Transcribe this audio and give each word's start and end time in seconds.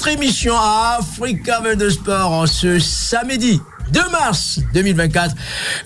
votre 0.00 0.12
émission 0.12 0.54
Africa 0.56 1.60
de 1.74 1.90
Sport 1.90 2.48
ce 2.48 2.78
samedi 2.78 3.60
2 3.92 4.00
mars 4.10 4.58
2024. 4.72 5.34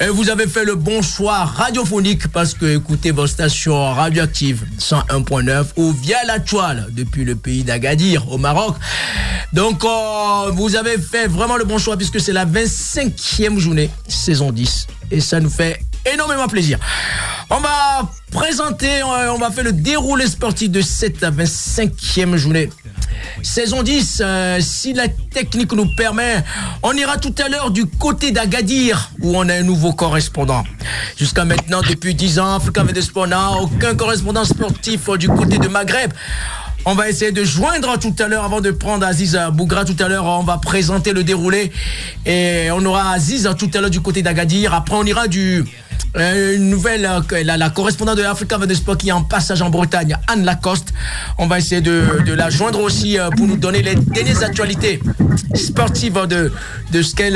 Et 0.02 0.06
vous 0.06 0.30
avez 0.30 0.46
fait 0.46 0.64
le 0.64 0.76
bon 0.76 1.02
choix 1.02 1.44
radiophonique 1.44 2.28
parce 2.28 2.54
que 2.54 2.76
écoutez 2.76 3.10
vos 3.10 3.26
stations 3.26 3.92
radioactives 3.92 4.62
101.9 4.78 5.64
ou 5.76 5.90
via 5.90 6.22
la 6.26 6.38
toile 6.38 6.86
depuis 6.92 7.24
le 7.24 7.34
pays 7.34 7.64
d'Agadir 7.64 8.30
au 8.30 8.38
Maroc. 8.38 8.76
Donc 9.52 9.84
euh, 9.84 10.50
vous 10.52 10.76
avez 10.76 10.96
fait 10.98 11.26
vraiment 11.26 11.56
le 11.56 11.64
bon 11.64 11.78
choix 11.78 11.96
puisque 11.96 12.20
c'est 12.20 12.32
la 12.32 12.46
25e 12.46 13.58
journée, 13.58 13.90
saison 14.06 14.52
10. 14.52 14.86
Et 15.10 15.20
ça 15.20 15.40
nous 15.40 15.50
fait 15.50 15.80
énormément 16.12 16.46
plaisir. 16.46 16.78
On 17.50 17.58
va 17.58 18.08
présenter, 18.30 19.00
euh, 19.02 19.32
on 19.32 19.38
va 19.38 19.50
faire 19.50 19.64
le 19.64 19.72
déroulé 19.72 20.28
sportif 20.28 20.70
de 20.70 20.82
cette 20.82 21.22
25e 21.22 22.36
journée. 22.36 22.70
Saison 23.42 23.82
10, 23.82 24.22
euh, 24.24 24.58
si 24.60 24.92
la 24.92 25.08
technique 25.08 25.72
nous 25.72 25.88
permet, 25.96 26.44
on 26.82 26.92
ira 26.92 27.16
tout 27.16 27.34
à 27.44 27.48
l'heure 27.48 27.70
du 27.70 27.86
côté 27.86 28.30
d'Agadir 28.30 29.10
où 29.20 29.36
on 29.36 29.48
a 29.48 29.54
un 29.54 29.62
nouveau 29.62 29.92
correspondant. 29.92 30.64
Jusqu'à 31.16 31.44
maintenant, 31.44 31.80
depuis 31.82 32.14
10 32.14 32.38
ans, 32.38 32.56
Africa 32.56 32.84
Sport 33.00 33.28
n'a 33.28 33.52
aucun 33.52 33.94
correspondant 33.94 34.44
sportif 34.44 35.08
du 35.18 35.28
côté 35.28 35.58
de 35.58 35.68
Maghreb. 35.68 36.12
On 36.86 36.94
va 36.94 37.08
essayer 37.08 37.32
de 37.32 37.44
joindre 37.44 37.98
tout 37.98 38.14
à 38.18 38.28
l'heure 38.28 38.44
avant 38.44 38.60
de 38.60 38.70
prendre 38.70 39.06
Aziz 39.06 39.38
Bougra 39.54 39.86
tout 39.86 39.96
à 40.00 40.08
l'heure. 40.08 40.26
On 40.26 40.42
va 40.42 40.58
présenter 40.58 41.14
le 41.14 41.24
déroulé 41.24 41.72
et 42.26 42.68
on 42.72 42.84
aura 42.84 43.10
Aziz 43.12 43.48
tout 43.58 43.70
à 43.72 43.80
l'heure 43.80 43.88
du 43.90 44.02
côté 44.02 44.20
d'Agadir. 44.20 44.74
Après, 44.74 44.94
on 44.94 45.04
ira 45.04 45.26
du 45.26 45.64
euh, 46.16 46.56
une 46.56 46.68
nouvelle, 46.68 47.06
euh, 47.06 47.42
la, 47.42 47.70
correspondante 47.70 48.18
de 48.18 48.22
Africa 48.22 48.58
Sport 48.74 48.98
qui 48.98 49.08
est 49.08 49.12
en 49.12 49.22
passage 49.24 49.62
en 49.62 49.70
Bretagne, 49.70 50.16
Anne 50.28 50.44
Lacoste. 50.44 50.92
On 51.38 51.46
va 51.46 51.58
essayer 51.58 51.80
de, 51.80 52.04
la 52.34 52.50
joindre 52.50 52.80
aussi 52.80 53.18
euh, 53.18 53.30
pour 53.30 53.46
nous 53.46 53.56
donner 53.56 53.82
les 53.82 53.94
dernières 53.96 54.44
actualités 54.44 55.00
sportives 55.54 56.20
de, 56.28 56.52
ce 57.02 57.14
qu'elle 57.14 57.34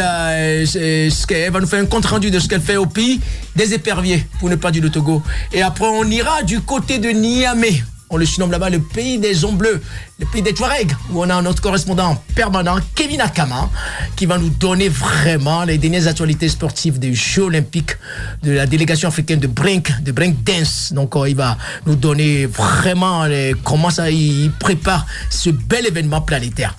ce 0.66 1.26
qu'elle 1.26 1.50
va 1.50 1.60
nous 1.60 1.66
faire 1.66 1.82
un 1.82 1.86
compte 1.86 2.06
rendu 2.06 2.30
de 2.30 2.38
ce 2.38 2.48
qu'elle 2.48 2.60
fait 2.60 2.76
au 2.76 2.86
pays 2.86 3.20
des 3.56 3.74
éperviers, 3.74 4.26
pour 4.38 4.48
ne 4.48 4.56
pas 4.56 4.70
dire 4.70 4.82
le 4.82 4.90
Togo. 4.90 5.22
Et 5.52 5.62
après, 5.62 5.86
on 5.86 6.04
ira 6.04 6.42
du 6.42 6.60
côté 6.60 6.98
de 6.98 7.08
Niamey 7.08 7.82
on 8.10 8.16
le 8.16 8.26
surnomme 8.26 8.50
là-bas 8.50 8.70
le 8.70 8.80
pays 8.80 9.18
des 9.18 9.44
hommes 9.44 9.56
bleus, 9.56 9.80
le 10.18 10.26
pays 10.26 10.42
des 10.42 10.54
Touaregs, 10.54 10.92
où 11.10 11.22
on 11.22 11.30
a 11.30 11.40
notre 11.42 11.60
correspondant 11.62 12.22
permanent, 12.34 12.76
Kevin 12.94 13.20
Akama, 13.20 13.70
qui 14.16 14.26
va 14.26 14.38
nous 14.38 14.50
donner 14.50 14.88
vraiment 14.88 15.64
les 15.64 15.78
dernières 15.78 16.06
actualités 16.06 16.48
sportives 16.48 16.98
des 16.98 17.14
Jeux 17.14 17.44
Olympiques 17.44 17.96
de 18.42 18.52
la 18.52 18.66
délégation 18.66 19.08
africaine 19.08 19.40
de 19.40 19.46
Brink, 19.46 19.92
de 20.02 20.12
Brink 20.12 20.42
Dance. 20.42 20.92
Donc, 20.92 21.16
euh, 21.16 21.28
il 21.28 21.36
va 21.36 21.58
nous 21.86 21.96
donner 21.96 22.46
vraiment 22.46 23.26
comment 23.64 23.90
ça, 23.90 24.10
il 24.10 24.50
prépare 24.58 25.06
ce 25.30 25.50
bel 25.50 25.86
événement 25.86 26.20
planétaire. 26.20 26.76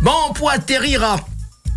Bon, 0.00 0.32
pour 0.34 0.50
atterrir 0.50 1.04
à 1.04 1.16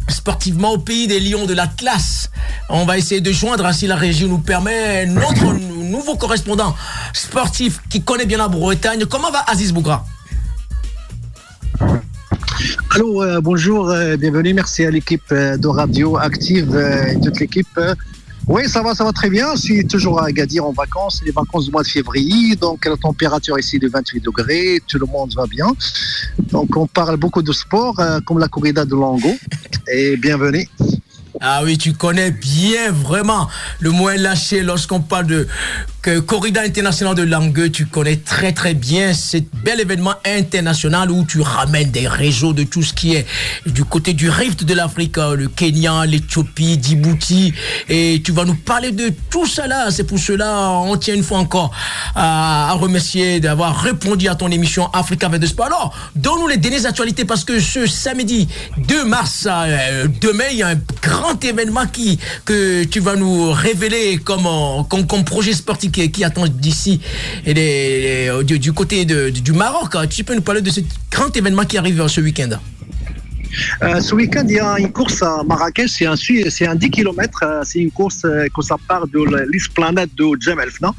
sportivement 0.10 0.72
au 0.72 0.78
pays 0.78 1.08
des 1.08 1.20
lions 1.20 1.46
de 1.46 1.54
l'Atlas. 1.54 2.30
On 2.70 2.86
va 2.86 2.98
essayer 2.98 3.22
de 3.22 3.32
joindre, 3.32 3.72
si 3.74 3.88
la 3.88 3.96
région 3.96 4.28
nous 4.28 4.40
permet, 4.40 5.06
notre 5.06 5.54
nouveau 5.88 6.16
correspondant 6.16 6.76
sportif 7.14 7.82
qui 7.90 8.02
connaît 8.02 8.26
bien 8.26 8.38
la 8.38 8.48
Bretagne. 8.48 9.06
Comment 9.06 9.32
va 9.32 9.44
Aziz 9.48 9.74
Bougra? 9.74 10.06
Allô, 12.92 13.22
euh, 13.22 13.42
bonjour, 13.42 13.90
euh, 13.90 14.18
bienvenue, 14.18 14.54
merci 14.54 14.84
à 14.84 14.90
l'équipe 14.90 15.22
euh, 15.32 15.58
de 15.58 15.68
Radio 15.68 16.18
Active 16.18 16.76
et 16.76 17.20
toute 17.20 17.40
l'équipe. 17.40 17.80
Oui, 18.48 18.68
ça 18.68 18.82
va, 18.82 18.96
ça 18.96 19.04
va 19.04 19.12
très 19.12 19.30
bien. 19.30 19.56
Je 19.56 19.62
suis 19.62 19.86
toujours 19.86 20.22
à 20.22 20.28
Agadir 20.28 20.66
en 20.66 20.72
vacances, 20.72 21.22
les 21.26 21.32
vacances 21.32 21.66
du 21.66 21.72
mois 21.72 21.84
de 21.84 21.88
février. 21.88 22.56
Donc, 22.56 22.86
la 22.86 22.96
température 22.96 23.60
ici 23.60 23.78
de 23.78 23.90
28 23.90 24.24
degrés, 24.24 24.80
tout 24.88 24.98
le 24.98 25.06
monde 25.06 25.34
va 25.36 25.46
bien. 25.48 25.68
Donc, 26.52 26.76
on 26.78 26.88
parle 26.88 27.18
beaucoup 27.18 27.42
de 27.42 27.52
sport, 27.52 28.02
comme 28.26 28.40
la 28.40 28.48
corrida 28.48 28.86
de 28.86 28.96
Lango. 28.96 29.36
Et 29.92 30.16
bienvenue. 30.16 30.68
Ah 31.42 31.62
oui, 31.64 31.78
tu 31.78 31.94
connais 31.94 32.32
bien 32.32 32.92
vraiment. 32.92 33.48
Le 33.80 33.92
mot 33.92 34.10
lâché 34.10 34.62
lorsqu'on 34.64 35.02
parle 35.02 35.28
de 35.28 35.48
que 36.08 36.20
Corrida 36.20 36.62
international 36.62 37.16
de 37.16 37.24
Langueux, 37.24 37.70
tu 37.70 37.86
connais 37.86 38.16
très 38.16 38.54
très 38.54 38.74
bien 38.74 39.14
ce 39.14 39.40
bel 39.66 39.82
événement 39.82 40.14
international 40.24 41.12
où 41.12 41.26
tu 41.26 41.42
ramènes 41.42 41.92
des 41.92 42.08
réseaux 42.08 42.54
de 42.54 42.64
tout 42.64 42.82
ce 42.82 42.94
qui 42.94 43.16
est 43.16 43.26
du 43.66 43.84
côté 43.84 44.14
du 44.14 44.30
rift 44.30 44.64
de 44.64 44.74
l'Afrique, 44.74 45.18
hein, 45.18 45.34
le 45.34 45.50
Kenya, 45.50 46.06
l'Éthiopie, 46.06 46.80
Djibouti, 46.82 47.54
et 47.90 48.22
tu 48.24 48.32
vas 48.32 48.46
nous 48.46 48.56
parler 48.56 48.94
de 48.94 49.12
tout 49.30 49.46
cela. 49.46 49.92
C'est 49.92 50.06
pour 50.06 50.18
cela, 50.18 50.70
on 50.70 50.96
tient 50.96 51.14
une 51.14 51.24
fois 51.24 51.40
encore 51.40 51.72
à, 52.16 52.72
remercier 52.76 53.42
d'avoir 53.42 53.78
répondu 53.78 54.30
à 54.30 54.36
ton 54.36 54.50
émission 54.50 54.90
Africa 54.94 55.28
de 55.28 55.46
Sport. 55.46 55.66
Alors, 55.66 55.94
donne-nous 56.16 56.48
les 56.48 56.58
dernières 56.58 56.86
actualités 56.86 57.26
parce 57.26 57.44
que 57.44 57.60
ce 57.60 57.86
samedi 57.86 58.48
2 58.78 59.04
mars, 59.04 59.46
euh, 59.52 60.08
demain, 60.22 60.46
il 60.52 60.58
y 60.60 60.64
a 60.64 60.70
un 60.70 60.80
grand 61.02 61.44
événement 61.44 61.86
qui, 61.86 62.18
que 62.46 62.86
tu 62.86 63.02
vas 63.02 63.18
nous 63.18 63.52
révéler 63.52 64.20
comme 64.24 65.26
projet 65.26 65.52
sportif 65.52 65.97
qui, 66.06 66.24
attend 66.24 66.48
d'ici 66.48 67.00
et 67.46 68.30
du, 68.44 68.74
côté 68.74 69.06
du 69.06 69.54
Maroc. 69.54 69.96
Hein. 69.96 70.08
Tu 70.08 70.24
peux 70.24 70.36
nous 70.36 70.42
parler 70.42 70.62
de 70.62 70.70
ce 70.70 70.82
grand 71.12 71.36
événement 71.36 71.64
qui 71.64 71.78
arrive 71.78 72.08
ce 72.08 72.22
week-end? 72.22 72.60
Euh, 73.84 74.00
ce 74.00 74.16
week-end, 74.16 74.46
il 74.48 74.56
y 74.56 74.60
a 74.60 74.80
une 74.80 74.92
course 74.92 75.22
à 75.22 75.44
Marrakech, 75.44 75.90
c'est 75.90 76.06
un, 76.06 76.16
c'est 76.16 76.68
un 76.68 76.76
10 76.76 76.92
km, 76.92 77.40
euh, 77.44 77.62
c'est 77.64 77.80
une 77.80 77.92
course 77.92 78.22
euh, 78.26 78.48
que 78.56 78.62
ça 78.62 78.76
part 78.88 79.08
de 79.08 79.20
l'esplanade 79.52 80.10
de 80.16 80.26
Fna. 80.70 80.94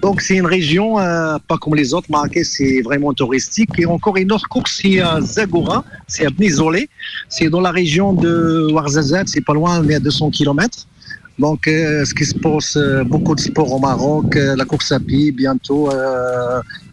Donc 0.00 0.20
c'est 0.20 0.34
une 0.34 0.46
région 0.46 0.96
pas 0.96 1.58
comme 1.60 1.76
les 1.76 1.94
autres. 1.94 2.10
Marrakech 2.10 2.44
c'est 2.44 2.80
vraiment 2.80 3.12
touristique. 3.12 3.70
Et 3.78 3.86
encore 3.86 4.16
une 4.16 4.32
autre 4.32 4.48
course, 4.48 4.80
c'est 4.82 4.98
à 4.98 5.20
Zagora, 5.20 5.84
c'est 6.08 6.26
à 6.26 6.30
Bnizolé. 6.30 6.88
C'est 7.28 7.48
dans 7.48 7.60
la 7.60 7.70
région 7.70 8.12
de 8.12 8.68
Ouarzazate, 8.72 9.28
c'est 9.28 9.42
pas 9.42 9.54
loin, 9.54 9.80
mais 9.80 9.94
à 9.94 10.00
200 10.00 10.30
km. 10.30 10.88
Donc, 11.38 11.66
euh, 11.66 12.04
ce 12.04 12.14
qui 12.14 12.24
se 12.24 12.34
passe, 12.34 12.76
euh, 12.76 13.04
beaucoup 13.04 13.34
de 13.34 13.40
sport 13.40 13.72
au 13.72 13.78
Maroc, 13.78 14.36
euh, 14.36 14.54
la 14.54 14.64
course 14.64 14.92
à 14.92 15.00
pied, 15.00 15.32
bientôt 15.32 15.88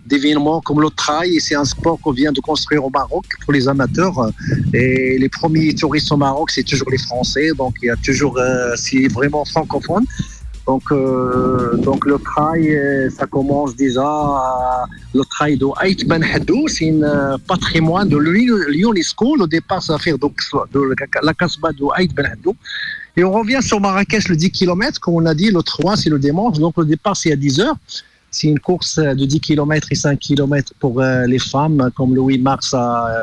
des 0.06 0.16
événements 0.16 0.62
comme 0.62 0.82
le 0.82 0.90
trail. 0.90 1.40
C'est 1.40 1.56
un 1.56 1.66
sport 1.66 2.00
qu'on 2.02 2.12
vient 2.12 2.32
de 2.32 2.40
construire 2.40 2.84
au 2.86 2.90
Maroc 2.90 3.26
pour 3.44 3.54
les 3.54 3.68
amateurs. 3.68 4.32
Et 4.74 5.18
les 5.20 5.30
premiers 5.30 5.74
touristes 5.76 6.12
au 6.12 6.18
Maroc, 6.18 6.52
c'est 6.52 6.64
toujours 6.64 6.90
les 6.90 6.98
Français. 6.98 7.50
Donc, 7.56 7.76
il 7.84 7.88
y 7.88 7.90
a 7.90 7.96
toujours, 7.98 8.40
c'est 8.76 9.08
vraiment 9.08 9.46
francophone. 9.46 10.06
Donc, 10.66 10.84
donc 11.84 12.06
le 12.06 12.18
trail, 12.18 13.12
ça 13.16 13.28
commence 13.28 13.76
déjà 13.76 14.10
le 15.14 15.24
Ben. 16.06 16.24
C'est 16.68 16.90
un 17.04 17.38
patrimoine 17.40 18.10
de 18.10 18.18
l'UNESCO. 18.18 19.36
Le 19.38 19.48
départ, 19.48 19.82
ça 19.82 19.94
va 19.94 20.00
faire 20.00 20.18
de 20.18 20.96
la 21.24 21.34
Casbah 21.34 21.72
de 21.72 21.86
Haït 21.96 22.14
Ben 22.14 22.26
Haddou. 22.26 22.56
Et 23.18 23.24
on 23.24 23.32
revient 23.32 23.60
sur 23.62 23.82
Marrakech 23.82 24.30
le 24.30 24.36
10 24.36 24.52
km, 24.52 25.00
comme 25.00 25.16
on 25.16 25.26
a 25.26 25.34
dit, 25.34 25.52
le 25.52 25.62
3 25.62 25.98
c'est 25.98 26.10
le 26.10 26.20
dimanche, 26.20 26.58
donc 26.58 26.78
le 26.78 26.86
départ 26.86 27.18
c'est 27.18 27.32
à 27.32 27.36
10 27.36 27.60
heures. 27.60 27.76
C'est 28.32 28.48
une 28.48 28.60
course 28.60 28.98
de 28.98 29.26
10 29.26 29.40
km 29.40 29.88
et 29.92 29.96
5 29.96 30.20
km 30.20 30.74
pour 30.80 31.02
euh, 31.02 31.26
les 31.26 31.40
femmes, 31.40 31.90
comme 31.96 32.14
le 32.14 32.22
8 32.22 32.38
mars 32.38 32.76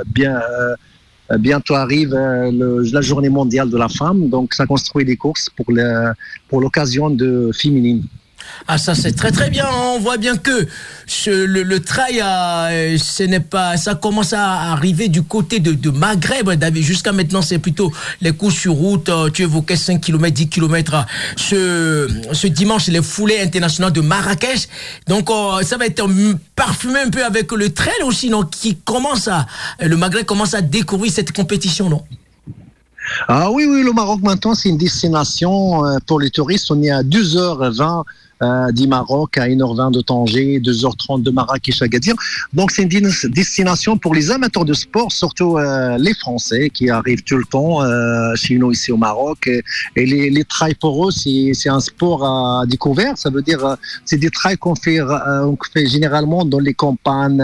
bien, 0.07 0.41
euh, 1.31 1.39
bientôt 1.39 1.75
arrive 1.75 2.13
euh, 2.15 2.85
la 2.93 3.01
journée 3.01 3.29
mondiale 3.29 3.71
de 3.71 3.77
la 3.79 3.89
femme. 3.89 4.29
Donc 4.29 4.55
ça 4.55 4.67
construit 4.67 5.05
des 5.05 5.17
courses 5.17 5.49
pour 6.49 6.61
l'occasion 6.61 7.09
de 7.09 7.51
féminine. 7.55 8.03
Ah 8.69 8.79
ça 8.79 8.95
c'est 8.95 9.13
très 9.13 9.31
très 9.31 9.49
bien. 9.49 9.67
On 9.73 10.01
voit 10.01 10.17
bien 10.17 10.37
que 10.37 10.67
le, 11.27 11.79
trail, 11.79 12.21
euh, 12.21 12.99
ce 12.99 13.23
n'est 13.23 13.41
pas, 13.41 13.77
ça 13.77 13.95
commence 13.95 14.33
à 14.33 14.73
arriver 14.73 15.09
du 15.09 15.23
côté 15.23 15.61
de, 15.61 15.73
de 15.73 15.91
Maghreb. 15.91 16.51
Jusqu'à 16.75 17.13
maintenant 17.13 17.43
c'est 17.43 17.59
plutôt 17.59 17.93
les 18.21 18.33
courses 18.33 18.57
sur 18.57 18.73
route. 18.73 19.09
Euh, 19.09 19.31
tu 19.31 19.43
évoquais 19.43 19.77
5 19.77 20.01
km, 20.01 20.35
10 20.35 20.49
km. 20.49 21.07
Ce, 21.37 22.09
ce 22.33 22.47
dimanche 22.49 22.89
les 22.89 23.03
foulées 23.03 23.41
internationales 23.41 23.93
de 23.93 24.01
Marrakech. 24.01 24.69
Donc 25.07 25.31
euh, 25.31 25.63
ça 25.63 25.77
va 25.77 25.87
être 25.87 26.05
parfumé 26.57 27.01
un 27.01 27.11
peu 27.11 27.25
avec 27.25 27.53
le 27.53 27.73
trail 27.73 28.03
aussi, 28.05 28.31
non, 28.31 28.43
qui 28.43 28.77
commence 28.77 29.29
à, 29.29 29.47
le 29.81 29.97
Maghreb 29.97 30.25
commence 30.25 30.55
à 30.55 30.61
découvrir 30.61 31.13
cette 31.13 31.33
compétition, 31.33 31.89
non? 31.89 32.03
Ah 33.29 33.53
oui, 33.53 33.67
oui, 33.71 33.85
le 33.85 33.93
Maroc 33.93 34.21
maintenant, 34.23 34.57
c'est 34.57 34.69
une 34.69 34.79
destination 34.79 35.83
pour 36.07 36.19
les 36.19 36.31
touristes. 36.31 36.69
On 36.73 36.83
est 36.83 36.91
à 36.91 37.05
2h20 37.05 38.03
euh, 38.43 38.71
du 38.73 38.87
Maroc 38.87 39.39
à 39.39 39.49
1h20 39.49 39.93
de 39.93 40.01
Tanger, 40.01 40.61
2h30 40.61 41.23
de 41.23 41.31
Marrakech 41.31 41.81
à 41.83 41.89
Gadir. 41.89 42.15
Donc 42.53 42.71
c'est 42.71 42.83
une 42.83 43.11
destination 43.31 43.97
pour 43.97 44.15
les 44.15 44.31
amateurs 44.31 44.65
de 44.65 44.75
sport, 44.75 45.11
surtout 45.11 45.57
euh, 45.57 45.97
les 45.99 46.15
Français 46.15 46.71
qui 46.71 46.91
arrivent 46.91 47.23
tout 47.23 47.39
le 47.39 47.45
temps 47.45 47.83
euh, 47.83 48.35
chez 48.35 48.59
nous 48.59 48.73
ici 48.73 48.93
au 48.93 48.97
Maroc. 48.97 49.49
Et, 49.97 50.07
les, 50.07 50.31
les 50.31 50.45
trails 50.45 50.75
pour 50.75 51.09
eux, 51.09 51.11
c'est 51.11 51.69
un 51.69 51.81
sport 51.81 52.25
à 52.25 52.67
découvert. 52.67 53.17
Ça 53.17 53.31
veut 53.31 53.43
dire 53.43 53.65
euh, 53.65 53.75
c'est 54.05 54.19
des 54.19 54.31
trails 54.31 54.59
qu'on 54.59 54.75
fait, 54.75 55.01
euh, 55.01 55.47
on 55.47 55.57
fait 55.73 55.87
généralement 55.87 56.45
dans 56.45 56.61
les 56.61 56.75
campagnes, 56.75 57.43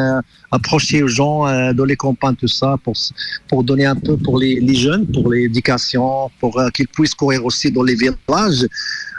approcher 0.50 1.02
aux 1.02 1.08
gens 1.08 1.44
dans 1.72 1.84
les 1.84 1.96
campagnes, 1.96 2.36
tout 2.36 2.48
ça, 2.48 2.76
pour, 2.84 2.94
pour 3.48 3.64
donner 3.64 3.86
un 3.86 3.96
peu 3.96 4.16
pour 4.16 4.38
les, 4.38 4.60
les 4.60 4.74
jeunes, 4.74 5.06
pour 5.06 5.32
l'éducation, 5.32 6.30
pour 6.40 6.60
qu'ils 6.74 6.88
puissent 6.88 7.14
courir 7.14 7.44
aussi 7.46 7.70
dans 7.72 7.82
les 7.82 7.94
villages. 7.94 8.66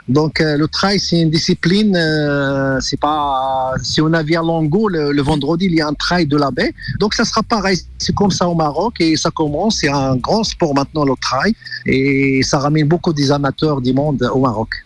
Donc 0.07 0.39
le 0.39 0.65
trail, 0.67 0.99
c'est 0.99 1.21
une 1.21 1.29
discipline. 1.29 1.97
c'est 2.81 2.99
pas 2.99 3.73
si 3.81 4.01
on 4.01 4.11
a 4.13 4.21
via 4.21 4.41
Longo 4.41 4.89
le, 4.89 5.11
le, 5.11 5.21
vendredi, 5.21 5.65
il 5.65 5.75
y 5.75 5.81
a 5.81 5.87
un 5.87 5.93
trail 5.93 6.27
de 6.27 6.37
la 6.37 6.51
baie. 6.51 6.73
Donc 6.99 7.13
ça 7.13 7.23
sera 7.23 7.41
pareil. 7.41 7.79
C'est 7.97 8.13
comme 8.13 8.31
ça 8.31 8.47
au 8.47 8.55
Maroc 8.55 8.95
et 8.99 9.15
ça 9.15 9.31
commence. 9.31 9.77
C'est 9.79 9.89
un 9.89 10.15
grand 10.17 10.43
sport 10.43 10.73
maintenant 10.75 11.05
le 11.05 11.13
trail 11.19 11.53
et 11.85 12.41
ça 12.43 12.59
ramène 12.59 12.87
beaucoup 12.87 13.13
des 13.13 13.31
amateurs 13.31 13.81
du 13.81 13.93
monde 13.93 14.29
au 14.33 14.39
Maroc. 14.39 14.83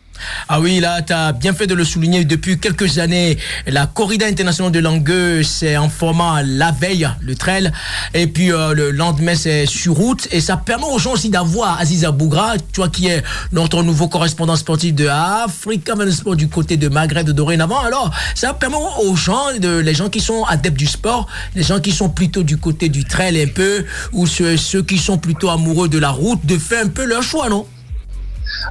Ah 0.50 0.60
oui, 0.60 0.80
là, 0.80 1.02
tu 1.02 1.14
as 1.14 1.34
bien 1.34 1.54
fait 1.54 1.68
de 1.68 1.74
le 1.74 1.84
souligner. 1.84 2.26
Depuis 2.26 2.60
quelques 2.60 3.00
années, 3.00 3.38
la 3.66 3.86
corrida 3.86 4.26
internationale 4.26 4.72
de 4.72 4.80
Langueux, 4.80 5.44
c'est 5.44 5.78
en 5.78 5.90
format 5.90 6.44
la 6.44 6.72
veille, 6.72 7.10
le 7.22 7.36
trail. 7.36 7.72
Et 8.14 8.28
puis 8.28 8.52
euh, 8.52 8.74
le 8.74 8.92
lendemain, 8.92 9.36
c'est 9.36 9.66
sur 9.66 9.94
route. 9.94 10.28
Et 10.32 10.42
ça 10.42 10.58
permet 10.58 10.86
aux 10.86 11.00
gens 11.00 11.14
aussi 11.14 11.30
d'avoir 11.30 11.80
Aziza 11.80 12.12
Bougra, 12.12 12.56
toi 12.74 12.90
qui 12.90 13.08
es 13.08 13.24
notre 13.52 13.84
nouveau 13.84 14.08
correspondant 14.08 14.56
sportif 14.56 14.94
de 14.94 15.08
Africa 15.08 15.94
Sport 16.12 16.36
du 16.36 16.48
côté 16.48 16.78
de 16.78 16.88
Maghreb 16.90 17.30
dorénavant. 17.30 17.80
Alors, 17.80 18.12
ça 18.36 18.54
permet 18.54 18.78
aux 19.04 19.16
gens, 19.16 19.48
les 19.62 19.94
gens 19.94 20.10
qui 20.10 20.20
sont 20.20 20.44
adeptes 20.46 20.78
du 20.78 20.88
sport, 20.88 21.28
les 21.56 21.64
gens 21.64 21.80
qui 21.80 21.92
sont 21.92 22.10
plutôt 22.10 22.44
du 22.44 22.58
côté 22.58 22.90
du 22.90 23.06
trail 23.06 23.42
un 23.42 23.48
peu, 23.48 23.86
ou 24.14 24.28
ceux 24.28 24.84
qui 24.84 24.98
sont 24.98 25.18
plutôt 25.18 25.50
amoureux 25.50 25.90
de 25.90 25.98
la 25.98 26.10
route, 26.10 26.46
de 26.46 26.58
faire 26.58 26.86
un 26.86 26.90
peu 26.90 27.06
leur 27.06 27.24
choix, 27.24 27.50
non? 27.50 27.66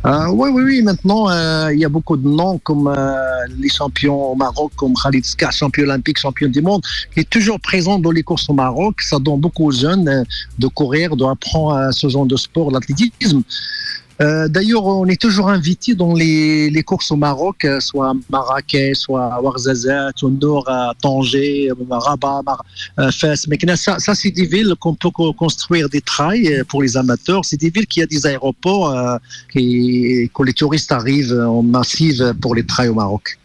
Euh, 0.04 0.28
oui, 0.28 0.50
oui, 0.52 0.62
oui. 0.62 0.82
Maintenant, 0.82 1.28
euh, 1.30 1.72
il 1.72 1.80
y 1.80 1.84
a 1.84 1.88
beaucoup 1.88 2.16
de 2.16 2.26
noms 2.26 2.58
comme 2.58 2.88
euh, 2.88 3.46
les 3.58 3.68
champions 3.68 4.32
au 4.32 4.34
Maroc, 4.34 4.72
comme 4.76 4.94
Khalid 4.94 5.24
Ska, 5.24 5.50
champion 5.50 5.84
olympique, 5.84 6.18
champion 6.18 6.48
du 6.48 6.62
monde, 6.62 6.82
qui 7.12 7.20
est 7.20 7.30
toujours 7.30 7.60
présent 7.60 7.98
dans 7.98 8.10
les 8.10 8.22
courses 8.22 8.48
au 8.48 8.54
Maroc. 8.54 9.00
Ça 9.02 9.18
donne 9.18 9.40
beaucoup 9.40 9.66
aux 9.66 9.72
jeunes 9.72 10.24
de 10.58 10.66
courir, 10.68 11.16
d'apprendre 11.16 11.92
ce 11.92 12.08
genre 12.08 12.26
de 12.26 12.36
sport, 12.36 12.70
l'athlétisme. 12.70 13.42
Euh, 14.20 14.48
d'ailleurs, 14.48 14.86
on 14.86 15.06
est 15.06 15.20
toujours 15.20 15.48
invité 15.48 15.94
dans 15.94 16.14
les, 16.14 16.82
courses 16.86 17.10
au 17.10 17.16
Maroc, 17.16 17.64
euh, 17.64 17.80
soit 17.80 18.10
à 18.10 18.12
Marrakech, 18.30 18.96
soit 18.96 19.34
à 19.34 19.40
Ouarzazate, 19.40 20.22
au 20.22 20.62
à 20.66 20.92
Tanger, 21.00 21.70
Rabat, 21.90 22.42
euh, 22.98 23.10
Fès. 23.10 23.46
Mais 23.48 23.58
ça, 23.76 23.98
ça 23.98 24.14
c'est 24.14 24.30
des 24.30 24.46
villes 24.46 24.74
qu'on 24.78 24.94
peut 24.94 25.10
construire 25.36 25.88
des 25.88 26.00
trails 26.00 26.62
pour 26.68 26.82
les 26.82 26.96
amateurs. 26.96 27.44
C'est 27.44 27.60
des 27.60 27.70
villes 27.70 27.86
qui 27.86 28.02
ont 28.02 28.06
des 28.08 28.26
aéroports 28.26 28.94
et 29.54 30.30
que 30.34 30.42
les 30.42 30.52
touristes 30.52 30.92
arrivent 30.92 31.38
en 31.38 31.62
massive 31.62 32.34
pour 32.40 32.54
les 32.54 32.64
trails 32.64 32.88
au 32.88 32.94
Maroc. 32.94 33.38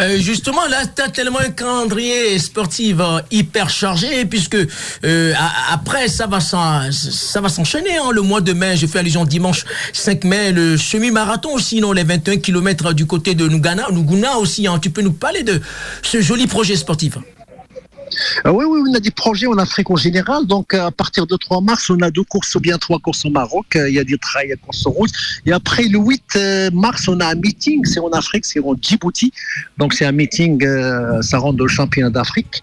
Euh, 0.00 0.18
justement, 0.18 0.66
là, 0.66 0.86
tu 0.86 1.02
as 1.02 1.08
tellement 1.08 1.40
un 1.40 1.50
calendrier 1.50 2.38
sportif 2.38 2.96
euh, 3.00 3.20
hyper 3.30 3.70
chargé, 3.70 4.24
puisque 4.26 4.56
euh, 5.04 5.32
après, 5.72 6.08
ça 6.08 6.26
va 6.26 6.40
s'enchaîner. 6.40 7.96
Hein, 7.96 8.10
le 8.12 8.20
mois 8.20 8.40
de 8.40 8.52
mai, 8.52 8.76
je 8.76 8.86
fais 8.86 8.98
allusion 8.98 9.24
dimanche 9.24 9.64
5 10.08 10.24
mai, 10.24 10.52
le 10.52 10.78
semi-marathon 10.78 11.52
aussi, 11.52 11.82
non, 11.82 11.92
les 11.92 12.02
21 12.02 12.38
km 12.38 12.94
du 12.94 13.04
côté 13.04 13.34
de 13.34 13.46
Nougana, 13.46 13.88
Nouguna 13.92 14.38
aussi. 14.38 14.66
Hein. 14.66 14.78
tu 14.78 14.88
peux 14.88 15.02
nous 15.02 15.12
parler 15.12 15.42
de 15.42 15.60
ce 16.00 16.22
joli 16.22 16.46
projet 16.46 16.76
sportif 16.76 17.18
ah 18.42 18.54
oui, 18.54 18.64
oui, 18.66 18.80
on 18.88 18.94
a 18.94 19.00
des 19.00 19.10
projets 19.10 19.46
en 19.46 19.58
Afrique 19.58 19.90
en 19.90 19.96
général. 19.96 20.46
Donc, 20.46 20.72
à 20.72 20.90
partir 20.90 21.26
de 21.26 21.36
3 21.36 21.60
mars, 21.60 21.90
on 21.90 22.00
a 22.00 22.10
deux 22.10 22.22
courses 22.22 22.54
ou 22.54 22.60
bien 22.60 22.78
trois 22.78 22.98
courses 22.98 23.26
au 23.26 23.30
Maroc. 23.30 23.66
Il 23.74 23.92
y 23.92 23.98
a 23.98 24.04
des 24.04 24.16
trails 24.16 24.50
à 24.50 24.56
course 24.56 24.86
rouge. 24.86 25.10
Et 25.44 25.52
après, 25.52 25.84
le 25.84 25.98
8 25.98 26.22
euh, 26.36 26.70
mars, 26.72 27.06
on 27.06 27.20
a 27.20 27.26
un 27.26 27.34
meeting. 27.34 27.84
C'est 27.84 28.00
en 28.00 28.08
Afrique, 28.08 28.46
c'est 28.46 28.60
en 28.60 28.74
Djibouti. 28.80 29.30
Donc, 29.76 29.92
c'est 29.92 30.06
un 30.06 30.12
meeting, 30.12 30.64
euh, 30.64 31.20
ça 31.20 31.38
dans 31.38 31.52
le 31.52 31.68
championnat 31.68 32.08
d'Afrique. 32.08 32.62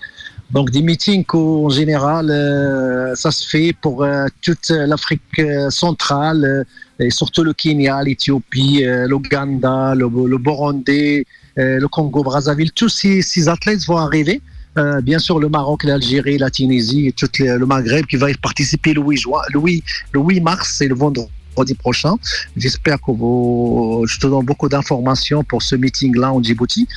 Donc 0.51 0.69
des 0.69 0.81
meetings 0.81 1.25
en 1.33 1.69
général, 1.69 2.29
euh, 2.29 3.15
ça 3.15 3.31
se 3.31 3.47
fait 3.47 3.73
pour 3.81 4.05
toute 4.41 4.69
l'Afrique 4.69 5.41
centrale 5.69 6.65
et 6.99 7.09
surtout 7.09 7.43
le 7.43 7.53
Kenya, 7.53 8.01
l'Éthiopie, 8.03 8.83
l'Ouganda, 9.07 9.95
le, 9.95 10.09
le, 10.27 10.37
Burundi, 10.37 11.25
le 11.57 11.85
Congo-Brazzaville. 11.87 12.71
Tous 12.71 12.89
ces, 12.89 13.21
ces, 13.21 13.49
athlètes 13.49 13.85
vont 13.85 13.97
arriver 13.97 14.41
euh, 14.77 14.99
bien 15.01 15.19
sûr, 15.19 15.39
le 15.39 15.47
Maroc, 15.47 15.85
l'Algérie, 15.85 16.37
la 16.37 16.49
Tunisie 16.49 17.07
et 17.07 17.11
tout 17.13 17.29
le 17.39 17.65
Maghreb 17.65 18.05
qui 18.07 18.17
va 18.17 18.29
y 18.29 18.33
participer 18.33 18.93
le 18.93 19.01
8, 19.01 19.17
juin, 19.17 19.41
le 19.53 19.59
8, 19.59 19.83
le 20.11 20.19
8 20.19 20.41
mars, 20.41 20.75
c'est 20.77 20.87
le 20.87 20.95
vendredi 20.95 21.29
prochain. 21.63 22.15
J'espère 22.57 22.97
que 23.01 23.11
vous, 23.11 24.03
je 24.07 24.19
te 24.19 24.27
donne 24.27 24.45
beaucoup 24.45 24.69
d'informations 24.69 25.43
pour 25.43 25.63
ce 25.63 25.75
meeting-là 25.75 26.33
en 26.33 26.43
Djibouti. 26.43 26.87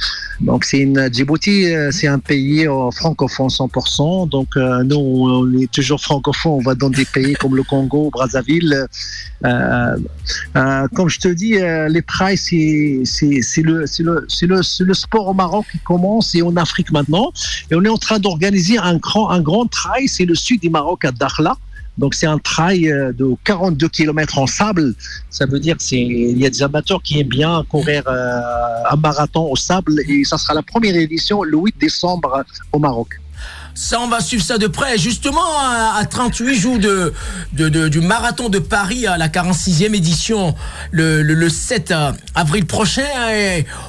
Donc, 0.40 0.64
c'est 0.64 0.78
une, 0.78 1.08
Djibouti, 1.12 1.72
euh, 1.72 1.90
c'est 1.92 2.06
un 2.06 2.18
pays 2.18 2.66
euh, 2.66 2.90
francophone 2.90 3.48
100%. 3.48 4.28
Donc, 4.28 4.48
euh, 4.56 4.82
nous, 4.84 4.96
on 4.96 5.58
est 5.58 5.70
toujours 5.70 6.00
francophone. 6.00 6.52
On 6.52 6.60
va 6.60 6.74
dans 6.74 6.90
des 6.90 7.04
pays 7.04 7.34
comme 7.34 7.56
le 7.56 7.62
Congo, 7.62 8.10
Brazzaville. 8.10 8.86
comme 9.42 11.08
je 11.08 11.18
te 11.18 11.28
dis, 11.28 11.54
les 11.94 12.02
trails, 12.02 12.36
c'est 12.36 13.62
le, 13.62 13.84
le, 13.98 14.26
le, 14.42 14.84
le 14.84 14.94
sport 14.94 15.28
au 15.28 15.34
Maroc 15.34 15.66
qui 15.72 15.78
commence 15.78 16.34
et 16.34 16.42
en 16.42 16.56
Afrique 16.56 16.90
maintenant. 16.90 17.32
Et 17.70 17.74
on 17.74 17.84
est 17.84 17.88
en 17.88 17.98
train 17.98 18.18
d'organiser 18.18 18.78
un 18.78 18.96
grand, 18.96 19.30
un 19.30 19.40
grand 19.40 19.66
trail. 19.66 20.08
C'est 20.08 20.24
le 20.24 20.34
sud 20.34 20.60
du 20.60 20.70
Maroc 20.70 21.04
à 21.04 21.12
Dakhla. 21.12 21.56
Donc 21.98 22.14
c'est 22.14 22.26
un 22.26 22.38
trail 22.38 22.90
euh, 22.90 23.12
de 23.12 23.34
42 23.44 23.88
km 23.88 24.38
en 24.38 24.46
sable. 24.46 24.94
Ça 25.30 25.46
veut 25.46 25.60
dire 25.60 25.76
qu'il 25.76 26.38
y 26.38 26.46
a 26.46 26.50
des 26.50 26.62
amateurs 26.62 27.02
qui 27.02 27.20
aiment 27.20 27.28
bien 27.28 27.64
courir 27.68 28.04
euh, 28.06 28.40
un 28.90 28.96
marathon 28.96 29.50
au 29.50 29.56
sable 29.56 30.00
et 30.08 30.24
ça 30.24 30.38
sera 30.38 30.54
la 30.54 30.62
première 30.62 30.94
édition 30.94 31.42
le 31.42 31.58
8 31.58 31.74
décembre 31.78 32.44
au 32.72 32.78
Maroc. 32.78 33.20
Ça, 33.74 34.00
on 34.00 34.08
va 34.08 34.20
suivre 34.20 34.42
ça 34.42 34.58
de 34.58 34.66
près. 34.66 34.98
Justement, 34.98 35.56
à 35.56 36.04
38 36.04 36.54
jours 36.56 36.78
du 37.52 38.00
marathon 38.00 38.48
de 38.48 38.58
Paris, 38.58 39.06
à 39.06 39.16
la 39.16 39.28
46e 39.28 39.94
édition, 39.94 40.56
le, 40.90 41.48
7 41.48 41.94
avril 42.34 42.66
prochain, 42.66 43.06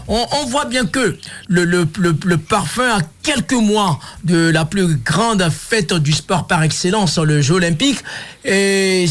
on, 0.07 0.45
voit 0.45 0.65
bien 0.65 0.85
que 0.85 1.17
le, 1.47 1.65
le, 1.65 2.38
parfum 2.38 3.00
a 3.00 3.01
quelques 3.29 3.53
mois 3.53 3.99
de 4.23 4.49
la 4.49 4.65
plus 4.65 4.95
grande 4.95 5.47
fête 5.51 5.93
du 5.93 6.13
sport 6.13 6.47
par 6.47 6.63
excellence, 6.63 7.19
le 7.19 7.41
Jeux 7.41 7.55
olympique. 7.55 7.99
Et 8.43 9.05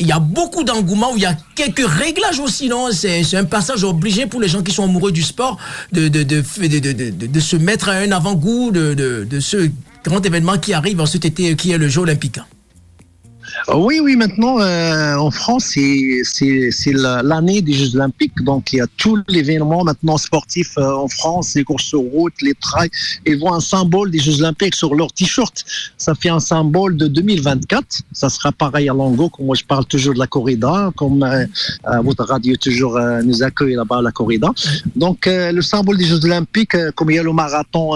il 0.00 0.06
y 0.06 0.12
a 0.12 0.18
beaucoup 0.18 0.62
d'engouement, 0.62 1.12
il 1.16 1.22
y 1.22 1.26
a 1.26 1.34
quelques 1.54 1.86
réglages 1.86 2.38
aussi, 2.38 2.68
non? 2.68 2.90
C'est 2.92 3.34
un 3.34 3.44
passage 3.44 3.82
obligé 3.82 4.26
pour 4.26 4.40
les 4.42 4.48
gens 4.48 4.62
qui 4.62 4.72
sont 4.72 4.84
amoureux 4.84 5.12
du 5.12 5.22
sport 5.22 5.56
de, 5.90 6.08
de, 6.08 6.22
de, 6.22 7.26
de 7.26 7.40
se 7.40 7.56
mettre 7.56 7.88
à 7.88 7.92
un 7.92 8.12
avant-goût 8.12 8.72
de, 8.72 8.92
de 8.94 9.40
ce 9.40 9.70
grand 10.04 10.24
événement 10.24 10.58
qui 10.58 10.74
arrive 10.74 11.00
en 11.00 11.06
cet 11.06 11.24
été, 11.24 11.56
qui 11.56 11.70
est 11.70 11.78
le 11.78 11.88
Jeux 11.88 12.02
olympique. 12.02 12.38
Oui, 13.74 14.00
oui, 14.02 14.16
maintenant, 14.16 14.60
euh, 14.60 15.16
en 15.16 15.30
France, 15.30 15.74
c'est 15.74 16.92
l'année 16.92 17.60
des 17.62 17.72
Jeux 17.72 17.96
Olympiques. 17.96 18.42
Donc, 18.42 18.72
il 18.72 18.76
y 18.76 18.80
a 18.80 18.86
tout 18.96 19.18
l'événement 19.28 19.84
maintenant 19.84 20.16
sportif 20.16 20.76
euh, 20.78 20.92
en 20.92 21.08
France, 21.08 21.54
les 21.54 21.64
courses 21.64 21.84
sur 21.84 22.00
route, 22.00 22.34
les 22.40 22.54
trails. 22.54 22.90
Ils 23.26 23.38
voient 23.38 23.56
un 23.56 23.60
symbole 23.60 24.10
des 24.10 24.18
Jeux 24.18 24.40
Olympiques 24.40 24.74
sur 24.74 24.94
leur 24.94 25.12
t-shirt. 25.12 25.64
Ça 25.96 26.14
fait 26.14 26.28
un 26.28 26.40
symbole 26.40 26.96
de 26.96 27.08
2024. 27.08 27.84
Ça 28.12 28.28
sera 28.28 28.52
pareil 28.52 28.88
à 28.88 28.92
Longo, 28.92 29.28
comme 29.28 29.46
moi 29.46 29.56
je 29.56 29.64
parle 29.64 29.84
toujours 29.86 30.14
de 30.14 30.18
la 30.18 30.26
corrida, 30.26 30.90
comme 30.96 31.22
euh, 31.22 31.46
votre 32.02 32.24
radio 32.24 32.56
toujours 32.56 32.98
nous 33.24 33.42
accueille 33.42 33.74
là-bas 33.74 33.98
à 33.98 34.02
la 34.02 34.12
corrida. 34.12 34.50
Donc, 34.96 35.26
le 35.26 35.60
symbole 35.60 35.98
des 35.98 36.04
Jeux 36.04 36.24
Olympiques, 36.24 36.76
comme 36.94 37.10
il 37.10 37.16
y 37.16 37.18
a 37.18 37.22
le 37.22 37.32
marathon 37.32 37.92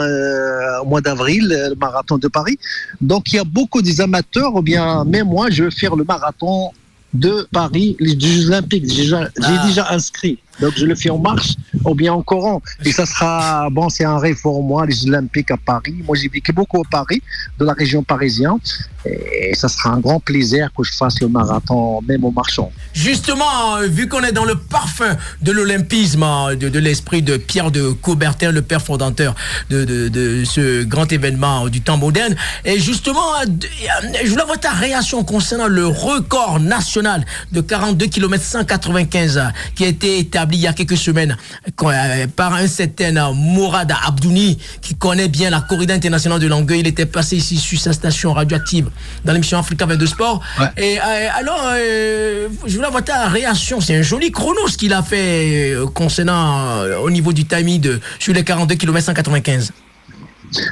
au 0.83 0.85
mois 0.87 1.01
d'avril, 1.01 1.49
le 1.49 1.75
marathon 1.75 2.19
de 2.19 2.29
Paris. 2.29 2.59
Donc, 3.01 3.33
il 3.33 3.37
y 3.37 3.39
a 3.39 3.45
beaucoup 3.45 3.83
des 3.83 4.01
amateurs, 4.01 4.55
ou 4.55 4.63
bien 4.63 5.05
même 5.05 5.29
moi, 5.29 5.51
je 5.53 5.65
veux 5.65 5.71
faire 5.71 5.97
le 5.97 6.05
marathon 6.05 6.73
de 7.15 7.47
Paris, 7.53 7.97
les 8.01 8.19
Jeux 8.19 8.49
Olympiques. 8.49 8.89
J'ai 8.89 9.03
déjà, 9.03 9.29
ah. 9.43 9.67
déjà 9.67 9.91
inscrit. 9.91 10.39
Donc 10.61 10.73
je 10.77 10.85
le 10.85 10.95
fais 10.95 11.11
en 11.11 11.19
marche 11.19 11.55
ou 11.85 11.95
bien 11.95 12.13
en 12.13 12.23
courant. 12.23 12.63
Et 12.85 12.93
ça 12.93 13.07
sera, 13.07 13.69
bon, 13.71 13.89
c'est 13.89 14.05
un 14.05 14.19
rêve 14.19 14.37
moi, 14.45 14.87
les 14.87 15.07
Olympiques 15.07 15.51
à 15.51 15.57
Paris. 15.57 16.03
Moi, 16.05 16.17
j'ai 16.21 16.29
vécu 16.29 16.53
beaucoup 16.53 16.81
à 16.81 16.89
Paris, 16.91 17.23
de 17.59 17.65
la 17.65 17.73
région 17.73 18.03
parisienne. 18.03 18.59
Et 19.05 19.53
ça 19.55 19.69
sera 19.69 19.91
un 19.91 19.99
grand 19.99 20.21
plaisir 20.21 20.71
que 20.77 20.85
je 20.85 20.93
fasse 20.93 21.21
le 21.21 21.29
marathon, 21.29 22.01
même 22.03 22.25
au 22.25 22.31
marchand. 22.31 22.71
Justement, 22.93 23.77
euh, 23.79 23.89
vu 23.89 24.09
qu'on 24.09 24.23
est 24.23 24.33
dans 24.33 24.45
le 24.45 24.55
parfum 24.55 25.17
de 25.41 25.51
l'olympisme, 25.51 26.23
hein, 26.23 26.55
de, 26.55 26.79
l'esprit 26.79 27.21
de 27.21 27.37
Pierre 27.37 27.73
de 27.73 27.91
Coubertin, 27.91 28.53
le 28.53 28.63
père 28.63 28.81
fondateur 28.81 29.35
de, 29.71 29.85
de, 29.85 30.45
ce 30.45 30.85
grand 30.85 31.11
événement 31.11 31.69
du 31.69 31.81
temps 31.81 31.97
moderne, 31.97 32.37
et 32.65 32.79
justement, 32.79 33.35
euh, 33.41 33.47
je 34.23 34.31
voulais 34.31 34.43
avoir 34.43 34.61
ta 34.61 34.71
réaction 34.71 35.25
concernant 35.25 35.67
le 35.67 35.87
record 35.87 36.61
national 36.61 37.25
de 37.51 37.61
42 37.61 38.07
km 38.07 38.43
195 38.45 39.43
qui 39.75 39.85
a 39.85 39.89
été 39.89 40.21
établi 40.21 40.42
il 40.53 40.61
y 40.61 40.67
a 40.67 40.73
quelques 40.73 40.97
semaines 40.97 41.37
euh, 41.83 42.27
par 42.35 42.55
un 42.55 42.67
certain 42.67 43.33
Mourad 43.33 43.93
Abdouni 44.07 44.59
qui 44.81 44.95
connaît 44.95 45.29
bien 45.29 45.51
la 45.51 45.61
corrida 45.61 45.95
internationale 45.95 46.41
de 46.41 46.47
Langueuil. 46.47 46.81
Il 46.81 46.87
était 46.87 47.07
passé 47.07 47.37
ici 47.37 47.59
sur 47.59 47.79
sa 47.79 47.93
station 47.93 48.33
radioactive 48.33 48.91
dans 49.25 49.33
l'émission 49.33 49.59
Africa 49.59 49.87
22 49.87 50.07
Sport. 50.07 50.41
Et 50.77 50.99
euh, 50.99 51.29
alors, 51.35 51.63
euh, 51.75 52.49
je 52.67 52.75
voulais 52.75 52.87
avoir 52.87 53.05
ta 53.05 53.29
réaction. 53.29 53.81
C'est 53.81 53.97
un 53.97 54.03
joli 54.03 54.31
chrono 54.31 54.69
ce 54.69 54.77
qu'il 54.77 54.93
a 54.93 55.03
fait 55.03 55.75
concernant 55.95 56.83
au 57.03 57.11
niveau 57.11 57.33
du 57.33 57.45
timing 57.45 57.81
de, 57.81 58.01
sur 58.19 58.33
les 58.33 58.45
42 58.45 58.75
km 58.75 59.07
195. 59.07 59.73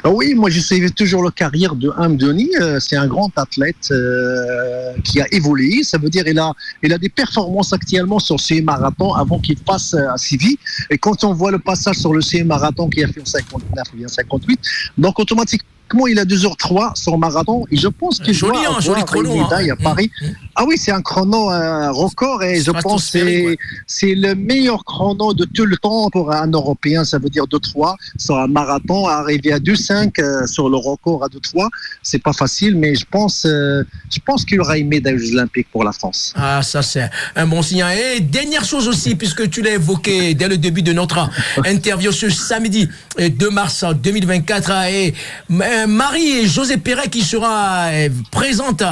Ah 0.03 0.11
oui, 0.11 0.33
moi 0.35 0.49
je 0.49 0.59
suivi 0.59 0.91
toujours 0.91 1.23
la 1.23 1.31
carrière 1.31 1.75
de 1.75 1.91
Hamdoni. 1.97 2.49
Euh, 2.59 2.79
c'est 2.79 2.95
un 2.95 3.07
grand 3.07 3.31
athlète 3.37 3.89
euh, 3.91 4.93
qui 5.03 5.19
a 5.21 5.27
évolué. 5.31 5.83
Ça 5.83 5.97
veut 5.97 6.09
dire 6.09 6.23
il 6.27 6.37
a, 6.37 6.53
il 6.83 6.93
a 6.93 6.97
des 6.97 7.09
performances 7.09 7.73
actuellement 7.73 8.19
sur 8.19 8.39
ces 8.39 8.61
marathons 8.61 9.13
avant 9.13 9.39
qu'il 9.39 9.57
passe 9.57 9.93
à 9.93 10.17
Civi. 10.17 10.57
Et 10.89 10.97
quand 10.97 11.23
on 11.23 11.33
voit 11.33 11.51
le 11.51 11.59
passage 11.59 11.97
sur 11.97 12.13
le 12.13 12.21
CM 12.21 12.47
marathon 12.47 12.89
qui 12.89 13.03
a 13.03 13.07
fait 13.07 13.21
en 13.21 13.25
59 13.25 13.87
ou 13.93 13.97
bien 13.97 14.07
58, 14.07 14.59
donc 14.97 15.19
automatiquement 15.19 15.67
il 16.07 16.19
a 16.19 16.25
2h03 16.25 16.95
son 16.95 17.17
marathon 17.17 17.65
et 17.71 17.77
je 17.77 17.87
pense 17.87 18.19
qu'il 18.19 18.37
doit 18.37 18.57
hein, 18.57 18.75
avoir 18.77 19.15
une 19.15 19.41
médaille 19.43 19.71
hein. 19.71 19.75
à 19.79 19.83
Paris. 19.83 20.11
Mmh, 20.21 20.25
mmh. 20.25 20.35
Ah 20.55 20.65
oui, 20.67 20.75
c'est 20.77 20.91
un 20.91 21.01
chrono 21.01 21.49
un 21.49 21.91
record 21.91 22.43
et 22.43 22.61
je 22.61 22.71
pense 22.71 23.11
que 23.11 23.55
c'est 23.87 24.15
le 24.15 24.35
meilleur 24.35 24.83
chrono 24.83 25.33
de 25.33 25.45
tout 25.45 25.65
le 25.65 25.77
temps 25.77 26.09
pour 26.09 26.31
un 26.31 26.47
Européen. 26.47 27.03
Ça 27.05 27.19
veut 27.19 27.29
dire 27.29 27.45
2-3 27.45 27.95
sur 28.17 28.37
un 28.37 28.47
marathon. 28.47 29.07
Arriver 29.07 29.53
à 29.53 29.59
2-5 29.59 30.19
euh, 30.19 30.47
sur 30.47 30.69
le 30.69 30.77
record 30.77 31.23
à 31.23 31.27
2-3, 31.27 31.69
c'est 32.01 32.21
pas 32.21 32.33
facile, 32.33 32.75
mais 32.75 32.95
je 32.95 33.05
pense, 33.09 33.45
euh, 33.45 33.83
je 34.09 34.19
pense 34.25 34.45
qu'il 34.45 34.57
y 34.57 34.59
aura 34.59 34.77
une 34.77 34.87
médaille 34.87 35.15
aux 35.15 35.33
Olympiques 35.33 35.67
pour 35.71 35.83
la 35.83 35.91
France. 35.91 36.33
Ah, 36.35 36.61
ça 36.63 36.81
c'est 36.81 37.09
un 37.35 37.47
bon 37.47 37.61
signe. 37.61 37.83
Et 38.15 38.19
dernière 38.19 38.65
chose 38.65 38.87
aussi, 38.87 39.15
puisque 39.15 39.49
tu 39.49 39.61
l'as 39.61 39.73
évoqué 39.73 40.33
dès 40.33 40.47
le 40.47 40.57
début 40.57 40.81
de 40.81 40.93
notre 40.93 41.29
interview 41.65 42.11
ce 42.11 42.29
samedi 42.29 42.89
2 43.17 43.49
mars 43.49 43.83
2024 43.83 44.71
et 44.89 45.13
euh, 45.51 45.80
Marie 45.87 46.39
et 46.39 46.47
José 46.47 46.77
Perret 46.77 47.09
qui 47.09 47.21
sera 47.21 47.87
euh, 47.87 48.09
présente 48.31 48.83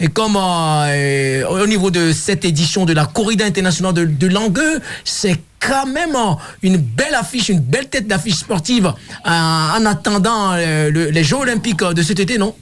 et 0.00 0.08
comme 0.08 0.36
euh, 0.38 1.44
au 1.46 1.66
niveau 1.66 1.90
de 1.90 2.12
cette 2.12 2.44
édition 2.44 2.84
de 2.84 2.92
la 2.92 3.06
corrida 3.06 3.44
internationale 3.44 4.16
de 4.16 4.26
Langueux, 4.26 4.80
c'est 5.04 5.36
quand 5.60 5.86
même 5.86 6.16
une 6.62 6.76
belle 6.76 7.14
affiche, 7.14 7.48
une 7.48 7.60
belle 7.60 7.88
tête 7.88 8.06
d'affiche 8.06 8.36
sportive 8.36 8.92
en, 9.24 9.86
attendant 9.86 10.54
les 10.54 11.24
Jeux 11.24 11.36
olympiques 11.36 11.82
de 11.82 12.02
cet 12.02 12.20
été, 12.20 12.38
non? 12.38 12.54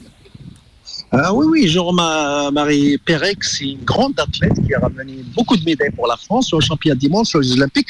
Ah 1.23 1.33
oui, 1.33 1.45
oui, 1.49 1.67
Jean-Marie 1.67 2.97
Pérec, 2.99 3.43
c'est 3.43 3.65
une 3.65 3.83
grande 3.83 4.19
athlète 4.19 4.53
qui 4.65 4.73
a 4.73 4.79
ramené 4.79 5.23
beaucoup 5.35 5.57
de 5.57 5.63
médailles 5.63 5.91
pour 5.91 6.07
la 6.07 6.17
France 6.17 6.51
le 6.53 6.59
championnat 6.59 6.95
dimanche, 6.95 7.27
sur 7.27 7.39
les 7.39 7.53
Olympiques. 7.53 7.87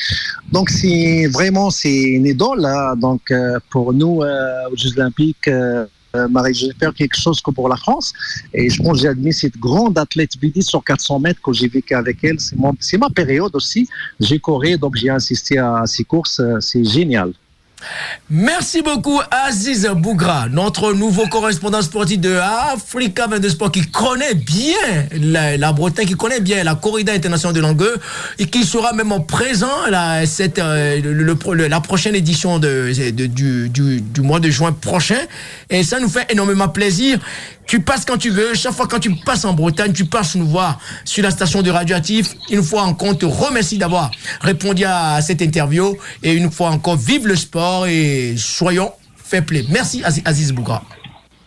Donc, 0.52 0.70
c'est 0.70 1.28
vraiment, 1.28 1.70
c'est 1.70 2.02
une 2.02 2.26
idole. 2.26 2.66
Hein. 2.66 2.96
Donc, 2.96 3.34
pour 3.70 3.94
nous, 3.94 4.22
aux 4.24 4.76
Jeux 4.76 4.98
Olympiques, 4.98 5.50
euh, 6.18 6.28
Marie, 6.28 6.54
j'espère 6.54 6.94
quelque 6.94 7.18
chose 7.18 7.42
que 7.42 7.52
pour 7.52 7.70
la 7.70 7.78
France. 7.78 8.14
Et 8.54 8.70
je 8.70 8.82
pense 8.82 8.94
que 8.94 9.02
j'ai 9.04 9.08
admis 9.08 9.34
cette 9.34 9.58
grande 9.58 9.98
athlète 9.98 10.32
Vidi 10.42 10.62
sur 10.62 10.84
400 10.84 11.20
mètres 11.20 11.42
que 11.42 11.54
j'ai 11.54 11.68
vécu 11.68 11.94
avec 11.94 12.24
elle. 12.24 12.38
C'est 12.80 12.98
ma 12.98 13.10
période 13.10 13.56
aussi. 13.56 13.88
J'ai 14.20 14.40
couru, 14.40 14.78
donc 14.78 14.96
j'ai 14.96 15.10
assisté 15.10 15.58
à 15.58 15.84
ces 15.86 16.04
courses. 16.04 16.40
Euh, 16.40 16.60
c'est 16.60 16.84
génial. 16.84 17.34
Merci 18.30 18.82
beaucoup 18.82 19.22
Aziz 19.32 19.88
Bougra, 19.96 20.48
notre 20.50 20.94
nouveau 20.94 21.28
correspondant 21.28 21.82
sportif 21.82 22.20
de 22.20 22.36
Africa 22.36 23.28
22 23.28 23.50
Sport 23.50 23.72
qui 23.72 23.82
connaît 23.90 24.34
bien 24.34 24.76
la, 25.14 25.72
Bretagne, 25.72 26.08
qui 26.08 26.16
connaît 26.16 26.42
bien 26.42 26.64
la 26.64 26.76
corrida 26.76 27.14
internationale 27.14 27.56
de 27.56 27.62
Langueux 27.62 27.96
et 28.40 28.48
qui 28.48 28.66
sera 28.66 28.94
même 28.94 29.12
en 29.12 29.22
présent 29.22 29.88
la, 29.90 30.26
cette, 30.26 30.60
euh, 30.60 31.68
la 31.70 31.80
prochaine 31.80 32.16
édition 32.16 32.60
du, 32.60 33.70
du 33.70 34.22
mois 34.22 34.40
de 34.40 34.50
juin 34.50 34.74
prochain. 34.74 35.20
Et 35.70 35.84
ça 35.84 36.00
nous 36.00 36.10
fait 36.10 36.26
énormément 36.30 36.68
plaisir. 36.68 37.20
Tu 37.68 37.82
passes 37.82 38.06
quand 38.06 38.18
tu 38.18 38.30
veux. 38.30 38.56
Chaque 38.56 38.74
fois 38.74 38.88
quand 38.88 39.00
tu 39.00 39.14
passes 39.14 39.44
en 39.44 39.54
Bretagne, 39.54 39.92
tu 39.92 40.06
passes 40.06 40.36
nous 40.36 40.48
voir 40.48 40.80
sur 41.04 41.22
la 41.22 41.32
station 41.32 41.62
de 41.62 41.70
Radioactif. 41.70 42.34
Une 42.50 42.64
fois 42.64 42.84
encore, 42.84 43.10
on 43.10 43.16
te 43.16 43.26
remercie 43.26 43.78
d'avoir 43.78 44.10
répondu 44.40 44.86
à 44.86 45.22
cette 45.22 45.42
interview. 45.42 45.98
Et 46.24 46.34
une 46.34 46.50
fois 46.50 46.70
encore, 46.70 46.96
vive 46.96 47.28
le 47.28 47.36
sport 47.36 47.67
et 47.86 48.36
soyons 48.38 48.92
fair 49.16 49.46
play. 49.46 49.66
Merci 49.70 50.02
Aziz 50.04 50.52
Bougra. 50.52 50.84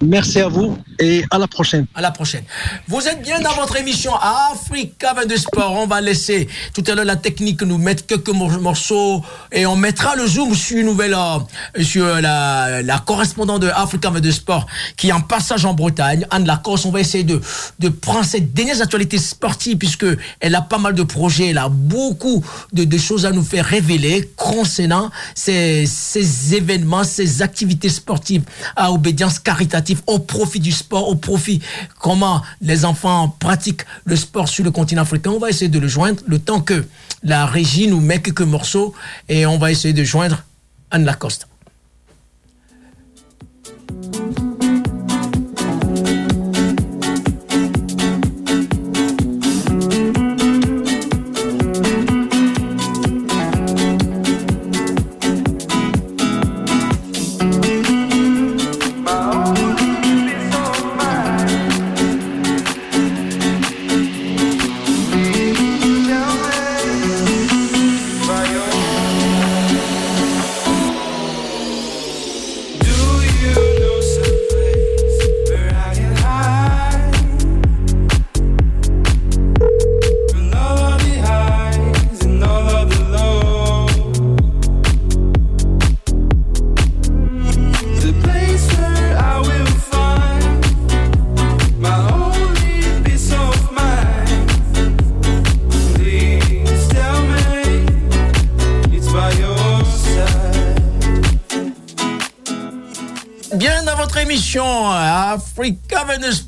Merci 0.03 0.41
à 0.41 0.49
vous 0.49 0.79
et 0.99 1.25
à 1.31 1.37
la 1.37 1.47
prochaine. 1.47 1.85
À 1.95 2.01
la 2.01 2.11
prochaine. 2.11 2.43
Vous 2.89 3.07
êtes 3.07 3.21
bien 3.21 3.39
dans 3.39 3.53
votre 3.53 3.77
émission 3.77 4.13
Africa 4.15 5.13
22 5.13 5.37
Sport. 5.37 5.73
On 5.73 5.87
va 5.87 6.01
laisser 6.01 6.49
tout 6.73 6.83
à 6.87 6.95
l'heure 6.95 7.05
la 7.05 7.17
technique 7.17 7.61
nous 7.61 7.77
mettre 7.77 8.07
quelques 8.07 8.31
morceaux 8.31 9.23
et 9.53 9.67
on 9.67 9.77
mettra 9.77 10.17
le 10.17 10.27
zoom 10.27 10.55
sur 10.55 10.79
une 10.79 10.87
nouvelle, 10.87 11.15
euh, 11.15 11.83
sur 11.83 12.07
la, 12.07 12.83
correspondante 13.05 13.61
de 13.61 13.69
Africa 13.69 14.09
22 14.09 14.33
Sport 14.33 14.67
qui 14.97 15.09
est 15.09 15.13
en 15.13 15.21
passage 15.21 15.67
en 15.67 15.75
Bretagne. 15.75 16.27
Anne 16.31 16.47
Lacoste, 16.47 16.87
on 16.87 16.93
va 16.93 17.01
essayer 17.01 17.25
de, 17.25 17.39
de 17.79 17.89
prendre 17.91 18.25
cette 18.25 18.55
dernière 18.55 18.81
actualité 18.81 19.19
sportive 19.19 19.77
puisque 19.77 20.07
elle 20.41 20.55
a 20.55 20.63
pas 20.63 20.79
mal 20.79 20.95
de 20.95 21.03
projets, 21.03 21.49
elle 21.49 21.59
a 21.59 21.69
beaucoup 21.69 22.43
de, 22.73 22.85
de 22.85 22.99
choses 22.99 23.27
à 23.27 23.33
nous 23.33 23.45
faire 23.45 23.67
révéler 23.67 24.31
concernant 24.35 25.11
ces, 25.35 25.85
ces 25.85 26.55
événements, 26.55 27.05
ces 27.05 27.43
activités 27.43 27.91
sportives 27.91 28.45
à 28.77 28.93
obédience 28.93 29.39
caritative 29.39 29.90
au 30.07 30.19
profit 30.19 30.61
du 30.61 30.73
sport, 30.73 31.09
au 31.09 31.15
profit 31.15 31.61
comment 31.99 32.43
les 32.61 32.85
enfants 32.85 33.35
pratiquent 33.39 33.85
le 34.05 34.17
sport 34.17 34.49
sur 34.49 34.65
le 34.65 34.71
continent 34.71 35.03
africain. 35.03 35.31
On 35.31 35.39
va 35.39 35.51
essayer 35.51 35.69
de 35.69 35.79
le 35.79 35.89
joindre 35.89 36.23
le 36.27 36.39
temps 36.39 36.61
que 36.61 36.85
la 37.23 37.47
régie 37.47 37.89
nous 37.89 38.01
met 38.01 38.21
quelques 38.21 38.41
morceaux 38.43 38.95
et 39.29 39.47
on 39.47 39.59
va 39.59 39.71
essayer 39.71 39.95
de 39.95 40.05
joindre 40.05 40.45
Anne 40.91 41.05
Lacoste. 41.05 41.47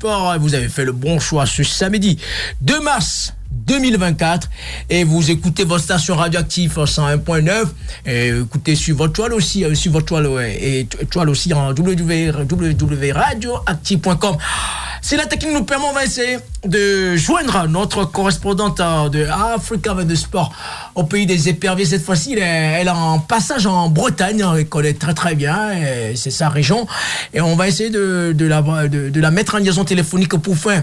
Sport. 0.03 0.37
Vous 0.39 0.53
avez 0.53 0.67
fait 0.67 0.83
le 0.83 0.91
bon 0.91 1.17
choix 1.17 1.45
ce 1.45 1.63
samedi 1.63 2.19
2 2.59 2.81
mars 2.81 3.33
2024 3.51 4.49
et 4.89 5.05
vous 5.05 5.31
écoutez 5.31 5.63
votre 5.63 5.85
station 5.85 6.17
radioactive 6.17 6.77
101.9 6.77 7.67
et 8.05 8.27
écoutez 8.29 8.75
sur 8.75 8.97
votre 8.97 9.13
toile 9.13 9.33
aussi 9.33 9.63
euh, 9.63 9.73
sur 9.75 9.93
votre 9.93 10.07
toile 10.07 10.27
et 10.59 10.85
toile 11.09 11.29
aussi 11.29 11.53
en 11.53 11.69
www.radioactive.com 11.69 14.35
si 15.03 15.17
la 15.17 15.25
technique 15.25 15.53
nous 15.53 15.65
permet, 15.65 15.85
on 15.85 15.93
va 15.93 16.05
essayer 16.05 16.37
de 16.65 17.15
joindre 17.17 17.67
notre 17.67 18.05
correspondante 18.05 18.79
euh, 18.79 19.09
de 19.09 19.27
Africa 19.27 19.93
de 19.93 20.15
Sport 20.15 20.51
au 20.95 21.03
pays 21.03 21.25
des 21.25 21.49
éperviers. 21.49 21.85
Cette 21.85 22.03
fois-ci, 22.03 22.33
elle 22.33 22.87
est 22.87 22.89
en 22.89 23.19
passage 23.19 23.67
en 23.67 23.89
Bretagne. 23.89 24.43
Elle 24.57 24.67
connaît 24.67 24.93
très 24.93 25.13
très 25.13 25.35
bien. 25.35 25.71
C'est 26.15 26.31
sa 26.31 26.47
région. 26.47 26.87
Et 27.33 27.41
on 27.41 27.55
va 27.55 27.67
essayer 27.67 27.89
de, 27.89 28.33
la, 28.39 28.61
de, 28.87 29.19
la 29.19 29.31
mettre 29.31 29.55
en 29.55 29.57
liaison 29.59 29.83
téléphonique 29.83 30.37
pour 30.37 30.57
faire 30.57 30.81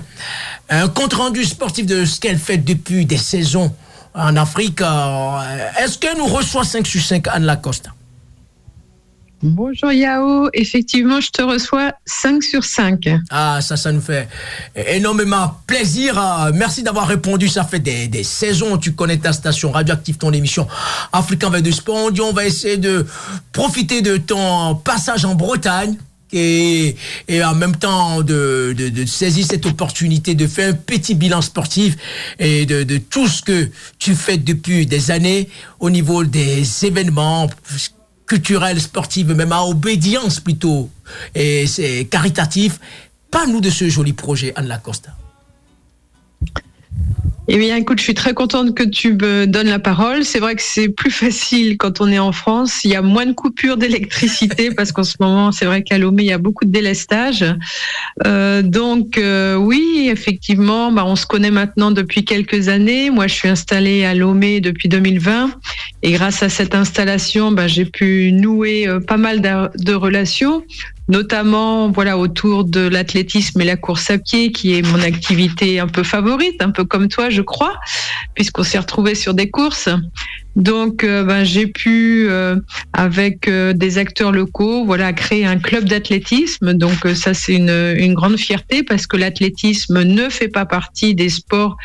un 0.69 0.89
compte 0.89 1.15
rendu 1.15 1.45
sportif 1.45 1.87
de 1.87 2.05
ce 2.05 2.21
qu'elle 2.21 2.39
fait 2.39 2.59
depuis 2.59 3.07
des 3.07 3.17
saisons 3.17 3.75
en 4.15 4.37
Afrique. 4.37 4.83
Euh, 4.83 5.71
est-ce 5.83 5.99
qu'elle 5.99 6.19
nous 6.19 6.27
reçoit 6.27 6.65
5 6.65 6.87
sur 6.87 7.01
5 7.01 7.27
Anne 7.29 7.45
Lacoste? 7.45 7.91
Bonjour 9.43 9.91
Yao, 9.91 10.51
effectivement, 10.53 11.19
je 11.23 11.31
te 11.31 11.41
reçois 11.41 11.95
5 12.05 12.43
sur 12.43 12.63
5. 12.63 13.09
Ah, 13.31 13.61
ça, 13.63 13.79
ça 13.79 13.91
nous 13.91 14.03
fait 14.03 14.29
énormément 14.75 15.57
plaisir. 15.67 16.19
Ah, 16.19 16.51
merci 16.53 16.83
d'avoir 16.83 17.09
répondu. 17.09 17.49
Ça 17.49 17.65
fait 17.65 17.79
des, 17.79 18.07
des, 18.07 18.23
saisons. 18.23 18.77
Tu 18.77 18.93
connais 18.93 19.17
ta 19.17 19.33
station 19.33 19.73
radioactive, 19.73 20.19
ton 20.19 20.33
émission 20.33 20.69
Africain 21.11 21.49
de 21.49 21.71
Sport. 21.71 22.11
On 22.21 22.33
va 22.35 22.45
essayer 22.45 22.77
de 22.77 23.07
profiter 23.53 24.03
de 24.03 24.19
ton 24.19 24.75
passage 24.75 25.25
en 25.25 25.35
Bretagne. 25.35 25.97
Et, 26.33 26.95
et 27.27 27.43
en 27.43 27.57
même 27.57 27.75
temps 27.75 28.23
de, 28.23 28.73
de, 28.73 29.05
saisir 29.05 29.45
cette 29.45 29.67
opportunité 29.67 30.37
de 30.37 30.47
faire 30.47 30.71
un 30.71 30.77
petit 30.77 31.17
bilan 31.17 31.43
sportif 31.43 31.97
et 32.39 32.67
de 32.67 32.99
tout 32.99 33.27
ce 33.27 33.43
que 33.43 33.69
tu 33.99 34.15
fais 34.15 34.37
depuis 34.37 34.87
des 34.87 35.11
années 35.11 35.49
au 35.81 35.91
niveau 35.91 36.23
des 36.23 36.63
événements 36.85 37.49
culturelle, 38.31 38.81
sportive, 38.81 39.35
même 39.35 39.51
à 39.51 39.65
obédience 39.65 40.39
plutôt, 40.39 40.89
et 41.35 41.67
c'est 41.67 42.05
caritatif. 42.05 42.79
Parle-nous 43.29 43.61
de 43.61 43.71
ce 43.71 43.89
joli 43.89 44.13
projet, 44.13 44.53
Anne 44.55 44.69
Lacosta. 44.69 45.11
Eh 47.53 47.59
bien, 47.59 47.75
écoute, 47.75 47.99
je 47.99 48.05
suis 48.05 48.15
très 48.15 48.33
contente 48.33 48.77
que 48.77 48.85
tu 48.85 49.15
me 49.15 49.45
donnes 49.45 49.67
la 49.67 49.81
parole. 49.81 50.25
C'est 50.25 50.39
vrai 50.39 50.55
que 50.55 50.63
c'est 50.63 50.89
plus 50.89 51.11
facile 51.11 51.79
quand 51.79 52.01
on 52.01 52.07
est 52.07 52.21
en 52.21 52.31
France. 52.31 52.85
Il 52.85 52.93
y 52.93 52.95
a 52.95 53.03
moins 53.03 53.27
de 53.27 53.33
coupures 53.33 53.77
d'électricité 53.77 54.71
parce 54.77 54.93
qu'en 54.93 55.03
ce 55.03 55.17
moment, 55.19 55.51
c'est 55.51 55.65
vrai 55.65 55.83
qu'à 55.83 55.99
Lomé, 55.99 56.23
il 56.23 56.29
y 56.29 56.33
a 56.33 56.39
beaucoup 56.39 56.65
de 56.65 56.71
délestage. 56.71 57.45
Euh, 58.25 58.63
donc, 58.63 59.19
euh, 59.19 59.57
oui, 59.57 60.09
effectivement, 60.13 60.93
bah, 60.93 61.03
on 61.05 61.17
se 61.17 61.27
connaît 61.27 61.51
maintenant 61.51 61.91
depuis 61.91 62.25
quelques 62.25 62.69
années. 62.69 63.11
Moi, 63.11 63.27
je 63.27 63.35
suis 63.35 63.49
installée 63.49 64.05
à 64.05 64.15
Lomé 64.15 64.61
depuis 64.61 64.89
2020 64.89 65.51
et 66.05 66.13
grâce 66.13 66.45
à 66.45 66.49
cette 66.49 66.77
installation, 66.77 67.51
bah, 67.51 67.67
j'ai 67.67 67.85
pu 67.85 68.31
nouer 68.31 68.87
euh, 68.87 69.01
pas 69.01 69.17
mal 69.17 69.41
de 69.41 69.93
relations 69.93 70.63
notamment 71.11 71.91
voilà 71.91 72.17
autour 72.17 72.65
de 72.65 72.81
l'athlétisme 72.81 73.61
et 73.61 73.65
la 73.65 73.77
course 73.77 74.11
à 74.11 74.19
pied 74.19 74.53
qui 74.53 74.75
est 74.75 74.83
mon 74.83 75.03
activité 75.03 75.81
un 75.81 75.89
peu 75.89 76.03
favorite, 76.03 76.63
un 76.63 76.71
peu 76.71 76.85
comme 76.85 77.09
toi 77.09 77.29
je 77.29 77.43
crois, 77.43 77.75
puisqu'on 78.35 78.63
s'est 78.63 78.79
retrouvé 78.79 79.15
sur 79.15 79.35
des 79.35 79.51
courses. 79.51 79.89
Donc, 80.57 81.05
euh, 81.05 81.23
ben, 81.23 81.45
j'ai 81.45 81.67
pu, 81.67 82.27
euh, 82.29 82.57
avec 82.93 83.47
euh, 83.47 83.73
des 83.73 83.99
acteurs 83.99 84.33
locaux, 84.33 84.85
voilà, 84.85 85.13
créer 85.13 85.47
un 85.47 85.59
club 85.59 85.85
d'athlétisme. 85.85 86.75
Donc, 86.75 87.07
ça, 87.15 87.35
c'est 87.35 87.55
une, 87.55 87.71
une, 87.71 88.15
grande 88.15 88.37
fierté 88.37 88.83
parce 88.83 89.07
que 89.07 89.17
l'athlétisme 89.17 90.03
ne 90.03 90.29
fait 90.29 90.49
pas 90.49 90.67
partie 90.67 91.15
des 91.15 91.29
sports 91.29 91.77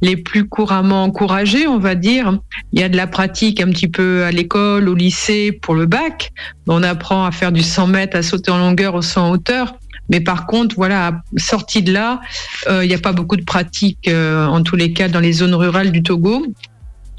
les 0.00 0.16
plus 0.16 0.48
couramment 0.48 1.04
encouragés, 1.04 1.66
on 1.66 1.78
va 1.78 1.94
dire. 1.94 2.38
Il 2.72 2.80
y 2.80 2.82
a 2.82 2.88
de 2.88 2.96
la 2.96 3.06
pratique 3.06 3.60
un 3.60 3.70
petit 3.70 3.88
peu 3.88 4.24
à 4.24 4.30
l'école, 4.30 4.88
au 4.88 4.94
lycée, 4.94 5.52
pour 5.52 5.74
le 5.74 5.86
bac. 5.86 6.32
On 6.66 6.82
apprend 6.82 7.26
à 7.26 7.30
faire 7.30 7.52
du 7.52 7.62
100 7.62 7.88
mètres, 7.88 8.16
à 8.16 8.22
sauter 8.22 8.50
en 8.50 8.58
longueur, 8.58 8.94
au 8.94 9.02
100 9.02 9.28
en 9.28 9.30
hauteur. 9.32 9.74
Mais 10.10 10.20
par 10.20 10.46
contre, 10.46 10.76
voilà, 10.76 11.22
sorti 11.36 11.82
de 11.82 11.92
là, 11.92 12.20
il 12.68 12.86
n'y 12.86 12.94
a 12.94 12.98
pas 12.98 13.12
beaucoup 13.12 13.36
de 13.36 13.44
pratique, 13.44 14.06
en 14.06 14.62
tous 14.62 14.76
les 14.76 14.92
cas, 14.92 15.08
dans 15.08 15.20
les 15.20 15.32
zones 15.32 15.54
rurales 15.54 15.92
du 15.92 16.02
Togo. 16.02 16.44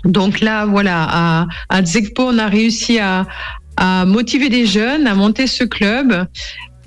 Donc 0.05 0.39
là, 0.39 0.65
voilà, 0.65 1.03
à, 1.03 1.47
à 1.69 1.81
on 2.19 2.37
a 2.37 2.47
réussi 2.47 2.99
à, 2.99 3.25
motiver 4.05 4.49
des 4.49 4.65
jeunes 4.65 5.05
à 5.07 5.15
monter 5.15 5.47
ce 5.47 5.63
club. 5.63 6.27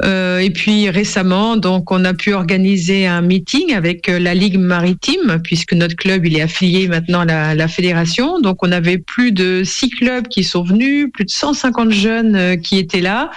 Euh, 0.04 0.38
et 0.38 0.50
puis 0.50 0.88
récemment, 0.90 1.56
donc, 1.56 1.90
on 1.90 2.04
a 2.04 2.14
pu 2.14 2.32
organiser 2.32 3.06
un 3.06 3.20
meeting 3.20 3.74
avec 3.74 4.08
euh, 4.08 4.20
la 4.20 4.32
Ligue 4.32 4.56
maritime, 4.56 5.40
puisque 5.42 5.72
notre 5.72 5.96
club 5.96 6.24
il 6.24 6.36
est 6.36 6.40
affilié 6.40 6.86
maintenant 6.86 7.26
à 7.26 7.54
la, 7.54 7.68
fédération. 7.68 8.40
Donc, 8.40 8.62
on 8.62 8.70
avait 8.70 8.98
plus 8.98 9.32
de 9.32 9.62
six 9.64 9.90
clubs 9.90 10.28
qui 10.28 10.44
sont 10.44 10.62
venus, 10.62 11.08
plus 11.12 11.24
de 11.24 11.30
150 11.30 11.90
jeunes 11.90 12.36
euh, 12.36 12.56
qui 12.56 12.78
étaient 12.78 13.00
là. 13.00 13.30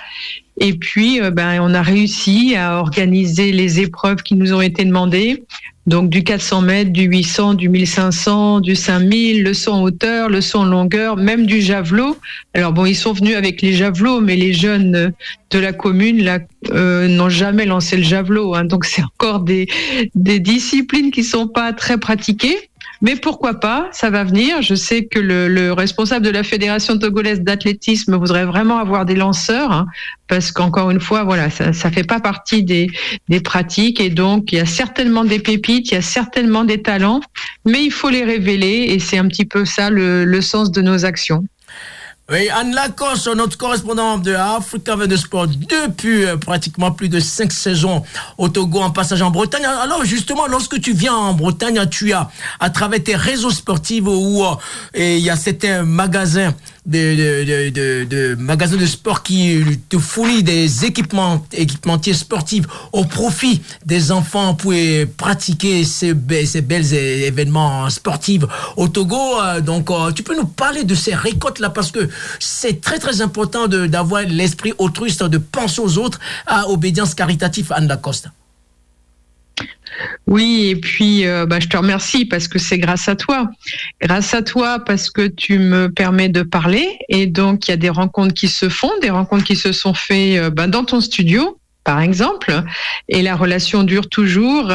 Et 0.59 0.73
puis, 0.73 1.19
ben, 1.31 1.59
on 1.61 1.73
a 1.73 1.81
réussi 1.81 2.55
à 2.55 2.77
organiser 2.77 3.51
les 3.51 3.79
épreuves 3.79 4.17
qui 4.17 4.35
nous 4.35 4.53
ont 4.53 4.61
été 4.61 4.85
demandées. 4.85 5.43
Donc 5.87 6.09
du 6.09 6.23
400 6.23 6.61
mètres, 6.61 6.91
du 6.91 7.03
800, 7.03 7.55
du 7.55 7.67
1500, 7.67 8.59
du 8.59 8.75
5000, 8.75 9.43
le 9.43 9.53
saut 9.53 9.71
en 9.71 9.81
hauteur, 9.81 10.29
le 10.29 10.39
saut 10.39 10.59
en 10.59 10.65
longueur, 10.65 11.17
même 11.17 11.47
du 11.47 11.59
javelot. 11.59 12.17
Alors 12.53 12.71
bon, 12.71 12.85
ils 12.85 12.95
sont 12.95 13.13
venus 13.13 13.35
avec 13.35 13.61
les 13.63 13.73
javelots, 13.73 14.21
mais 14.21 14.35
les 14.35 14.53
jeunes 14.53 15.11
de 15.49 15.59
la 15.59 15.73
commune 15.73 16.23
là 16.23 16.39
euh, 16.71 17.07
n'ont 17.07 17.29
jamais 17.29 17.65
lancé 17.65 17.97
le 17.97 18.03
javelot. 18.03 18.53
Hein. 18.53 18.65
donc 18.65 18.85
c'est 18.85 19.03
encore 19.03 19.39
des, 19.39 19.67
des 20.13 20.39
disciplines 20.39 21.11
qui 21.11 21.23
sont 21.23 21.47
pas 21.47 21.73
très 21.73 21.97
pratiquées. 21.97 22.69
Mais 23.01 23.15
pourquoi 23.15 23.59
pas 23.59 23.89
Ça 23.91 24.09
va 24.09 24.23
venir. 24.23 24.61
Je 24.61 24.75
sais 24.75 25.05
que 25.05 25.19
le, 25.19 25.73
responsable 25.73 26.25
de 26.25 26.29
la 26.29 26.43
fédération 26.43 26.97
togolaise 26.97 27.41
d'athlétisme 27.41 28.15
voudrait 28.15 28.45
vraiment 28.45 28.77
avoir 28.77 29.05
des 29.05 29.15
lanceurs, 29.15 29.71
hein, 29.71 29.87
parce 30.27 30.51
qu'encore 30.51 30.91
une 30.91 30.99
fois, 30.99 31.23
voilà, 31.23 31.49
ça, 31.49 31.73
ça 31.73 31.91
fait 31.91 32.03
pas 32.03 32.19
partie 32.19 32.63
des, 32.63 32.87
des 33.27 33.39
pratiques, 33.39 33.99
et 33.99 34.09
donc 34.09 34.51
il 34.51 34.57
y 34.57 34.61
a 34.61 34.65
certainement 34.65 35.23
des 35.23 35.39
pépites, 35.39 35.89
il 35.89 35.95
y 35.95 35.97
a 35.97 36.01
certainement 36.01 36.63
des 36.63 36.81
talents, 36.81 37.21
mais 37.65 37.83
il 37.83 37.91
faut 37.91 38.09
les 38.09 38.23
révéler, 38.23 38.87
et 38.89 38.99
c'est 38.99 39.17
un 39.17 39.27
petit 39.27 39.45
peu 39.45 39.65
ça 39.65 39.89
le, 39.89 40.23
le 40.25 40.41
sens 40.41 40.71
de 40.71 40.81
nos 40.81 41.05
actions. 41.05 41.43
Oui, 42.29 42.47
Anne 42.49 42.73
Lacoste, 42.73 43.27
notre 43.35 43.57
correspondant 43.57 44.17
de 44.17 44.33
Africa 44.33 44.95
de 44.95 45.15
Sport 45.17 45.47
depuis 45.47 46.23
euh, 46.23 46.37
pratiquement 46.37 46.91
plus 46.91 47.09
de 47.09 47.19
cinq 47.19 47.51
saisons 47.51 48.03
au 48.37 48.47
Togo 48.47 48.79
en 48.79 48.91
passage 48.91 49.21
en 49.21 49.31
Bretagne. 49.31 49.65
Alors 49.65 50.05
justement, 50.05 50.47
lorsque 50.47 50.79
tu 50.79 50.93
viens 50.93 51.15
en 51.15 51.33
Bretagne, 51.33 51.85
tu 51.89 52.13
as 52.13 52.29
à 52.59 52.69
travers 52.69 53.03
tes 53.03 53.15
réseaux 53.15 53.51
sportifs 53.51 54.05
où 54.05 54.45
euh, 54.45 54.55
il 54.95 55.19
y 55.19 55.29
a 55.29 55.35
certains 55.35 55.83
magasins 55.83 56.53
de, 56.85 57.69
de, 57.69 58.03
de, 58.05 58.35
magasins 58.35 58.77
de 58.77 58.85
sport 58.85 59.23
qui 59.23 59.63
te 59.89 59.97
fournit 59.99 60.43
des 60.43 60.85
équipements, 60.85 61.45
équipementiers 61.53 62.13
sportifs 62.13 62.65
au 62.91 63.05
profit 63.05 63.61
des 63.85 64.11
enfants 64.11 64.55
pour 64.55 64.73
pratiquer 65.17 65.83
ces, 65.83 66.15
ces 66.45 66.61
belles 66.61 66.93
événements 66.93 67.89
sportifs 67.89 68.43
au 68.77 68.87
Togo. 68.87 69.39
Euh, 69.41 69.61
donc, 69.61 69.91
euh, 69.91 70.11
tu 70.11 70.23
peux 70.23 70.35
nous 70.35 70.45
parler 70.45 70.83
de 70.83 70.95
ces 70.95 71.13
récoltes-là 71.13 71.69
parce 71.69 71.91
que 71.91 72.09
c'est 72.39 72.81
très, 72.81 72.99
très 72.99 73.21
important 73.21 73.67
d'avoir 73.67 74.23
l'esprit 74.23 74.73
altruiste, 74.79 75.23
de 75.23 75.37
penser 75.37 75.81
aux 75.81 75.97
autres 75.97 76.19
à 76.47 76.67
obédience 76.69 77.13
caritative, 77.13 77.71
Anne 77.71 77.87
Lacoste. 77.87 78.29
Oui, 80.27 80.67
et 80.69 80.75
puis 80.75 81.25
euh, 81.25 81.45
bah, 81.45 81.59
je 81.59 81.67
te 81.67 81.77
remercie 81.77 82.25
parce 82.25 82.47
que 82.47 82.59
c'est 82.59 82.77
grâce 82.77 83.07
à 83.07 83.15
toi. 83.15 83.49
Grâce 84.01 84.33
à 84.33 84.41
toi 84.41 84.79
parce 84.79 85.09
que 85.09 85.27
tu 85.27 85.59
me 85.59 85.91
permets 85.91 86.29
de 86.29 86.43
parler 86.43 86.97
et 87.09 87.27
donc 87.27 87.67
il 87.67 87.71
y 87.71 87.73
a 87.73 87.77
des 87.77 87.89
rencontres 87.89 88.33
qui 88.33 88.47
se 88.47 88.69
font, 88.69 88.91
des 89.01 89.09
rencontres 89.09 89.43
qui 89.43 89.55
se 89.55 89.71
sont 89.71 89.93
faites 89.93 90.39
euh, 90.39 90.49
bah, 90.49 90.67
dans 90.67 90.83
ton 90.83 91.01
studio 91.01 91.57
par 91.83 92.01
exemple, 92.01 92.63
et 93.09 93.21
la 93.21 93.35
relation 93.35 93.83
dure 93.83 94.07
toujours. 94.07 94.71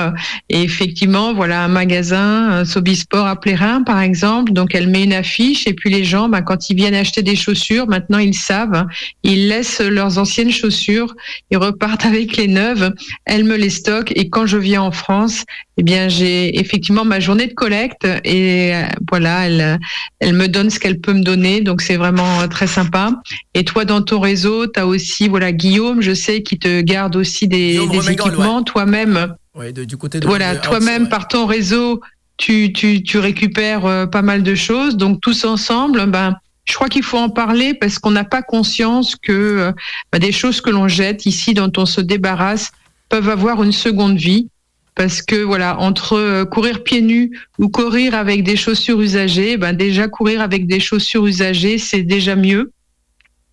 Et 0.48 0.62
effectivement, 0.62 1.34
voilà 1.34 1.64
un 1.64 1.68
magasin, 1.68 2.64
Sobisport 2.64 3.26
à 3.26 3.36
Plérin, 3.40 3.82
par 3.82 4.00
exemple. 4.00 4.52
Donc, 4.52 4.74
elle 4.74 4.88
met 4.88 5.04
une 5.04 5.12
affiche 5.12 5.66
et 5.66 5.74
puis 5.74 5.90
les 5.90 6.04
gens, 6.04 6.28
ben, 6.28 6.42
quand 6.42 6.70
ils 6.70 6.76
viennent 6.76 6.94
acheter 6.94 7.22
des 7.22 7.36
chaussures, 7.36 7.86
maintenant 7.86 8.18
ils 8.18 8.34
savent, 8.34 8.86
ils 9.22 9.48
laissent 9.48 9.80
leurs 9.80 10.18
anciennes 10.18 10.50
chaussures, 10.50 11.14
ils 11.50 11.58
repartent 11.58 12.06
avec 12.06 12.36
les 12.36 12.48
neuves. 12.48 12.92
Elle 13.24 13.44
me 13.44 13.56
les 13.56 13.70
stocke 13.70 14.12
et 14.16 14.28
quand 14.28 14.46
je 14.46 14.58
viens 14.58 14.82
en 14.82 14.90
France, 14.90 15.44
eh 15.78 15.82
bien, 15.82 16.08
j'ai 16.08 16.58
effectivement 16.58 17.04
ma 17.04 17.20
journée 17.20 17.46
de 17.46 17.52
collecte 17.52 18.06
et 18.24 18.74
euh, 18.74 18.86
voilà, 19.10 19.46
elle, 19.46 19.78
elle 20.20 20.32
me 20.32 20.48
donne 20.48 20.70
ce 20.70 20.80
qu'elle 20.80 21.00
peut 21.00 21.12
me 21.12 21.22
donner. 21.22 21.60
Donc, 21.60 21.82
c'est 21.82 21.96
vraiment 21.96 22.40
euh, 22.40 22.46
très 22.46 22.66
sympa. 22.66 23.12
Et 23.52 23.62
toi, 23.64 23.84
dans 23.84 24.00
ton 24.00 24.18
réseau, 24.18 24.66
tu 24.66 24.80
as 24.80 24.86
aussi, 24.86 25.28
voilà, 25.28 25.52
Guillaume, 25.52 26.00
je 26.00 26.14
sais, 26.14 26.42
qui 26.42 26.58
te 26.58 26.80
garde 26.80 27.14
aussi 27.14 27.46
des, 27.46 27.78
équipements. 28.10 28.62
Toi-même, 28.62 29.34
du 29.70 29.96
côté 29.98 30.18
de, 30.18 30.26
voilà, 30.26 30.56
toi-même, 30.56 31.10
par 31.10 31.28
ton 31.28 31.44
réseau, 31.44 32.00
tu, 32.38 32.72
tu, 32.72 33.02
tu 33.02 33.18
récupères 33.18 33.84
euh, 33.84 34.06
pas 34.06 34.22
mal 34.22 34.42
de 34.42 34.54
choses. 34.54 34.96
Donc, 34.96 35.20
tous 35.20 35.44
ensemble, 35.44 36.06
ben, 36.06 36.36
je 36.64 36.74
crois 36.74 36.88
qu'il 36.88 37.02
faut 37.02 37.18
en 37.18 37.28
parler 37.28 37.74
parce 37.74 37.98
qu'on 37.98 38.12
n'a 38.12 38.24
pas 38.24 38.40
conscience 38.40 39.14
que 39.14 39.74
ben, 40.10 40.18
des 40.20 40.32
choses 40.32 40.62
que 40.62 40.70
l'on 40.70 40.88
jette 40.88 41.26
ici, 41.26 41.52
dont 41.52 41.72
on 41.76 41.84
se 41.84 42.00
débarrasse, 42.00 42.70
peuvent 43.10 43.28
avoir 43.28 43.62
une 43.62 43.72
seconde 43.72 44.16
vie 44.16 44.48
parce 44.96 45.22
que 45.22 45.37
voilà, 45.37 45.78
entre 45.78 46.14
euh, 46.14 46.44
courir 46.44 46.82
pieds 46.82 47.02
nus 47.02 47.30
ou 47.59 47.68
courir 47.68 48.14
avec 48.14 48.42
des 48.42 48.56
chaussures 48.56 49.00
usagées, 49.00 49.59
ben 49.59 49.74
déjà 49.74 50.09
courir 50.09 50.40
avec 50.40 50.66
des 50.66 50.80
chaussures 50.80 51.26
usagées, 51.26 51.78
c'est 51.78 52.02
déjà 52.02 52.35
mieux. 52.35 52.72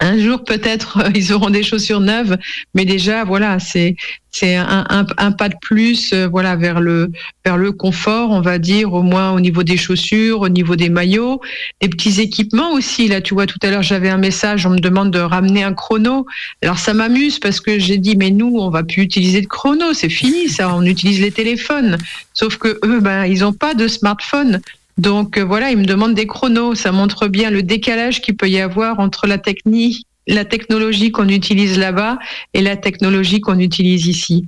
Un 0.03 0.19
jour 0.19 0.43
peut-être 0.43 0.97
ils 1.15 1.31
auront 1.31 1.49
des 1.49 1.63
chaussures 1.63 2.01
neuves, 2.01 2.37
mais 2.73 2.83
déjà 2.83 3.23
voilà, 3.23 3.57
c'est 3.59 3.95
un, 4.57 5.05
pas 5.31 5.47
de 5.47 5.55
plus 5.61 6.11
euh, 6.11 6.27
voilà 6.27 6.57
vers 6.57 6.81
le 6.81 7.09
confort 7.71 8.31
on 8.31 8.41
va 8.41 8.57
dire 8.57 8.93
au 8.93 9.01
moins 9.01 9.31
au 9.31 9.39
niveau 9.39 9.63
des 9.63 9.77
chaussures 9.77 10.41
au 10.41 10.49
niveau 10.49 10.75
des 10.75 10.89
maillots 10.89 11.39
des 11.81 11.87
petits 11.87 12.19
équipements 12.19 12.73
aussi. 12.73 13.07
Là 13.07 13.21
tu 13.21 13.33
vois 13.33 13.45
tout 13.45 13.59
à 13.63 13.69
l'heure 13.69 13.81
j'avais 13.81 14.09
un 14.09 14.17
message 14.17 14.65
on 14.65 14.71
me 14.71 14.79
demande 14.79 15.11
de 15.11 15.19
ramener 15.19 15.63
un 15.63 15.73
chrono. 15.73 16.25
Alors 16.61 16.79
ça 16.79 16.93
m'amuse 16.93 17.39
parce 17.39 17.61
que 17.61 17.79
j'ai 17.79 17.97
dit 17.97 18.17
mais 18.17 18.29
nous 18.29 18.57
on 18.59 18.69
va 18.69 18.83
plus 18.83 19.03
utiliser 19.03 19.39
de 19.39 19.47
chrono 19.47 19.93
c'est 19.93 20.09
fini 20.09 20.49
ça 20.49 20.75
on 20.75 20.83
utilise 20.83 21.21
les 21.21 21.31
téléphones. 21.31 21.97
Sauf 22.33 22.57
que 22.57 22.77
eux 22.83 22.99
ben 22.99 23.23
ils 23.23 23.45
ont 23.45 23.53
pas 23.53 23.73
de 23.73 23.87
smartphone 23.87 24.59
donc 24.97 25.37
euh, 25.37 25.43
voilà, 25.43 25.71
ils 25.71 25.77
me 25.77 25.85
demandent 25.85 26.13
des 26.13 26.27
chronos. 26.27 26.75
Ça 26.75 26.91
montre 26.91 27.27
bien 27.27 27.49
le 27.49 27.63
décalage 27.63 28.21
qu'il 28.21 28.35
peut 28.35 28.49
y 28.49 28.59
avoir 28.59 28.99
entre 28.99 29.27
la 29.27 29.37
technique 29.37 30.05
la 30.27 30.45
technologie 30.45 31.11
qu'on 31.11 31.27
utilise 31.27 31.77
là-bas 31.77 32.17
et 32.53 32.61
la 32.61 32.77
technologie 32.77 33.41
qu'on 33.41 33.59
utilise 33.59 34.07
ici. 34.07 34.47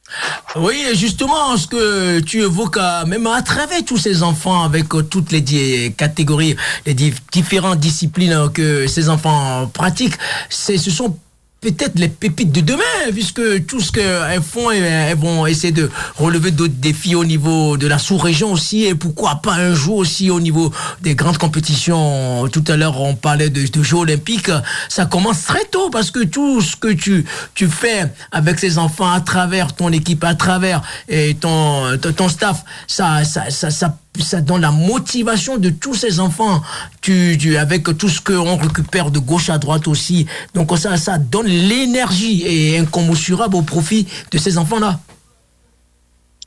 Oui, 0.55 0.81
justement, 0.93 1.57
ce 1.57 1.67
que 1.67 2.19
tu 2.21 2.41
évoques, 2.41 2.77
euh, 2.77 3.05
même 3.05 3.27
à 3.27 3.41
travers 3.41 3.83
tous 3.83 3.97
ces 3.97 4.23
enfants, 4.23 4.63
avec 4.63 4.93
euh, 4.95 5.01
toutes 5.01 5.31
les 5.31 5.93
catégories, 5.97 6.55
les 6.85 6.93
différentes 6.93 7.79
disciplines 7.79 8.49
que 8.53 8.87
ces 8.87 9.09
enfants 9.09 9.69
pratiquent, 9.73 10.17
ce 10.49 10.77
sont 10.77 11.17
peut-être 11.61 11.97
les 11.97 12.09
pépites 12.09 12.51
de 12.51 12.61
demain, 12.61 12.83
puisque 13.11 13.65
tout 13.65 13.81
ce 13.81 13.91
qu'elles 13.91 14.41
font, 14.41 14.69
elles 14.69 15.17
vont 15.17 15.47
essayer 15.47 15.71
de 15.71 15.89
relever 16.15 16.51
d'autres 16.51 16.75
défis 16.77 17.15
au 17.15 17.25
niveau 17.25 17.77
de 17.77 17.87
la 17.87 17.97
sous-région 17.97 18.51
aussi, 18.51 18.85
et 18.85 18.93
pourquoi 18.95 19.35
pas 19.41 19.53
un 19.53 19.73
jour 19.73 19.97
aussi 19.97 20.29
au 20.29 20.39
niveau 20.39 20.71
des 21.01 21.15
grandes 21.15 21.37
compétitions. 21.37 22.47
Tout 22.49 22.63
à 22.67 22.77
l'heure, 22.77 23.01
on 23.01 23.15
parlait 23.15 23.49
de, 23.49 23.65
Jeux 23.83 23.97
olympiques. 23.97 24.51
Ça 24.89 25.05
commence 25.05 25.43
très 25.43 25.65
tôt, 25.65 25.89
parce 25.89 26.11
que 26.11 26.23
tout 26.23 26.61
ce 26.61 26.75
que 26.75 26.93
tu, 26.93 27.25
tu 27.55 27.67
fais 27.67 28.11
avec 28.31 28.59
ces 28.59 28.77
enfants, 28.77 29.11
à 29.11 29.21
travers 29.21 29.73
ton 29.73 29.91
équipe, 29.91 30.23
à 30.23 30.35
travers 30.35 30.81
et 31.09 31.35
ton, 31.35 31.97
ton, 31.97 32.29
staff, 32.29 32.63
ça, 32.87 33.23
ça, 33.23 33.49
ça, 33.49 33.69
ça 33.69 33.97
ça 34.21 34.41
donne 34.41 34.61
la 34.61 34.71
motivation 34.71 35.57
de 35.57 35.69
tous 35.69 35.95
ces 35.95 36.19
enfants, 36.19 36.61
tu, 37.01 37.37
tu 37.39 37.57
avec 37.57 37.83
tout 37.97 38.09
ce 38.09 38.21
qu'on 38.21 38.57
récupère 38.57 39.11
de 39.11 39.19
gauche 39.19 39.49
à 39.49 39.57
droite 39.57 39.87
aussi. 39.87 40.25
Donc 40.53 40.77
ça, 40.77 40.97
ça 40.97 41.17
donne 41.17 41.47
l'énergie 41.47 42.43
et 42.45 42.77
incommensurable 42.77 43.55
au 43.55 43.61
profit 43.61 44.07
de 44.31 44.37
ces 44.37 44.57
enfants-là. 44.57 44.99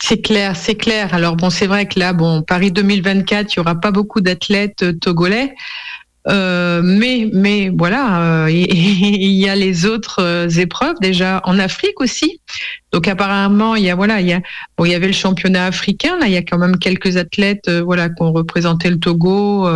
C'est 0.01 0.21
clair, 0.21 0.57
c'est 0.57 0.77
clair. 0.77 1.13
Alors 1.13 1.37
bon, 1.37 1.51
c'est 1.51 1.67
vrai 1.67 1.87
que 1.87 1.99
là, 1.99 2.13
bon, 2.13 2.43
Paris 2.43 2.71
2024, 2.71 3.53
il 3.53 3.57
y 3.57 3.61
aura 3.61 3.75
pas 3.75 3.91
beaucoup 3.91 4.21
d'athlètes 4.21 4.83
euh, 4.83 4.93
togolais. 4.93 5.55
Euh, 6.29 6.83
mais 6.85 7.29
mais 7.33 7.71
voilà, 7.77 8.45
euh, 8.45 8.51
il 8.51 9.33
y 9.33 9.49
a 9.49 9.57
les 9.57 9.87
autres 9.87 10.49
épreuves 10.59 10.97
déjà 11.01 11.41
en 11.45 11.59
Afrique 11.59 12.01
aussi. 12.01 12.41
Donc 12.93 13.09
apparemment 13.09 13.77
il 13.77 13.85
y 13.85 13.91
a 13.91 13.95
voilà 13.95 14.21
il 14.21 14.29
y 14.29 14.33
a 14.33 14.41
bon 14.77 14.85
il 14.85 14.93
y 14.93 14.95
avait 14.95 15.07
le 15.07 15.13
championnat 15.13 15.67
africain 15.67 16.19
là 16.19 16.27
il 16.27 16.33
y 16.33 16.37
a 16.37 16.43
quand 16.43 16.59
même 16.59 16.79
quelques 16.79 17.19
athlètes 17.19 17.71
voilà 17.71 18.09
qui 18.09 18.23
ont 18.23 18.33
représenté 18.33 18.89
le 18.89 18.99
Togo 18.99 19.69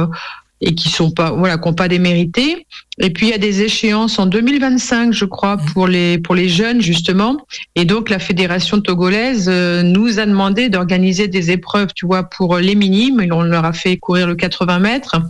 et 0.62 0.74
qui 0.74 0.88
sont 0.88 1.10
pas 1.10 1.32
voilà 1.32 1.58
qui 1.58 1.68
n'ont 1.68 1.74
pas 1.74 1.88
démérité. 1.88 2.66
Et 2.98 3.10
puis 3.10 3.26
il 3.26 3.30
y 3.30 3.34
a 3.34 3.38
des 3.38 3.62
échéances 3.62 4.18
en 4.18 4.26
2025, 4.26 5.12
je 5.12 5.24
crois, 5.24 5.56
mmh. 5.56 5.64
pour 5.72 5.88
les 5.88 6.18
pour 6.18 6.34
les 6.34 6.48
jeunes 6.48 6.80
justement. 6.80 7.36
Et 7.74 7.84
donc 7.84 8.08
la 8.08 8.18
fédération 8.18 8.80
togolaise 8.80 9.48
euh, 9.48 9.82
nous 9.82 10.18
a 10.20 10.26
demandé 10.26 10.68
d'organiser 10.68 11.28
des 11.28 11.50
épreuves, 11.50 11.88
tu 11.94 12.06
vois, 12.06 12.22
pour 12.24 12.58
les 12.58 12.74
minimes. 12.74 13.26
on 13.32 13.42
leur 13.42 13.64
a 13.64 13.72
fait 13.72 13.96
courir 13.96 14.26
le 14.26 14.36
80 14.36 14.78
mètres 14.78 15.20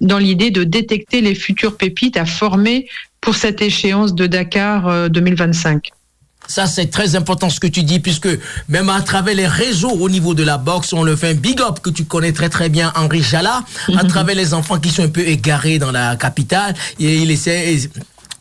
dans 0.00 0.18
l'idée 0.18 0.50
de 0.50 0.64
détecter 0.64 1.20
les 1.20 1.34
futures 1.34 1.76
pépites 1.76 2.16
à 2.16 2.26
former 2.26 2.88
pour 3.20 3.34
cette 3.34 3.62
échéance 3.62 4.14
de 4.14 4.26
Dakar 4.26 5.10
2025. 5.10 5.74
Euh, 5.74 5.96
ça, 6.48 6.66
c'est 6.66 6.86
très 6.86 7.16
important 7.16 7.50
ce 7.50 7.58
que 7.58 7.66
tu 7.66 7.82
dis, 7.82 7.98
puisque 7.98 8.28
même 8.68 8.88
à 8.88 9.00
travers 9.00 9.34
les 9.34 9.48
réseaux 9.48 9.90
au 9.90 10.08
niveau 10.08 10.34
de 10.34 10.44
la 10.44 10.58
boxe, 10.58 10.92
on 10.92 11.02
le 11.02 11.16
fait 11.16 11.30
un 11.30 11.34
big 11.34 11.60
up 11.60 11.80
que 11.82 11.90
tu 11.90 12.04
connais 12.04 12.32
très 12.32 12.48
très 12.48 12.68
bien, 12.68 12.92
Henri 12.94 13.22
Jala, 13.22 13.64
à 13.88 14.02
mhm. 14.04 14.08
travers 14.08 14.36
les 14.36 14.54
enfants 14.54 14.78
qui 14.78 14.90
sont 14.90 15.02
un 15.02 15.08
peu 15.08 15.26
égarés 15.26 15.78
dans 15.78 15.90
la 15.90 16.14
capitale. 16.16 16.74
Et 17.00 17.18
il 17.18 17.30
essaie, 17.30 17.90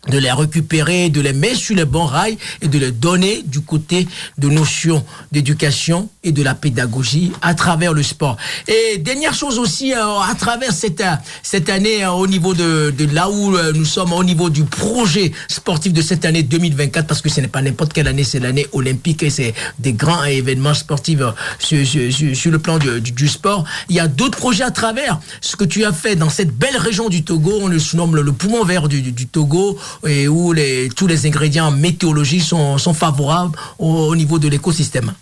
de 0.10 0.18
les 0.18 0.32
récupérer, 0.32 1.10
de 1.10 1.22
les 1.22 1.34
mettre 1.34 1.58
sur 1.58 1.76
les 1.76 1.86
bons 1.86 2.06
rails 2.06 2.38
et 2.62 2.68
de 2.68 2.78
les 2.78 2.92
donner 2.92 3.44
du 3.46 3.62
côté 3.62 4.08
de 4.38 4.50
notions 4.50 5.04
d'éducation 5.32 6.10
et 6.24 6.32
de 6.32 6.44
la 6.44 6.56
pédagogie 6.56 7.32
à 7.42 7.54
travers 7.54 7.94
le 7.94 8.04
sport. 8.04 8.38
Et 8.68 8.98
dernière 8.98 9.34
chose 9.34 9.60
aussi, 9.60 9.94
euh, 9.94 10.20
à 10.20 10.36
travers 10.36 10.72
cette, 10.72 11.02
euh, 11.02 11.16
cette 11.44 11.70
année, 11.70 12.04
euh, 12.04 12.12
au 12.12 12.28
niveau 12.28 12.54
de, 12.54 12.94
de 12.98 13.06
là 13.14 13.30
où 13.30 13.58
nous 13.74 13.86
sommes, 13.86 14.14
au 14.14 14.24
niveau 14.24 14.50
du 14.50 14.64
projet 14.64 15.32
sportif 15.48 15.94
de 15.94 16.02
cette 16.02 16.26
année 16.26 16.44
2024, 16.44 17.08
parce 17.08 17.22
que 17.22 17.30
ce 17.30 17.42
n'est 17.42 17.48
pas 17.48 17.62
n'importe 17.62 17.94
quelle 17.94 18.08
année, 18.08 18.24
c'est 18.24 18.40
l'année 18.40 18.68
olympique 18.74 19.24
et 19.24 19.30
c'est 19.30 19.54
des 19.80 19.94
grands 19.94 20.24
événements 20.24 20.74
sportifs 20.74 21.20
sur, 21.60 21.78
le 21.78 22.58
plan 22.58 22.78
du, 22.78 23.28
sport. 23.28 23.64
Il 23.90 23.96
y 23.96 24.00
a 24.00 24.08
d'autres 24.08 24.38
projets 24.38 24.64
à 24.64 24.72
travers 24.72 25.20
ce 25.42 25.56
que 25.56 25.64
tu 25.64 25.86
as 25.86 25.94
fait 25.94 26.16
dans 26.16 26.30
cette 26.30 26.56
belle 26.56 26.78
région 26.78 27.10
du 27.10 27.24
Togo, 27.24 27.52
on 27.62 27.68
le 27.68 27.80
surnomme 27.80 28.16
le, 28.16 28.32
poumon 28.32 28.64
vert 28.64 28.88
du 28.88 29.28
Togo, 29.28 29.78
et 30.08 30.28
où 30.28 30.54
les, 30.54 30.90
tous 30.96 31.08
les 31.08 31.26
ingrédients 31.26 31.72
météorologiques 31.72 32.44
sont, 32.44 32.78
sont 32.78 32.94
favorables 32.94 33.58
au, 33.80 34.16
niveau 34.16 34.40
de 34.40 34.48
l'écosystème. 34.48 35.14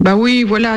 Bah 0.00 0.16
oui, 0.16 0.42
voilà. 0.42 0.76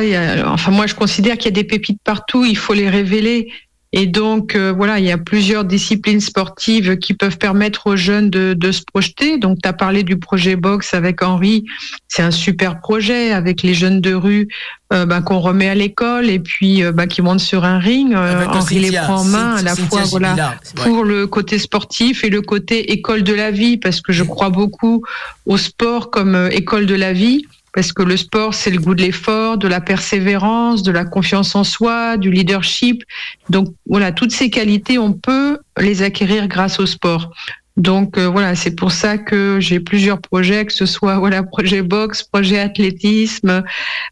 enfin, 0.52 0.70
moi, 0.70 0.86
je 0.86 0.94
considère 0.94 1.36
qu'il 1.36 1.46
y 1.46 1.48
a 1.48 1.62
des 1.62 1.64
pépites 1.64 2.00
partout. 2.04 2.44
Il 2.44 2.56
faut 2.56 2.74
les 2.74 2.88
révéler. 2.88 3.48
Et 3.98 4.06
donc, 4.06 4.54
euh, 4.54 4.74
voilà, 4.76 4.98
il 4.98 5.06
y 5.06 5.10
a 5.10 5.16
plusieurs 5.16 5.64
disciplines 5.64 6.20
sportives 6.20 6.98
qui 6.98 7.14
peuvent 7.14 7.38
permettre 7.38 7.86
aux 7.86 7.96
jeunes 7.96 8.28
de, 8.28 8.52
de 8.52 8.70
se 8.70 8.82
projeter. 8.82 9.38
Donc, 9.38 9.56
tu 9.62 9.66
as 9.66 9.72
parlé 9.72 10.02
du 10.02 10.18
projet 10.18 10.54
Box 10.54 10.92
avec 10.92 11.22
Henri. 11.22 11.64
C'est 12.06 12.20
un 12.20 12.30
super 12.30 12.80
projet 12.80 13.32
avec 13.32 13.62
les 13.62 13.72
jeunes 13.72 14.02
de 14.02 14.12
rue 14.12 14.48
euh, 14.92 15.06
bah, 15.06 15.22
qu'on 15.22 15.40
remet 15.40 15.70
à 15.70 15.74
l'école 15.74 16.28
et 16.28 16.38
puis 16.38 16.84
euh, 16.84 16.92
bah, 16.92 17.06
qui 17.06 17.22
montent 17.22 17.40
sur 17.40 17.64
un 17.64 17.78
ring. 17.78 18.14
Henri 18.14 18.80
les 18.80 18.98
prend 18.98 19.22
en 19.22 19.24
main 19.24 19.54
à 19.54 19.62
la 19.62 19.74
fois 19.74 20.02
voilà, 20.10 20.58
pour 20.74 21.02
le 21.02 21.26
côté 21.26 21.58
sportif 21.58 22.22
et 22.22 22.28
le 22.28 22.42
côté 22.42 22.92
école 22.92 23.22
de 23.22 23.32
la 23.32 23.50
vie, 23.50 23.78
parce 23.78 24.02
que 24.02 24.12
je 24.12 24.24
crois 24.24 24.50
beaucoup 24.50 25.04
au 25.46 25.56
sport 25.56 26.10
comme 26.10 26.50
école 26.52 26.84
de 26.84 26.94
la 26.94 27.14
vie 27.14 27.46
parce 27.76 27.92
que 27.92 28.02
le 28.02 28.16
sport, 28.16 28.54
c'est 28.54 28.70
le 28.70 28.78
goût 28.78 28.94
de 28.94 29.02
l'effort, 29.02 29.58
de 29.58 29.68
la 29.68 29.82
persévérance, 29.82 30.82
de 30.82 30.90
la 30.90 31.04
confiance 31.04 31.54
en 31.54 31.62
soi, 31.62 32.16
du 32.16 32.30
leadership. 32.30 33.02
Donc 33.50 33.68
voilà, 33.86 34.12
toutes 34.12 34.32
ces 34.32 34.48
qualités, 34.48 34.98
on 34.98 35.12
peut 35.12 35.58
les 35.78 36.00
acquérir 36.00 36.48
grâce 36.48 36.80
au 36.80 36.86
sport. 36.86 37.30
Donc 37.76 38.16
euh, 38.16 38.28
voilà, 38.28 38.54
c'est 38.54 38.74
pour 38.74 38.92
ça 38.92 39.18
que 39.18 39.58
j'ai 39.60 39.78
plusieurs 39.78 40.22
projets, 40.22 40.64
que 40.64 40.72
ce 40.72 40.86
soit 40.86 41.18
voilà 41.18 41.42
projet 41.42 41.82
boxe, 41.82 42.22
projet 42.22 42.58
athlétisme, 42.58 43.62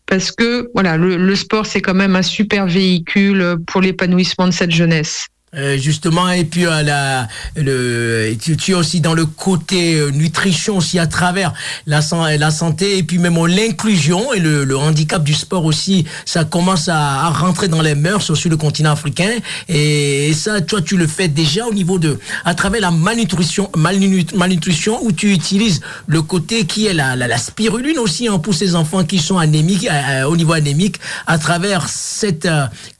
parce 0.04 0.30
que 0.30 0.70
voilà 0.74 0.98
le, 0.98 1.16
le 1.16 1.34
sport 1.34 1.64
c'est 1.64 1.80
quand 1.80 1.94
même 1.94 2.16
un 2.16 2.22
super 2.22 2.66
véhicule 2.66 3.56
pour 3.66 3.80
l'épanouissement 3.80 4.46
de 4.46 4.52
cette 4.52 4.72
jeunesse. 4.72 5.28
Euh, 5.56 5.78
justement 5.78 6.30
et 6.30 6.44
puis 6.44 6.66
euh, 6.66 6.82
la, 6.82 7.28
le 7.54 8.34
tu, 8.40 8.56
tu, 8.56 8.72
es 8.72 8.74
aussi 8.74 9.00
dans 9.00 9.14
le 9.14 9.24
côté 9.24 9.94
euh, 9.94 10.10
nutrition 10.10 10.78
aussi 10.78 10.98
à 10.98 11.06
travers 11.06 11.52
la, 11.86 12.00
la 12.36 12.50
santé 12.50 12.98
et 12.98 13.04
puis 13.04 13.18
même 13.18 13.36
l'inclusion 13.46 14.32
et 14.32 14.40
le, 14.40 14.64
le, 14.64 14.76
handicap 14.76 15.22
du 15.22 15.34
sport 15.34 15.64
aussi. 15.64 16.06
Ça 16.24 16.44
commence 16.44 16.88
à, 16.88 17.26
à, 17.26 17.30
rentrer 17.30 17.68
dans 17.68 17.82
les 17.82 17.94
mœurs 17.94 18.34
sur 18.34 18.50
le 18.50 18.56
continent 18.56 18.90
africain 18.90 19.30
et, 19.68 20.32
ça 20.34 20.60
toi 20.60 20.82
tu 20.82 20.96
le 20.96 21.06
fais 21.06 21.28
déjà 21.28 21.66
au 21.66 21.72
niveau 21.72 22.00
de 22.00 22.18
à 22.44 22.54
travers 22.54 22.80
la 22.80 22.90
malnutrition 22.90 23.70
malnutrition 23.76 24.98
où 25.04 25.12
tu 25.12 25.32
utilises 25.32 25.80
le 26.08 26.22
côté 26.22 26.64
qui 26.64 26.86
est 26.86 26.94
la, 26.94 27.14
la, 27.14 27.28
la 27.28 27.38
spiruline 27.38 27.98
aussi 27.98 28.26
hein, 28.26 28.40
pour 28.40 28.54
ces 28.54 28.74
enfants 28.74 29.04
qui 29.04 29.18
sont 29.18 29.38
anémiques 29.38 29.86
au 30.26 30.36
niveau 30.36 30.54
anémique. 30.54 30.98
À 31.28 31.38
travers 31.38 31.88
cette 31.88 32.48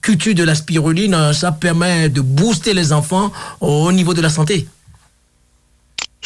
culture 0.01 0.35
de 0.35 0.43
la 0.43 0.55
spiruline 0.55 1.33
ça 1.33 1.51
permet 1.51 2.07
de 2.07 2.21
les 2.73 2.93
enfants 2.93 3.31
au 3.61 3.91
niveau 3.91 4.13
de 4.13 4.21
la 4.21 4.29
santé. 4.29 4.67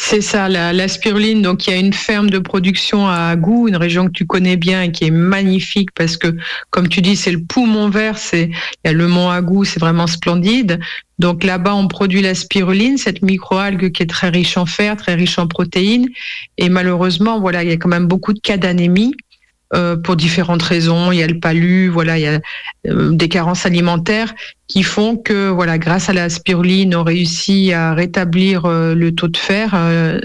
C'est 0.02 0.22
ça, 0.22 0.48
la, 0.48 0.88
spiruline. 0.88 1.42
Donc, 1.42 1.66
il 1.66 1.70
y 1.70 1.72
a 1.74 1.76
une 1.76 1.92
ferme 1.92 2.30
de 2.30 2.38
production 2.38 3.06
à 3.06 3.36
Gou, 3.36 3.68
une 3.68 3.76
région 3.76 4.06
que 4.06 4.12
tu 4.12 4.26
connais 4.26 4.56
bien 4.56 4.82
et 4.82 4.92
qui 4.92 5.04
est 5.04 5.10
magnifique 5.10 5.90
parce 5.94 6.16
que, 6.16 6.34
comme 6.70 6.88
tu 6.88 7.02
dis, 7.02 7.16
c'est 7.16 7.30
le 7.30 7.42
poumon 7.42 7.90
vert. 7.90 8.16
C'est, 8.16 8.44
il 8.48 8.86
y 8.86 8.88
a 8.88 8.92
le 8.92 9.06
mont 9.06 9.28
Agou, 9.28 9.64
c'est 9.64 9.78
vraiment 9.78 10.06
splendide. 10.06 10.80
Donc 11.18 11.44
là-bas, 11.44 11.74
on 11.74 11.86
produit 11.86 12.22
la 12.22 12.34
spiruline, 12.34 12.96
cette 12.96 13.20
microalgue 13.22 13.92
qui 13.92 14.02
est 14.02 14.06
très 14.06 14.30
riche 14.30 14.56
en 14.56 14.64
fer, 14.64 14.96
très 14.96 15.14
riche 15.14 15.38
en 15.38 15.46
protéines. 15.46 16.08
Et 16.56 16.70
malheureusement, 16.70 17.38
voilà, 17.38 17.62
il 17.62 17.68
y 17.68 17.72
a 17.72 17.76
quand 17.76 17.90
même 17.90 18.06
beaucoup 18.06 18.32
de 18.32 18.40
cas 18.40 18.56
d'anémie. 18.56 19.14
Euh, 19.72 19.96
pour 19.96 20.16
différentes 20.16 20.64
raisons. 20.64 21.12
Il 21.12 21.20
y 21.20 21.22
a 21.22 21.28
le 21.28 21.38
palu, 21.38 21.88
voilà, 21.88 22.18
il 22.18 22.22
y 22.22 22.26
a 22.26 22.40
euh, 22.88 23.12
des 23.12 23.28
carences 23.28 23.66
alimentaires 23.66 24.34
qui 24.66 24.82
font 24.82 25.16
que, 25.16 25.48
voilà, 25.48 25.78
grâce 25.78 26.08
à 26.08 26.12
la 26.12 26.28
spiruline, 26.28 26.96
on 26.96 27.04
réussit 27.04 27.72
à 27.72 27.94
rétablir 27.94 28.64
euh, 28.64 28.96
le 28.96 29.14
taux 29.14 29.28
de 29.28 29.36
fer. 29.36 29.76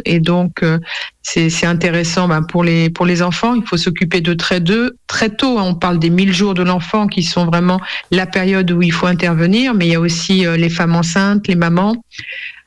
et 0.03 0.19
donc, 0.19 0.63
c'est 1.21 1.65
intéressant 1.67 2.27
ben, 2.27 2.41
pour 2.41 2.63
les 2.63 2.89
pour 2.89 3.05
les 3.05 3.21
enfants. 3.21 3.53
Il 3.53 3.61
faut 3.67 3.77
s'occuper 3.77 4.19
de 4.19 4.33
très 4.33 4.61
de 4.61 4.97
très 5.05 5.29
tôt. 5.29 5.59
Hein. 5.59 5.63
On 5.67 5.75
parle 5.75 5.99
des 5.99 6.09
1000 6.09 6.33
jours 6.33 6.55
de 6.55 6.63
l'enfant 6.63 7.05
qui 7.05 7.21
sont 7.21 7.45
vraiment 7.45 7.79
la 8.09 8.25
période 8.25 8.71
où 8.71 8.81
il 8.81 8.91
faut 8.91 9.05
intervenir. 9.05 9.75
Mais 9.75 9.85
il 9.85 9.91
y 9.91 9.95
a 9.95 9.99
aussi 9.99 10.43
les 10.57 10.69
femmes 10.69 10.95
enceintes, 10.95 11.47
les 11.47 11.55
mamans. 11.55 12.03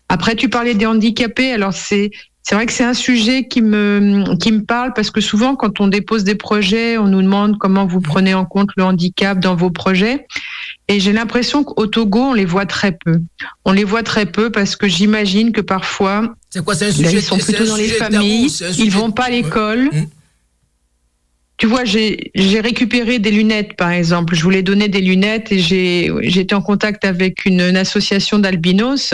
Après, 0.09 0.37
tu 0.37 0.49
parlais 0.49 0.75
des 0.75 0.87
handicapés. 0.87 1.53
Alors 1.53 1.73
c'est 1.73 2.11
c'est 2.49 2.55
vrai 2.55 2.65
que 2.65 2.73
c'est 2.73 2.85
un 2.85 2.95
sujet 2.95 3.47
qui 3.47 3.61
me, 3.61 4.35
qui 4.37 4.53
me 4.53 4.63
parle 4.63 4.95
parce 4.95 5.11
que 5.11 5.21
souvent, 5.21 5.55
quand 5.55 5.83
on 5.83 5.87
dépose 5.87 6.25
des 6.25 6.35
projets, 6.35 6.97
on 6.97 7.07
nous 7.07 7.21
demande 7.21 7.59
comment 7.59 7.85
vous 7.85 8.01
prenez 8.01 8.33
en 8.33 8.47
compte 8.47 8.71
le 8.79 8.85
handicap 8.85 9.39
dans 9.39 9.55
vos 9.55 9.69
projets. 9.69 10.27
Et 10.89 10.99
j'ai 10.99 11.13
l'impression 11.13 11.63
qu'au 11.63 11.87
Togo, 11.87 12.21
on 12.21 12.33
les 12.33 12.47
voit 12.47 12.65
très 12.65 12.93
peu. 12.93 13.21
On 13.67 13.73
les 13.73 13.85
voit 13.85 14.03
très 14.03 14.25
peu 14.25 14.49
parce 14.49 14.77
que 14.77 14.89
j'imagine 14.89 15.53
que 15.53 15.61
parfois, 15.61 16.37
quoi, 16.65 16.73
un 16.73 16.91
sujet, 16.91 17.19
ils 17.19 17.23
sont 17.23 17.37
plutôt 17.37 17.67
dans 17.67 17.77
les 17.77 17.89
familles, 17.89 18.51
ils 18.79 18.91
vont 18.91 19.11
pas 19.11 19.25
à 19.25 19.31
l'école. 19.31 19.91
Mmh. 19.93 20.07
Tu 21.59 21.67
vois, 21.67 21.85
j'ai 21.85 22.31
récupéré 22.61 23.19
des 23.19 23.33
lunettes, 23.33 23.75
par 23.77 23.91
exemple. 23.91 24.37
Je 24.37 24.43
voulais 24.45 24.63
donner 24.63 24.89
des 24.89 25.01
lunettes 25.01 25.51
et 25.51 25.59
j'ai 25.59 26.07
été 26.23 26.55
en 26.55 26.63
contact 26.63 27.05
avec 27.05 27.45
une, 27.45 27.61
association 27.77 28.39
d'albinos. 28.39 29.13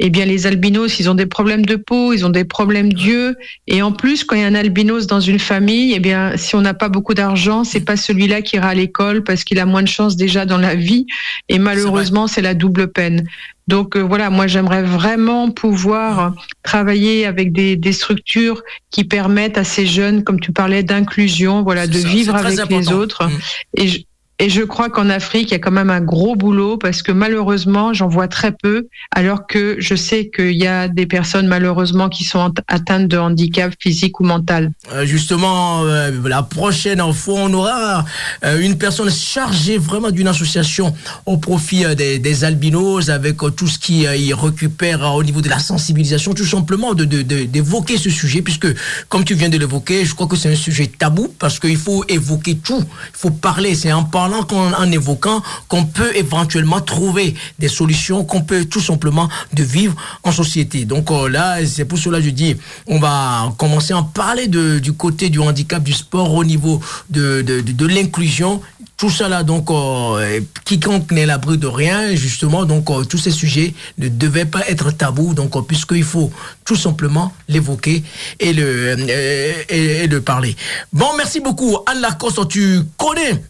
Eh 0.00 0.10
bien 0.10 0.24
les 0.24 0.46
albinos, 0.46 1.00
ils 1.00 1.10
ont 1.10 1.14
des 1.14 1.26
problèmes 1.26 1.66
de 1.66 1.74
peau, 1.74 2.12
ils 2.12 2.24
ont 2.24 2.30
des 2.30 2.44
problèmes 2.44 2.92
d'yeux, 2.92 3.36
et 3.66 3.82
en 3.82 3.90
plus, 3.90 4.22
quand 4.22 4.36
il 4.36 4.42
y 4.42 4.44
a 4.44 4.46
un 4.46 4.54
albinos 4.54 5.08
dans 5.08 5.18
une 5.18 5.40
famille, 5.40 5.92
eh 5.92 5.98
bien 5.98 6.36
si 6.36 6.54
on 6.54 6.60
n'a 6.60 6.74
pas 6.74 6.88
beaucoup 6.88 7.14
d'argent, 7.14 7.64
c'est 7.64 7.80
pas 7.80 7.96
celui-là 7.96 8.42
qui 8.42 8.54
ira 8.54 8.68
à 8.68 8.74
l'école 8.74 9.24
parce 9.24 9.42
qu'il 9.42 9.58
a 9.58 9.66
moins 9.66 9.82
de 9.82 9.88
chance 9.88 10.16
déjà 10.16 10.46
dans 10.46 10.58
la 10.58 10.76
vie, 10.76 11.06
et 11.48 11.58
malheureusement, 11.58 12.28
c'est 12.28 12.42
la 12.42 12.54
double 12.54 12.92
peine. 12.92 13.26
Donc 13.68 13.96
euh, 13.96 14.00
voilà, 14.00 14.30
moi 14.30 14.46
j'aimerais 14.46 14.82
vraiment 14.82 15.50
pouvoir 15.50 16.34
travailler 16.62 17.26
avec 17.26 17.52
des, 17.52 17.76
des, 17.76 17.92
structures 17.92 18.62
qui 18.90 19.04
permettent 19.04 19.58
à 19.58 19.64
ces 19.64 19.86
jeunes, 19.86 20.24
comme 20.24 20.40
tu 20.40 20.52
parlais, 20.52 20.82
d'inclusion, 20.82 21.62
voilà, 21.62 21.86
de 21.86 21.98
vivre 21.98 22.34
avec 22.34 22.66
les 22.70 22.92
autres. 22.92 23.26
Mmh. 23.26 23.38
Et 23.76 24.07
et 24.40 24.50
je 24.50 24.62
crois 24.62 24.88
qu'en 24.88 25.10
Afrique, 25.10 25.50
il 25.50 25.52
y 25.52 25.56
a 25.56 25.58
quand 25.58 25.72
même 25.72 25.90
un 25.90 26.00
gros 26.00 26.36
boulot 26.36 26.76
parce 26.76 27.02
que 27.02 27.10
malheureusement, 27.10 27.92
j'en 27.92 28.06
vois 28.06 28.28
très 28.28 28.52
peu, 28.52 28.86
alors 29.10 29.48
que 29.48 29.76
je 29.80 29.96
sais 29.96 30.30
qu'il 30.34 30.56
y 30.56 30.66
a 30.66 30.86
des 30.86 31.06
personnes 31.06 31.48
malheureusement 31.48 32.08
qui 32.08 32.22
sont 32.22 32.54
atteintes 32.68 33.08
de 33.08 33.18
handicap 33.18 33.72
physique 33.80 34.20
ou 34.20 34.24
mental. 34.24 34.70
Euh, 34.92 35.04
justement, 35.04 35.82
euh, 35.84 36.12
la 36.24 36.44
prochaine 36.44 37.00
info, 37.00 37.34
on 37.36 37.52
aura 37.52 38.04
euh, 38.44 38.60
une 38.60 38.78
personne 38.78 39.10
chargée 39.10 39.76
vraiment 39.76 40.12
d'une 40.12 40.28
association 40.28 40.94
au 41.26 41.38
profit 41.38 41.84
des, 41.96 42.44
albinos 42.44 43.08
avec 43.08 43.38
tout 43.56 43.66
ce 43.66 43.78
qui 43.80 44.02
y 44.02 44.32
récupère 44.32 45.14
au 45.14 45.24
niveau 45.24 45.40
de 45.40 45.48
la 45.48 45.58
sensibilisation, 45.58 46.34
tout 46.34 46.44
simplement 46.44 46.94
de 46.94 47.04
d'évoquer 47.04 47.96
ce 47.96 48.10
sujet, 48.10 48.42
puisque 48.42 48.68
comme 49.08 49.24
tu 49.24 49.34
viens 49.34 49.48
de 49.48 49.58
l'évoquer, 49.58 50.04
je 50.04 50.14
crois 50.14 50.28
que 50.28 50.36
c'est 50.36 50.52
un 50.52 50.54
sujet 50.54 50.86
tabou 50.86 51.34
parce 51.38 51.58
qu'il 51.58 51.76
faut 51.76 52.04
évoquer 52.08 52.56
tout, 52.56 52.78
il 52.78 53.18
faut 53.18 53.30
parler, 53.30 53.74
c'est 53.74 53.90
un 54.32 54.72
en 54.72 54.92
évoquant 54.92 55.42
qu'on 55.68 55.84
peut 55.84 56.16
éventuellement 56.16 56.80
trouver 56.80 57.34
des 57.58 57.68
solutions, 57.68 58.24
qu'on 58.24 58.42
peut 58.42 58.64
tout 58.64 58.80
simplement 58.80 59.28
de 59.52 59.62
vivre 59.62 59.94
en 60.22 60.32
société. 60.32 60.84
Donc 60.84 61.10
euh, 61.10 61.28
là, 61.28 61.64
c'est 61.66 61.84
pour 61.84 61.98
cela 61.98 62.18
que 62.18 62.24
je 62.24 62.30
dis, 62.30 62.56
on 62.86 62.98
va 62.98 63.52
commencer 63.58 63.92
à 63.92 64.02
parler 64.02 64.48
de, 64.48 64.78
du 64.78 64.92
côté 64.92 65.30
du 65.30 65.38
handicap 65.38 65.82
du 65.82 65.92
sport 65.92 66.32
au 66.34 66.44
niveau 66.44 66.80
de, 67.10 67.42
de, 67.42 67.86
l'inclusion 67.86 68.60
tout 68.98 69.12
là, 69.20 69.44
donc, 69.44 69.70
euh, 69.70 70.40
quiconque 70.64 71.12
n'est 71.12 71.24
l'abri 71.24 71.56
de 71.56 71.68
rien, 71.68 72.16
justement, 72.16 72.64
donc, 72.64 72.90
euh, 72.90 73.04
tous 73.04 73.16
ces 73.16 73.30
sujets 73.30 73.72
ne 73.96 74.08
devaient 74.08 74.44
pas 74.44 74.68
être 74.68 74.90
tabous, 74.90 75.34
donc, 75.34 75.66
puisqu'il 75.68 76.02
faut 76.02 76.32
tout 76.64 76.74
simplement 76.74 77.32
l'évoquer 77.48 78.02
et 78.40 78.52
le, 78.52 78.98
et, 79.08 80.02
et, 80.02 80.06
le 80.08 80.20
parler. 80.20 80.56
Bon, 80.92 81.06
merci 81.16 81.38
beaucoup. 81.38 81.78
Anne 81.86 82.00
Lacoste, 82.00 82.48
tu 82.48 82.80
connais 82.96 83.40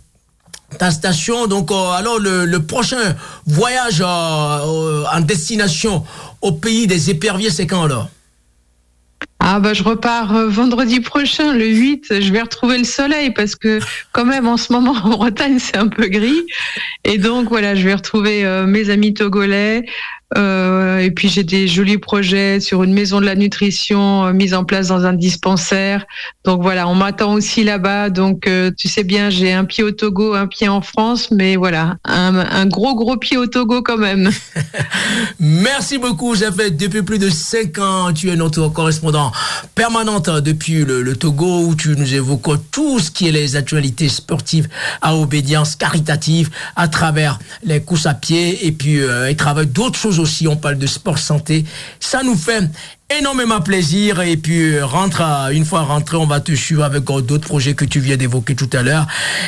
ta 0.76 0.90
station. 0.90 1.46
Donc, 1.46 1.70
euh, 1.70 1.90
alors, 1.92 2.18
le, 2.18 2.58
prochain 2.58 3.16
voyage 3.46 4.02
euh, 4.02 5.04
en 5.12 5.20
destination 5.20 6.04
au 6.42 6.52
pays 6.52 6.86
des 6.86 7.10
éperviers, 7.10 7.50
c'est 7.50 7.66
quand 7.66 7.84
alors? 7.84 8.08
Ah 9.40 9.60
bah 9.60 9.72
je 9.72 9.82
repars 9.82 10.34
euh, 10.34 10.48
vendredi 10.48 11.00
prochain, 11.00 11.54
le 11.54 11.66
8, 11.66 12.20
je 12.20 12.32
vais 12.32 12.42
retrouver 12.42 12.76
le 12.76 12.84
soleil 12.84 13.30
parce 13.30 13.54
que 13.54 13.78
quand 14.12 14.24
même 14.24 14.46
en 14.46 14.56
ce 14.56 14.72
moment 14.72 14.92
en 15.04 15.10
Bretagne 15.10 15.58
c'est 15.58 15.76
un 15.76 15.88
peu 15.88 16.08
gris. 16.08 16.44
Et 17.04 17.18
donc 17.18 17.48
voilà, 17.48 17.74
je 17.74 17.84
vais 17.84 17.94
retrouver 17.94 18.44
mes 18.66 18.90
amis 18.90 19.14
togolais, 19.14 19.86
euh, 20.36 20.98
et 20.98 21.10
puis 21.10 21.28
j'ai 21.28 21.42
des 21.42 21.66
jolis 21.66 21.96
projets 21.96 22.60
sur 22.60 22.82
une 22.82 22.92
maison 22.92 23.20
de 23.20 23.24
la 23.24 23.34
nutrition 23.34 24.26
euh, 24.26 24.32
mise 24.32 24.52
en 24.52 24.64
place 24.64 24.88
dans 24.88 25.06
un 25.06 25.14
dispensaire. 25.14 26.04
Donc 26.44 26.60
voilà, 26.60 26.86
on 26.86 26.94
m'attend 26.94 27.32
aussi 27.32 27.64
là-bas. 27.64 28.10
Donc 28.10 28.46
euh, 28.46 28.70
tu 28.76 28.88
sais 28.88 29.04
bien, 29.04 29.30
j'ai 29.30 29.52
un 29.52 29.64
pied 29.64 29.82
au 29.82 29.90
Togo, 29.90 30.34
un 30.34 30.46
pied 30.46 30.68
en 30.68 30.82
France, 30.82 31.30
mais 31.30 31.56
voilà, 31.56 31.96
un, 32.04 32.36
un 32.36 32.66
gros 32.66 32.94
gros 32.94 33.16
pied 33.16 33.38
au 33.38 33.46
Togo 33.46 33.82
quand 33.82 33.96
même. 33.96 34.30
Merci 35.40 35.98
beaucoup. 35.98 36.34
Ça 36.34 36.52
fait 36.52 36.70
depuis 36.70 37.02
plus 37.02 37.18
de 37.18 37.30
cinq 37.30 37.78
ans, 37.78 38.12
tu 38.12 38.30
es 38.30 38.36
notre 38.36 38.68
correspondant 38.68 39.32
permanente 39.74 40.28
depuis 40.28 40.84
le, 40.84 41.02
le, 41.02 41.16
Togo 41.16 41.64
où 41.66 41.74
tu 41.74 41.90
nous 41.96 42.14
évoques 42.14 42.70
tout 42.70 43.00
ce 43.00 43.10
qui 43.10 43.28
est 43.28 43.32
les 43.32 43.56
actualités 43.56 44.08
sportives 44.08 44.68
à 45.02 45.16
obédience 45.16 45.74
caritative 45.74 46.50
à 46.76 46.88
travers 46.88 47.38
les 47.64 47.80
courses 47.80 48.06
à 48.06 48.14
pied 48.14 48.66
et 48.66 48.72
puis 48.72 49.00
euh, 49.00 49.28
et 49.28 49.36
travail 49.36 49.66
d'autres 49.66 49.98
choses 49.98 50.17
aussi, 50.18 50.46
on 50.48 50.56
parle 50.56 50.78
de 50.78 50.86
sport 50.86 51.18
santé. 51.18 51.64
Ça 52.00 52.22
nous 52.22 52.36
fait 52.36 52.64
énormément 53.16 53.60
plaisir. 53.60 54.20
Et 54.20 54.36
puis 54.36 54.80
rentre 54.80 55.22
une 55.52 55.64
fois 55.64 55.82
rentré 55.82 56.16
on 56.16 56.26
va 56.26 56.40
te 56.40 56.52
suivre 56.52 56.84
avec 56.84 57.04
d'autres 57.04 57.46
projets 57.46 57.74
que 57.74 57.84
tu 57.84 58.00
viens 58.00 58.16
d'évoquer 58.16 58.54
tout 58.54 58.68
à 58.72 58.82
l'heure. 58.82 59.06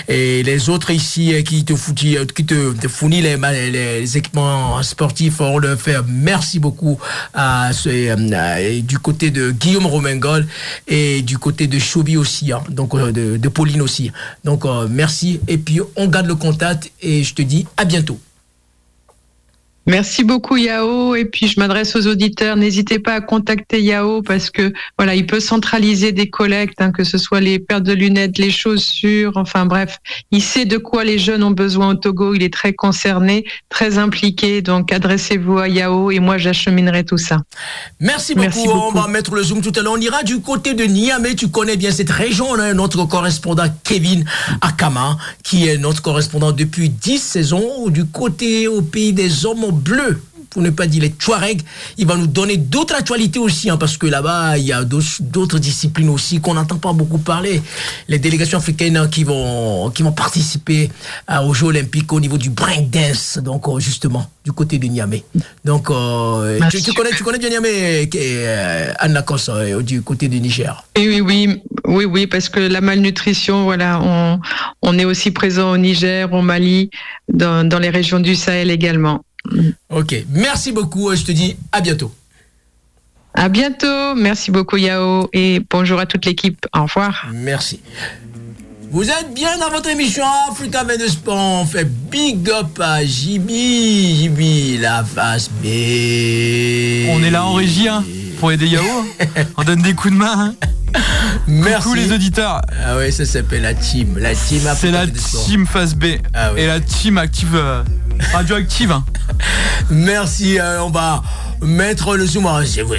Et 0.08 0.42
les 0.42 0.68
autres 0.68 0.90
ici 0.90 1.34
euh, 1.34 1.42
qui 1.42 1.64
te 1.64 1.72
euh, 1.72 2.24
qui 2.24 2.44
te, 2.44 2.88
fournissent 2.88 3.22
les, 3.22 4.16
équipements 4.16 4.82
sportifs 4.82 5.40
on 5.40 5.58
le 5.58 5.76
fait. 5.76 5.96
Merci 6.06 6.58
beaucoup 6.58 6.98
à 7.34 7.70
euh, 7.86 8.80
du 8.80 8.98
côté 8.98 9.30
de 9.30 9.50
Guillaume 9.50 9.86
Romengol 9.86 10.46
et 10.88 11.22
du 11.22 11.38
côté 11.38 11.66
de 11.66 11.78
Chauby 11.78 12.16
aussi 12.16 12.52
hein, 12.52 12.62
donc 12.68 12.96
de, 12.96 13.36
de, 13.36 13.48
Pauline 13.48 13.82
aussi. 13.82 14.10
Donc 14.44 14.64
merci. 14.88 15.40
Et 15.48 15.58
puis 15.58 15.80
on 15.96 16.06
garde 16.06 16.26
le 16.26 16.34
contact 16.34 16.90
et 17.02 17.22
je 17.24 17.34
te 17.34 17.42
dis 17.42 17.66
à 17.76 17.84
bientôt 17.84 18.18
Merci 19.86 20.24
beaucoup 20.24 20.56
Yao 20.56 21.14
et 21.14 21.24
puis 21.24 21.48
je 21.48 21.58
m'adresse 21.58 21.96
aux 21.96 22.06
auditeurs. 22.06 22.56
N'hésitez 22.56 22.98
pas 22.98 23.14
à 23.14 23.20
contacter 23.20 23.80
Yao 23.82 24.22
parce 24.22 24.50
que 24.50 24.72
voilà, 24.98 25.14
il 25.14 25.26
peut 25.26 25.40
centraliser 25.40 26.12
des 26.12 26.28
collectes, 26.28 26.80
hein, 26.80 26.92
que 26.92 27.02
ce 27.02 27.16
soit 27.16 27.40
les 27.40 27.58
paires 27.58 27.80
de 27.80 27.92
lunettes, 27.92 28.38
les 28.38 28.50
chaussures, 28.50 29.32
enfin 29.36 29.64
bref, 29.64 29.98
il 30.30 30.42
sait 30.42 30.66
de 30.66 30.76
quoi 30.76 31.02
les 31.02 31.18
jeunes 31.18 31.42
ont 31.42 31.50
besoin 31.50 31.90
au 31.90 31.94
Togo. 31.94 32.34
Il 32.34 32.42
est 32.42 32.52
très 32.52 32.74
concerné, 32.74 33.44
très 33.70 33.96
impliqué. 33.96 34.60
Donc 34.60 34.92
adressez-vous 34.92 35.58
à 35.58 35.68
Yao 35.68 36.10
et 36.10 36.20
moi 36.20 36.36
j'acheminerai 36.36 37.04
tout 37.04 37.18
ça. 37.18 37.38
Merci 38.00 38.34
beaucoup. 38.34 38.68
On 38.68 38.92
va 38.92 39.08
mettre 39.08 39.34
le 39.34 39.42
zoom 39.42 39.62
tout 39.62 39.72
à 39.76 39.82
l'heure. 39.82 39.94
On 39.94 40.00
ira 40.00 40.22
du 40.22 40.40
côté 40.40 40.74
de 40.74 40.84
Niamey. 40.84 41.34
Tu 41.34 41.48
connais 41.48 41.76
bien 41.76 41.90
cette 41.90 42.10
région. 42.10 42.48
On 42.50 42.58
a 42.58 42.74
notre 42.74 43.06
correspondant 43.06 43.64
Kevin 43.82 44.24
Akama 44.60 45.16
qui 45.42 45.66
est 45.68 45.78
notre 45.78 46.02
correspondant 46.02 46.52
depuis 46.52 46.90
10 46.90 47.18
saisons 47.18 47.88
du 47.88 48.04
côté 48.04 48.68
au 48.68 48.82
pays 48.82 49.12
des 49.12 49.46
hommes 49.46 49.69
bleu 49.72 50.20
pour 50.50 50.62
ne 50.62 50.70
pas 50.70 50.86
dire 50.86 51.02
les 51.02 51.10
Touaregs. 51.10 51.62
Il 51.96 52.06
va 52.06 52.16
nous 52.16 52.26
donner 52.26 52.56
d'autres 52.56 52.94
actualités 52.96 53.38
aussi, 53.38 53.70
hein, 53.70 53.76
parce 53.76 53.96
que 53.96 54.06
là-bas, 54.06 54.58
il 54.58 54.64
y 54.66 54.72
a 54.72 54.84
d'autres 54.84 55.58
disciplines 55.58 56.08
aussi 56.10 56.40
qu'on 56.40 56.54
n'entend 56.54 56.76
pas 56.76 56.92
beaucoup 56.92 57.18
parler. 57.18 57.62
Les 58.08 58.18
délégations 58.18 58.58
africaines 58.58 59.08
qui 59.10 59.24
vont, 59.24 59.90
qui 59.90 60.02
vont 60.02 60.12
participer 60.12 60.90
euh, 61.30 61.40
aux 61.42 61.54
Jeux 61.54 61.66
Olympiques 61.66 62.12
au 62.12 62.20
niveau 62.20 62.36
du 62.36 62.50
breakdance, 62.50 63.38
donc 63.38 63.68
euh, 63.68 63.78
justement, 63.78 64.28
du 64.44 64.52
côté 64.52 64.78
de 64.78 64.86
Niamey. 64.86 65.24
Donc, 65.64 65.88
euh, 65.90 66.58
tu, 66.70 66.92
connais, 66.92 67.10
tu 67.10 67.22
connais 67.22 67.38
bien 67.38 67.50
Niamey, 67.50 68.10
Anna 68.98 69.22
Kos, 69.22 69.50
du 69.82 70.02
côté 70.02 70.26
du 70.28 70.40
Niger 70.40 70.82
Oui, 70.98 71.20
oui, 71.20 71.62
oui, 71.84 72.04
oui, 72.06 72.26
parce 72.26 72.48
que 72.48 72.58
la 72.58 72.80
malnutrition, 72.80 73.64
voilà, 73.64 74.00
on, 74.02 74.40
on 74.82 74.98
est 74.98 75.04
aussi 75.04 75.30
présent 75.30 75.70
au 75.70 75.76
Niger, 75.76 76.32
au 76.32 76.42
Mali, 76.42 76.90
dans, 77.32 77.66
dans 77.68 77.78
les 77.78 77.90
régions 77.90 78.18
du 78.18 78.34
Sahel 78.34 78.70
également. 78.70 79.22
Ok, 79.88 80.14
merci 80.30 80.72
beaucoup. 80.72 81.14
Je 81.14 81.24
te 81.24 81.32
dis 81.32 81.56
à 81.72 81.80
bientôt. 81.80 82.12
À 83.34 83.48
bientôt. 83.48 84.14
Merci 84.16 84.50
beaucoup, 84.50 84.76
Yao. 84.76 85.28
Et 85.32 85.60
bonjour 85.70 85.98
à 86.00 86.06
toute 86.06 86.24
l'équipe. 86.26 86.66
Au 86.76 86.82
revoir. 86.82 87.26
Merci. 87.32 87.80
Vous 88.92 89.08
êtes 89.08 89.32
bien 89.32 89.56
dans 89.58 89.70
votre 89.70 89.88
émission 89.88 90.24
Africa 90.50 90.82
de 90.84 91.06
Sport. 91.06 91.36
On 91.62 91.64
fait 91.64 91.84
big 91.84 92.50
up 92.50 92.80
à 92.80 93.04
Jibi. 93.04 94.16
Jibi, 94.16 94.78
la 94.78 95.04
face 95.04 95.48
B. 95.48 95.64
On 97.08 97.22
est 97.22 97.30
là 97.30 97.44
en 97.44 97.52
régie 97.52 97.88
hein, 97.88 98.04
pour 98.40 98.50
aider 98.50 98.66
Yao. 98.66 98.82
On 99.58 99.64
donne 99.64 99.82
des 99.82 99.92
coups 99.92 100.14
de 100.14 100.18
main. 100.18 100.54
Hein. 100.94 101.00
Merci. 101.46 101.82
Coucou 101.84 101.94
les 101.94 102.10
auditeurs. 102.10 102.62
Ah 102.84 102.96
ouais, 102.96 103.10
ça 103.10 103.26
s'appelle 103.26 103.62
la 103.62 103.74
team. 103.74 104.18
La 104.18 104.34
team 104.34 104.62
C'est 104.74 104.90
la 104.90 105.06
team 105.06 105.66
face 105.66 105.94
B. 105.94 106.06
Ah 106.32 106.52
Et 106.56 106.66
la 106.66 106.80
team 106.80 107.18
active. 107.18 107.54
Euh, 107.54 107.82
Radioactive. 108.32 108.92
Hein. 108.92 109.04
Merci, 109.90 110.58
euh, 110.58 110.82
on 110.82 110.90
va 110.90 111.22
mettre 111.60 112.16
le 112.16 112.26
zoom 112.26 112.48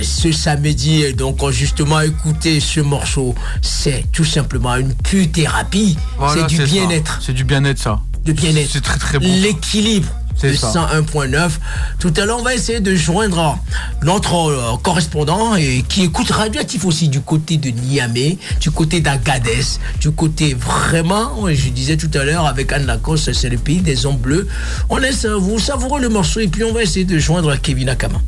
ce 0.04 0.32
samedi. 0.32 1.12
Donc 1.16 1.50
justement, 1.50 2.00
écoutez 2.02 2.60
ce 2.60 2.80
morceau. 2.80 3.34
C'est 3.64 4.06
tout 4.12 4.26
simplement 4.26 4.76
une 4.76 4.94
pure 4.94 5.32
thérapie. 5.32 5.98
c'est 6.34 6.48
du 6.48 6.62
bien-être. 6.64 7.20
C'est 7.26 7.34
du 7.34 7.44
bien-être 7.44 7.80
ça. 7.80 8.00
De 8.26 8.32
bien-être. 8.32 8.70
C'est 8.72 8.82
très 8.82 9.00
très 9.00 9.18
bon. 9.18 9.26
L'équilibre. 9.42 10.08
101.9. 10.50 11.52
Tout 12.00 12.14
à 12.18 12.26
l'heure, 12.26 12.40
on 12.40 12.44
va 12.44 12.54
essayer 12.54 12.80
de 12.80 12.96
joindre 12.96 13.58
notre 14.04 14.36
euh, 14.36 14.78
correspondant 14.82 15.56
et 15.56 15.84
qui 15.88 16.04
écoute 16.04 16.30
Radioactif 16.32 16.86
aussi 16.86 17.08
du 17.10 17.22
côté 17.22 17.58
de 17.58 17.70
Niamey, 17.70 18.38
du 18.60 18.72
côté 18.72 19.02
d'Agadez, 19.02 19.78
du 20.00 20.12
côté 20.12 20.54
vraiment, 20.54 21.48
je 21.50 21.70
disais 21.70 21.98
tout 21.98 22.10
à 22.14 22.24
l'heure 22.24 22.46
avec 22.46 22.72
Anne 22.72 22.86
Lacoste, 22.86 23.34
c'est 23.34 23.50
le 23.50 23.58
pays 23.58 23.82
des 23.82 24.06
hommes 24.06 24.18
bleus. 24.18 24.48
On 24.90 24.98
laisse 24.98 25.26
vous 25.26 25.60
savourer 25.60 26.02
le 26.02 26.10
morceau 26.10 26.40
et 26.40 26.48
puis 26.48 26.64
on 26.64 26.74
va 26.74 26.84
essayer 26.84 27.06
de 27.06 27.18
joindre 27.20 27.56
Kevin 27.58 27.90
Akama. 27.90 28.20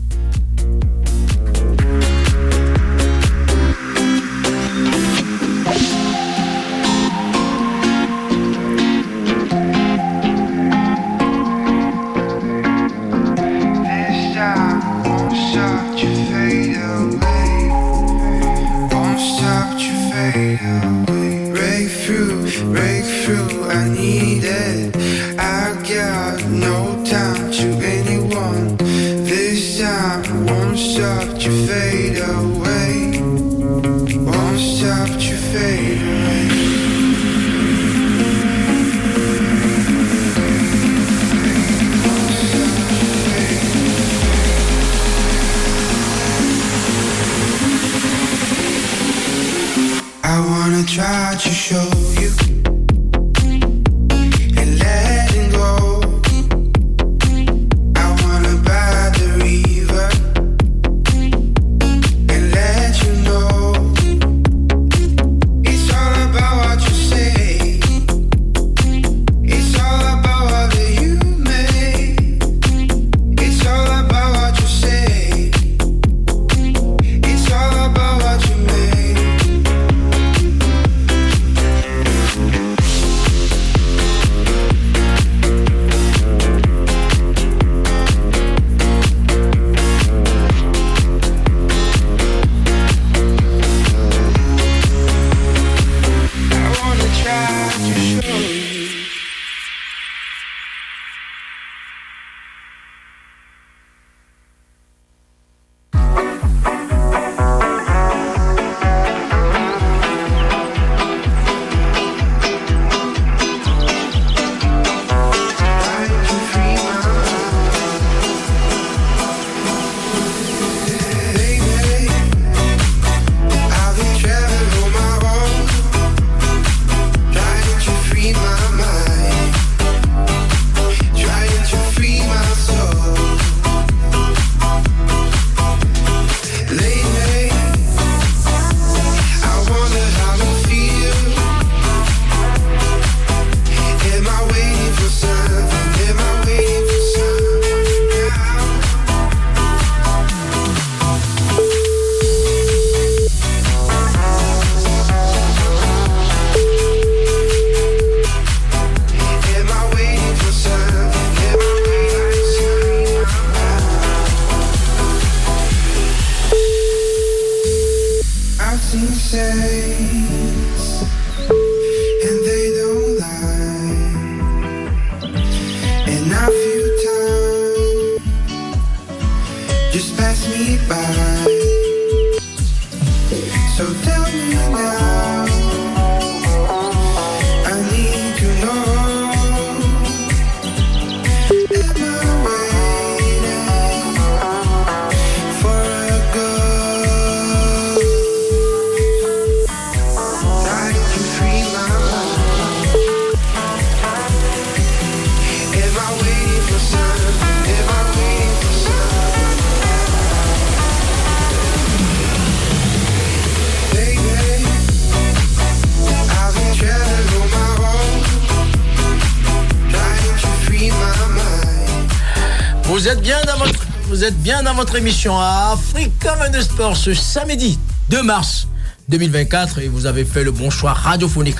Votre 224.83 224.97
émission 224.97 225.39
Africa 225.39 226.35
de 226.49 226.59
Sport 226.59 226.97
ce 226.97 227.13
samedi 227.13 227.79
2 228.09 228.21
mars 228.21 228.67
2024 229.07 229.79
et 229.79 229.87
vous 229.87 230.07
avez 230.07 230.25
fait 230.25 230.43
le 230.43 230.51
bon 230.51 230.69
choix 230.69 230.91
radiophonique. 230.91 231.55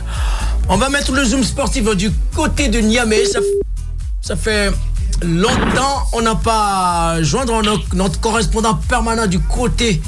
On 0.67 0.75
va 0.75 0.89
mettre 0.89 1.13
le 1.13 1.23
zoom 1.23 1.41
sportif 1.41 1.85
du 1.95 2.11
côté 2.35 2.67
de 2.67 2.79
Niamey. 2.79 3.23
Ça, 4.21 4.35
fait 4.35 4.73
longtemps 5.21 6.03
on 6.11 6.21
n'a 6.21 6.35
pas 6.35 7.23
joindre 7.23 7.61
notre, 7.93 8.19
correspondant 8.19 8.73
permanent 8.73 9.25
du 9.25 9.39
côté 9.39 10.01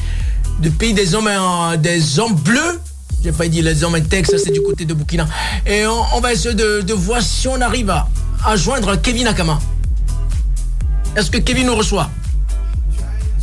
du 0.60 0.69
pays 0.69 0.93
des 0.93 1.15
hommes, 1.15 1.30
des 1.78 2.19
hommes 2.19 2.36
bleus. 2.36 2.82
J'ai 3.23 3.32
failli 3.32 3.49
dire 3.49 3.63
les 3.63 3.82
hommes 3.86 3.95
intègres, 3.95 4.30
ça 4.30 4.38
c'est 4.38 4.51
du 4.51 4.62
côté 4.62 4.84
de 4.84 4.93
Burkina. 4.93 5.25
Et 5.65 5.88
on, 5.88 6.19
va 6.19 6.34
essayer 6.34 6.54
de, 6.54 6.93
voir 6.93 7.21
si 7.21 7.47
on 7.47 7.62
arrive 7.62 7.91
à, 7.91 8.10
à 8.45 8.58
joindre 8.58 8.99
Kevin 9.01 9.28
Akama. 9.28 9.58
Est-ce 11.15 11.32
que 11.32 11.38
Kevin 11.38 11.67
nous 11.67 11.75
reçoit? 11.75 12.10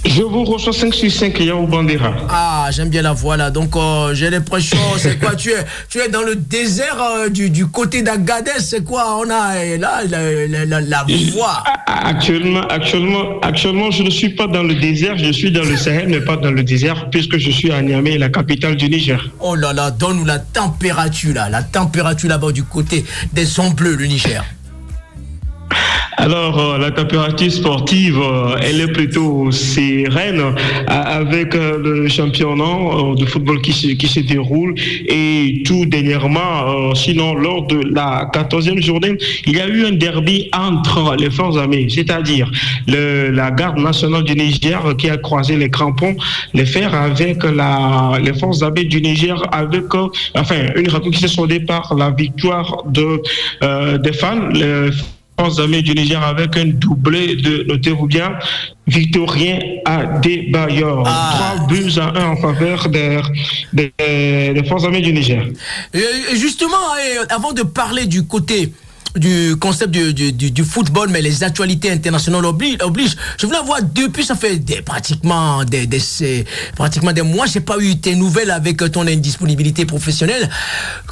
Je 0.04 0.22
vous 0.22 0.44
reçois 0.44 0.72
5 0.72 0.92
sur 0.94 1.10
5, 1.10 1.38
Yao 1.40 1.66
Bandera. 1.66 2.12
Ah, 2.28 2.68
j'aime 2.70 2.88
bien 2.88 3.02
la 3.02 3.12
voix 3.12 3.36
là. 3.36 3.50
Donc, 3.50 3.76
euh, 3.76 4.14
j'ai 4.14 4.30
l'impression, 4.30 4.76
c'est 4.98 5.18
quoi 5.18 5.34
tu 5.36 5.50
es, 5.50 5.64
tu 5.88 5.98
es 6.00 6.08
dans 6.08 6.22
le 6.22 6.34
désert 6.34 6.96
euh, 7.00 7.28
du, 7.28 7.50
du, 7.50 7.66
côté 7.66 8.02
d'Agadez, 8.02 8.50
c'est 8.58 8.84
quoi 8.84 9.18
On 9.18 9.30
a 9.30 9.76
là 9.78 10.02
la, 10.08 10.80
la, 10.80 11.06
voix. 11.32 11.62
Actuellement, 11.86 12.62
actuellement, 12.62 13.40
actuellement, 13.42 13.90
je 13.90 14.02
ne 14.02 14.10
suis 14.10 14.30
pas 14.30 14.46
dans 14.46 14.62
le 14.64 14.74
désert, 14.74 15.16
je 15.18 15.30
suis 15.30 15.50
dans 15.52 15.64
le 15.64 15.76
Sahel, 15.76 16.08
mais 16.08 16.20
pas 16.20 16.36
dans 16.36 16.50
le 16.50 16.64
désert, 16.64 17.08
puisque 17.10 17.38
je 17.38 17.50
suis 17.50 17.70
à 17.70 17.80
Niamey, 17.80 18.18
la 18.18 18.28
capitale 18.28 18.76
du 18.76 18.88
Niger. 18.90 19.30
Oh 19.40 19.54
là 19.54 19.72
là, 19.72 19.90
donne-nous 19.90 20.24
la 20.24 20.38
température 20.40 21.34
là, 21.34 21.48
la 21.48 21.62
température 21.62 22.28
là-bas 22.28 22.52
du 22.52 22.64
côté 22.64 23.04
des 23.32 23.46
sons 23.46 23.70
bleus, 23.70 23.94
le 23.94 24.06
Niger. 24.06 24.44
Alors, 26.24 26.56
euh, 26.56 26.78
la 26.78 26.92
température 26.92 27.50
sportive, 27.50 28.16
euh, 28.16 28.54
elle 28.62 28.80
est 28.80 28.92
plutôt 28.92 29.50
sereine 29.50 30.38
euh, 30.40 30.52
avec 30.88 31.54
le 31.54 32.06
championnat 32.06 33.14
de 33.16 33.26
football 33.26 33.60
qui 33.60 33.72
se, 33.72 33.88
qui 33.88 34.06
se 34.06 34.20
déroule 34.20 34.76
et 35.08 35.64
tout 35.66 35.84
dernièrement, 35.84 36.94
sinon 36.94 37.34
lors 37.34 37.66
de 37.66 37.80
la 37.92 38.30
14e 38.32 38.80
journée, 38.80 39.18
il 39.46 39.56
y 39.56 39.60
a 39.60 39.66
eu 39.66 39.84
un 39.84 39.90
derby 39.90 40.48
entre 40.52 41.16
les 41.18 41.28
forces 41.28 41.56
armées, 41.56 41.88
c'est-à-dire 41.90 42.48
la 42.86 43.50
garde 43.50 43.78
nationale 43.80 44.22
du 44.22 44.36
Niger 44.36 44.80
qui 44.96 45.10
a 45.10 45.16
croisé 45.16 45.56
les 45.56 45.70
crampons, 45.70 46.14
les 46.54 46.66
fers 46.66 46.94
avec 46.94 47.42
la, 47.42 48.12
les 48.22 48.34
forces 48.34 48.62
armées 48.62 48.84
du 48.84 49.02
Niger 49.02 49.42
avec, 49.52 49.92
enfin, 50.36 50.54
une 50.76 50.88
rencontre 50.88 51.16
qui 51.16 51.20
s'est 51.22 51.26
soldée 51.34 51.60
par 51.60 51.92
la 51.96 52.10
victoire 52.10 52.84
de, 52.86 53.20
des 53.98 54.12
fans. 54.12 54.50
Amis 55.38 55.82
du 55.82 55.94
Niger 55.94 56.22
avec 56.22 56.56
un 56.56 56.66
doublé 56.66 57.36
de, 57.36 57.64
notez-vous 57.64 58.06
bien, 58.06 58.38
Victorien 58.86 59.58
Adebayor. 59.84 61.04
Ah. 61.06 61.54
Trois 61.56 61.66
buts 61.66 61.92
à 61.98 62.18
un 62.20 62.30
en 62.30 62.36
faveur 62.36 62.88
des, 62.88 63.20
des, 63.72 64.62
forces 64.68 64.84
armées 64.84 65.00
du 65.00 65.12
Niger. 65.12 65.44
Et 65.94 66.36
justement, 66.36 66.76
avant 67.30 67.52
de 67.52 67.62
parler 67.62 68.06
du 68.06 68.24
côté 68.26 68.72
du 69.16 69.56
concept 69.56 69.90
du, 69.90 70.32
du, 70.32 70.64
football, 70.64 71.08
mais 71.10 71.22
les 71.22 71.42
actualités 71.44 71.90
internationales 71.90 72.44
obligent. 72.46 73.16
Je 73.38 73.46
voulais 73.46 73.58
voir 73.64 73.80
depuis, 73.82 74.24
ça 74.24 74.34
fait 74.34 74.56
des, 74.58 74.82
pratiquement 74.82 75.64
des, 75.64 75.86
des, 75.86 76.00
pratiquement 76.76 77.12
des 77.12 77.22
mois, 77.22 77.46
j'ai 77.46 77.60
pas 77.60 77.78
eu 77.78 77.96
tes 77.98 78.14
nouvelles 78.14 78.50
avec 78.50 78.78
ton 78.90 79.06
indisponibilité 79.06 79.84
professionnelle. 79.84 80.48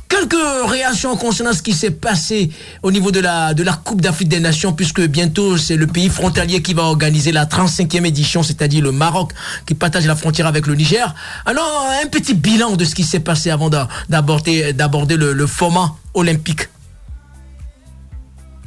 Quelques 0.08 0.34
réactions 0.68 1.16
concernant 1.16 1.52
ce 1.52 1.62
qui 1.62 1.72
s'est 1.72 1.92
passé 1.92 2.50
au 2.82 2.90
niveau 2.90 3.10
de 3.10 3.20
la, 3.20 3.54
de 3.54 3.62
la 3.62 3.74
Coupe 3.74 4.00
d'Afrique 4.00 4.28
des 4.28 4.40
Nations, 4.40 4.72
puisque 4.72 5.02
bientôt 5.02 5.56
c'est 5.56 5.76
le 5.76 5.86
pays 5.86 6.08
frontalier 6.08 6.62
qui 6.62 6.74
va 6.74 6.82
organiser 6.84 7.32
la 7.32 7.44
35e 7.46 8.04
édition, 8.06 8.42
c'est-à-dire 8.42 8.82
le 8.82 8.92
Maroc 8.92 9.32
qui 9.66 9.74
partage 9.74 10.06
la 10.06 10.16
frontière 10.16 10.46
avec 10.46 10.66
le 10.66 10.74
Niger. 10.74 11.14
Alors, 11.46 11.86
un 12.02 12.08
petit 12.08 12.34
bilan 12.34 12.76
de 12.76 12.84
ce 12.84 12.94
qui 12.94 13.04
s'est 13.04 13.20
passé 13.20 13.50
avant 13.50 13.70
d'aborder, 14.08 14.72
d'aborder 14.72 15.16
le, 15.16 15.32
le 15.32 15.46
format 15.46 15.94
olympique. 16.14 16.68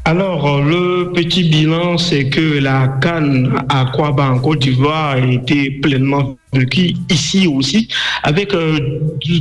Alors, 0.06 0.62
le 0.62 1.14
petit 1.14 1.44
bilan, 1.44 1.98
c'est 1.98 2.28
que 2.28 2.60
la 2.60 2.90
Cannes 3.02 3.56
à 3.70 3.86
Kouaba 3.86 4.32
en 4.32 4.40
Côte 4.40 4.60
d'Ivoire 4.60 5.12
a 5.12 5.20
été 5.20 5.72
pleinement 5.72 6.38
vécue 6.52 6.94
ici 7.10 7.48
aussi, 7.48 7.88
avec 8.22 8.54
euh, 8.54 9.00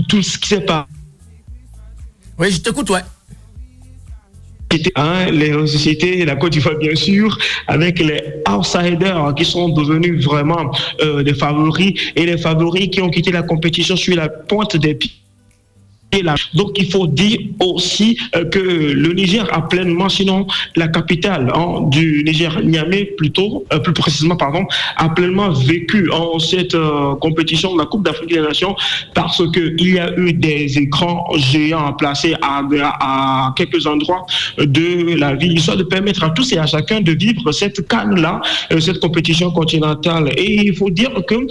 tout 0.09 0.23
ce 0.23 0.39
qui 0.39 0.49
s'est 0.49 0.61
passé. 0.61 0.87
Oui, 2.39 2.53
je 2.53 2.61
t'écoute, 2.61 2.91
ouais. 2.91 3.01
Hein, 4.95 5.31
les 5.33 5.53
sociétés, 5.67 6.25
la 6.25 6.37
Côte 6.37 6.53
d'Ivoire 6.53 6.77
bien 6.77 6.95
sûr, 6.95 7.37
avec 7.67 7.99
les 7.99 8.23
outsiders 8.49 9.35
qui 9.37 9.45
sont 9.45 9.69
devenus 9.71 10.25
vraiment 10.25 10.71
euh, 11.01 11.25
des 11.25 11.35
favoris 11.35 11.93
et 12.15 12.25
les 12.25 12.39
favoris 12.39 12.89
qui 12.89 13.01
ont 13.01 13.11
quitté 13.11 13.33
la 13.33 13.43
compétition 13.43 13.97
sur 13.97 14.15
la 14.15 14.29
pointe 14.29 14.77
des 14.77 14.95
pieds 14.95 15.13
donc 16.55 16.73
il 16.79 16.91
faut 16.91 17.07
dire 17.07 17.39
aussi 17.61 18.19
euh, 18.37 18.45
que 18.45 18.59
le 18.59 19.13
Niger 19.15 19.47
a 19.53 19.67
pleinement, 19.67 20.09
sinon 20.09 20.47
la 20.77 20.89
capitale 20.89 21.51
hein, 21.55 21.89
du 21.91 22.23
Niger, 22.25 22.61
Niamey 22.63 23.05
plutôt, 23.17 23.65
euh, 23.73 23.79
plus 23.79 23.93
précisément 23.95 24.37
pardon, 24.37 24.65
a 24.97 25.09
pleinement 25.09 25.51
vécu 25.51 26.11
en 26.11 26.39
cette 26.39 26.75
euh, 26.75 27.15
compétition 27.17 27.73
de 27.75 27.79
la 27.79 27.87
Coupe 27.87 28.05
d'Afrique 28.05 28.31
des 28.31 28.41
Nations 28.41 28.77
parce 29.15 29.39
que 29.53 29.75
il 29.79 29.95
y 29.95 29.99
a 29.99 30.15
eu 30.19 30.33
des 30.35 30.79
écrans 30.79 31.25
géants 31.37 31.93
placés 31.95 32.35
à, 32.43 32.63
à 33.01 33.55
quelques 33.57 33.87
endroits 33.87 34.27
de 34.59 35.19
la 35.19 35.35
ville, 35.35 35.55
histoire 35.55 35.77
de 35.79 35.83
permettre 35.85 36.25
à 36.25 36.31
tous 36.31 36.53
et 36.53 36.59
à 36.59 36.67
chacun 36.67 37.01
de 37.01 37.13
vivre 37.13 37.51
cette 37.53 37.89
canne-là, 37.89 38.41
cette 38.81 39.01
compétition 39.01 39.51
continentale. 39.51 40.31
Et 40.37 40.67
il 40.67 40.77
faut 40.77 40.91
dire 40.91 41.11
que 41.27 41.47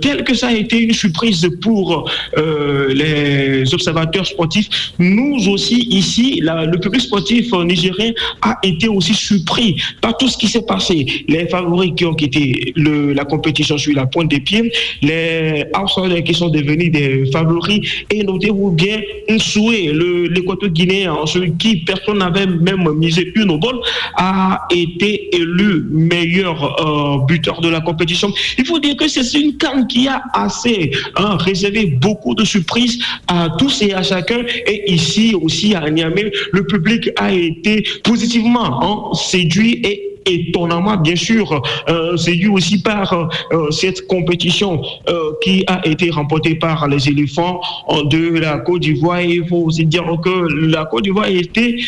tel 0.00 0.24
que 0.24 0.34
ça 0.34 0.48
a 0.48 0.52
été 0.52 0.78
une 0.80 0.92
surprise 0.94 1.48
pour 1.60 2.08
les 2.36 3.74
observateurs 3.74 3.87
sportifs, 4.24 4.92
nous 4.98 5.48
aussi 5.48 5.86
ici, 5.90 6.40
le 6.42 6.78
public 6.78 7.02
sportif 7.02 7.52
nigérien 7.52 8.12
a 8.42 8.58
été 8.62 8.88
aussi 8.88 9.14
surpris 9.14 9.80
par 10.00 10.16
tout 10.16 10.28
ce 10.28 10.36
qui 10.36 10.48
s'est 10.48 10.62
passé. 10.66 11.24
Les 11.28 11.48
favoris 11.48 11.92
qui 11.96 12.04
ont 12.04 12.14
quitté 12.14 12.72
la 12.76 13.24
compétition 13.24 13.78
sur 13.78 13.94
la 13.94 14.06
pointe 14.06 14.28
des 14.30 14.40
pieds, 14.40 14.72
les 15.02 15.64
outsiders 15.80 16.24
qui 16.24 16.34
sont 16.34 16.48
devenus 16.48 16.90
des 16.92 17.30
favoris, 17.32 17.80
et 18.10 18.22
notez-vous 18.24 18.70
bien 18.72 19.00
souhait, 19.38 19.92
l'équateur 20.30 20.70
guinéen, 20.70 21.26
celui 21.26 21.52
qui 21.56 21.76
personne 21.76 22.18
n'avait 22.18 22.46
même 22.46 22.88
misé 22.94 23.32
une 23.34 23.50
au 23.50 23.58
bol, 23.58 23.80
a 24.16 24.66
été 24.70 25.34
élu 25.34 25.84
meilleur 25.90 26.58
euh, 26.64 27.24
buteur 27.26 27.60
de 27.60 27.68
la 27.68 27.80
compétition. 27.80 28.32
Il 28.58 28.66
faut 28.66 28.78
dire 28.78 28.96
que 28.96 29.08
c'est 29.08 29.38
une 29.38 29.56
canne 29.56 29.86
qui 29.86 30.08
a 30.08 30.22
assez 30.32 30.90
hein, 31.16 31.36
réservé 31.36 31.86
beaucoup 31.86 32.34
de 32.34 32.44
surprises 32.44 32.98
à 33.26 33.48
tous 33.58 33.77
et 33.82 33.94
à 33.94 34.02
chacun. 34.02 34.42
Et 34.66 34.92
ici 34.92 35.34
aussi 35.40 35.74
à 35.74 35.88
Niamey, 35.90 36.30
le 36.52 36.66
public 36.66 37.10
a 37.16 37.32
été 37.32 37.84
positivement 38.02 38.82
hein, 38.82 39.14
séduit 39.14 39.80
et 39.84 40.08
étonnamment, 40.28 40.96
bien 40.96 41.16
sûr, 41.16 41.62
euh, 41.88 42.16
séduit 42.16 42.48
aussi 42.48 42.82
par 42.82 43.12
euh, 43.52 43.70
cette 43.70 44.06
compétition 44.06 44.82
euh, 45.08 45.32
qui 45.42 45.64
a 45.66 45.86
été 45.86 46.10
remportée 46.10 46.54
par 46.54 46.86
les 46.88 47.08
éléphants 47.08 47.60
de 48.04 48.38
la 48.38 48.58
Côte 48.58 48.82
d'Ivoire. 48.82 49.20
Il 49.20 49.46
faut 49.48 49.64
aussi 49.66 49.84
dire 49.84 50.04
que 50.22 50.66
la 50.70 50.84
Côte 50.84 51.04
d'Ivoire 51.04 51.26
a 51.26 51.30
été, 51.30 51.80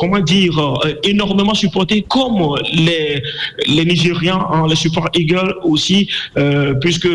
comment 0.00 0.20
dire, 0.20 0.78
énormément 1.04 1.54
supportée 1.54 2.02
comme 2.08 2.56
les, 2.74 3.22
les 3.66 3.84
Nigériens, 3.84 4.46
hein, 4.52 4.66
les 4.68 4.76
support 4.76 5.08
Eagle 5.14 5.54
aussi, 5.62 6.08
puisque 6.80 7.08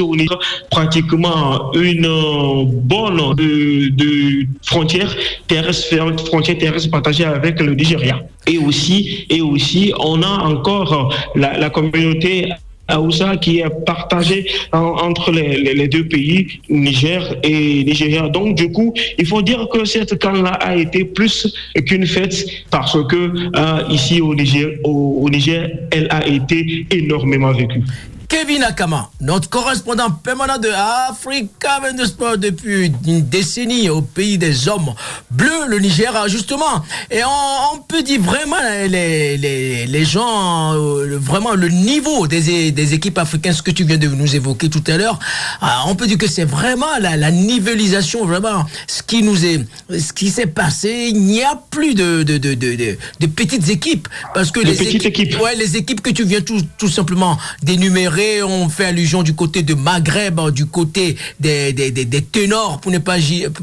on 0.00 0.14
est 0.18 0.26
pratiquement 0.70 1.72
une 1.74 2.06
euh, 2.06 2.64
bonne 2.66 3.34
de, 3.36 3.88
de 3.90 4.46
frontière 4.62 5.14
terrestre, 5.46 5.94
frontière 6.26 6.58
terrestre 6.58 6.90
partagée 6.90 7.24
avec 7.24 7.60
le 7.60 7.74
Nigeria. 7.74 8.20
Et 8.46 8.58
aussi, 8.58 9.26
et 9.28 9.40
aussi, 9.40 9.92
on 9.98 10.22
a 10.22 10.44
encore 10.44 11.14
la, 11.34 11.58
la 11.58 11.70
communauté 11.70 12.48
Aoussa 12.88 13.36
qui 13.36 13.58
est 13.60 13.84
partagée 13.84 14.46
entre 14.72 15.30
les, 15.30 15.88
deux 15.88 16.08
pays, 16.08 16.46
Niger 16.70 17.36
et 17.42 17.84
Nigeria. 17.84 18.28
Donc, 18.28 18.56
du 18.56 18.72
coup, 18.72 18.94
il 19.18 19.26
faut 19.26 19.42
dire 19.42 19.68
que 19.68 19.84
cette 19.84 20.18
canne-là 20.18 20.52
a 20.52 20.74
été 20.74 21.04
plus 21.04 21.54
qu'une 21.86 22.06
fête 22.06 22.46
parce 22.70 22.96
que 23.08 23.16
euh, 23.56 23.82
ici 23.90 24.20
au 24.20 24.34
Niger, 24.34 24.70
au 24.84 25.28
Niger, 25.30 25.70
elle 25.90 26.08
a 26.10 26.26
été 26.26 26.86
énormément 26.90 27.52
vécue. 27.52 27.82
Kevin 28.28 28.62
Akama, 28.62 29.10
notre 29.22 29.48
correspondant 29.48 30.10
permanent 30.10 30.58
de 30.58 30.68
Africa 31.08 31.80
de 31.96 32.04
Sport 32.04 32.36
depuis 32.36 32.92
une 33.06 33.22
décennie 33.22 33.88
au 33.88 34.02
pays 34.02 34.36
des 34.36 34.68
hommes 34.68 34.92
bleus, 35.30 35.66
le 35.66 35.78
Niger, 35.78 36.12
justement. 36.28 36.84
Et 37.10 37.22
on, 37.24 37.78
peut 37.88 38.02
dire 38.02 38.20
vraiment 38.20 38.56
les, 38.86 39.38
les, 39.38 39.86
les 39.86 40.04
gens, 40.04 40.74
euh, 40.74 41.16
vraiment 41.18 41.54
le 41.54 41.68
niveau 41.68 42.26
des, 42.26 42.70
des 42.70 42.94
équipes 42.94 43.16
africaines, 43.16 43.54
ce 43.54 43.62
que 43.62 43.70
tu 43.70 43.84
viens 43.84 43.96
de 43.96 44.08
nous 44.08 44.36
évoquer 44.36 44.68
tout 44.68 44.84
à 44.88 44.98
l'heure, 44.98 45.18
ah, 45.62 45.84
on 45.86 45.94
peut 45.94 46.06
dire 46.06 46.18
que 46.18 46.28
c'est 46.28 46.44
vraiment 46.44 46.98
la, 47.00 47.16
la 47.16 47.30
nivellisation, 47.30 48.26
vraiment 48.26 48.66
ce 48.86 49.02
qui 49.02 49.22
nous 49.22 49.46
est, 49.46 49.64
ce 49.90 50.12
qui 50.12 50.28
s'est 50.28 50.46
passé. 50.48 51.08
Il 51.14 51.22
n'y 51.22 51.42
a 51.42 51.58
plus 51.70 51.94
de, 51.94 52.24
de, 52.24 52.36
de, 52.36 52.52
de, 52.52 52.76
de 53.20 53.26
petites 53.26 53.70
équipes 53.70 54.06
parce 54.34 54.50
que 54.50 54.60
les 54.60 54.82
équipes, 54.82 55.38
Ouais, 55.40 55.54
les 55.54 55.76
équipes 55.76 56.02
que 56.02 56.10
tu 56.10 56.24
viens 56.24 56.42
tout, 56.42 56.60
tout 56.76 56.88
simplement 56.88 57.38
d'énumérer 57.62 58.17
on 58.42 58.68
fait 58.68 58.86
allusion 58.86 59.22
du 59.22 59.34
côté 59.34 59.62
de 59.62 59.74
Maghreb, 59.74 60.40
du 60.50 60.66
côté 60.66 61.16
des, 61.40 61.72
des, 61.72 62.22
ténors, 62.22 62.80
pour 62.80 62.92
ne 62.92 62.98
pas, 62.98 63.16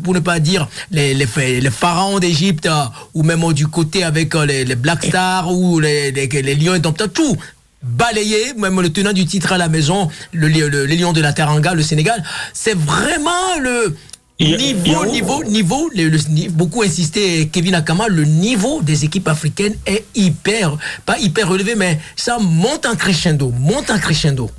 pour 0.04 0.14
ne 0.14 0.20
pas 0.20 0.40
dire 0.40 0.68
les, 0.92 1.26
pharaons 1.72 2.20
d'Égypte, 2.20 2.70
ou 3.14 3.24
même 3.24 3.54
du 3.54 3.68
côté 3.68 4.04
avec 4.04 4.34
les, 4.34 4.66
les 4.66 4.76
Black 4.76 5.06
Stars 5.06 5.52
ou 5.52 5.80
les, 5.80 6.12
les, 6.12 6.28
les 6.28 6.56
Lions 6.56 6.76
et 6.76 6.82
tout 6.82 7.38
balayé, 7.86 8.54
même 8.58 8.82
le 8.82 8.92
tenant 8.92 9.14
du 9.14 9.26
titre 9.26 9.52
à 9.54 9.58
la 9.58 9.70
maison, 9.70 10.10
le, 10.34 10.48
les 10.48 10.98
Lions 10.98 11.14
de 11.14 11.22
la 11.22 11.34
Teranga, 11.34 11.74
le 11.74 11.84
Sénégal. 11.84 12.24
C'est 12.54 12.76
vraiment 12.76 13.60
le, 13.62 13.96
Niveau, 14.38 15.06
niveau, 15.06 15.44
niveau, 15.46 15.90
le, 15.96 16.50
beaucoup 16.50 16.82
insisté 16.84 17.48
Kevin 17.48 17.76
Akama, 17.76 18.10
le 18.10 18.26
niveau 18.26 18.82
des 18.82 19.06
équipes 19.06 19.30
africaines 19.30 19.76
est 19.86 20.04
hyper, 20.14 20.78
pas 21.06 21.18
hyper 21.20 21.48
relevé, 21.48 21.76
mais 21.76 22.00
ça 22.18 22.38
monte 22.40 22.86
en 22.86 22.96
crescendo, 22.96 23.52
monte 23.52 23.90
en 23.90 23.98
crescendo. 23.98 24.52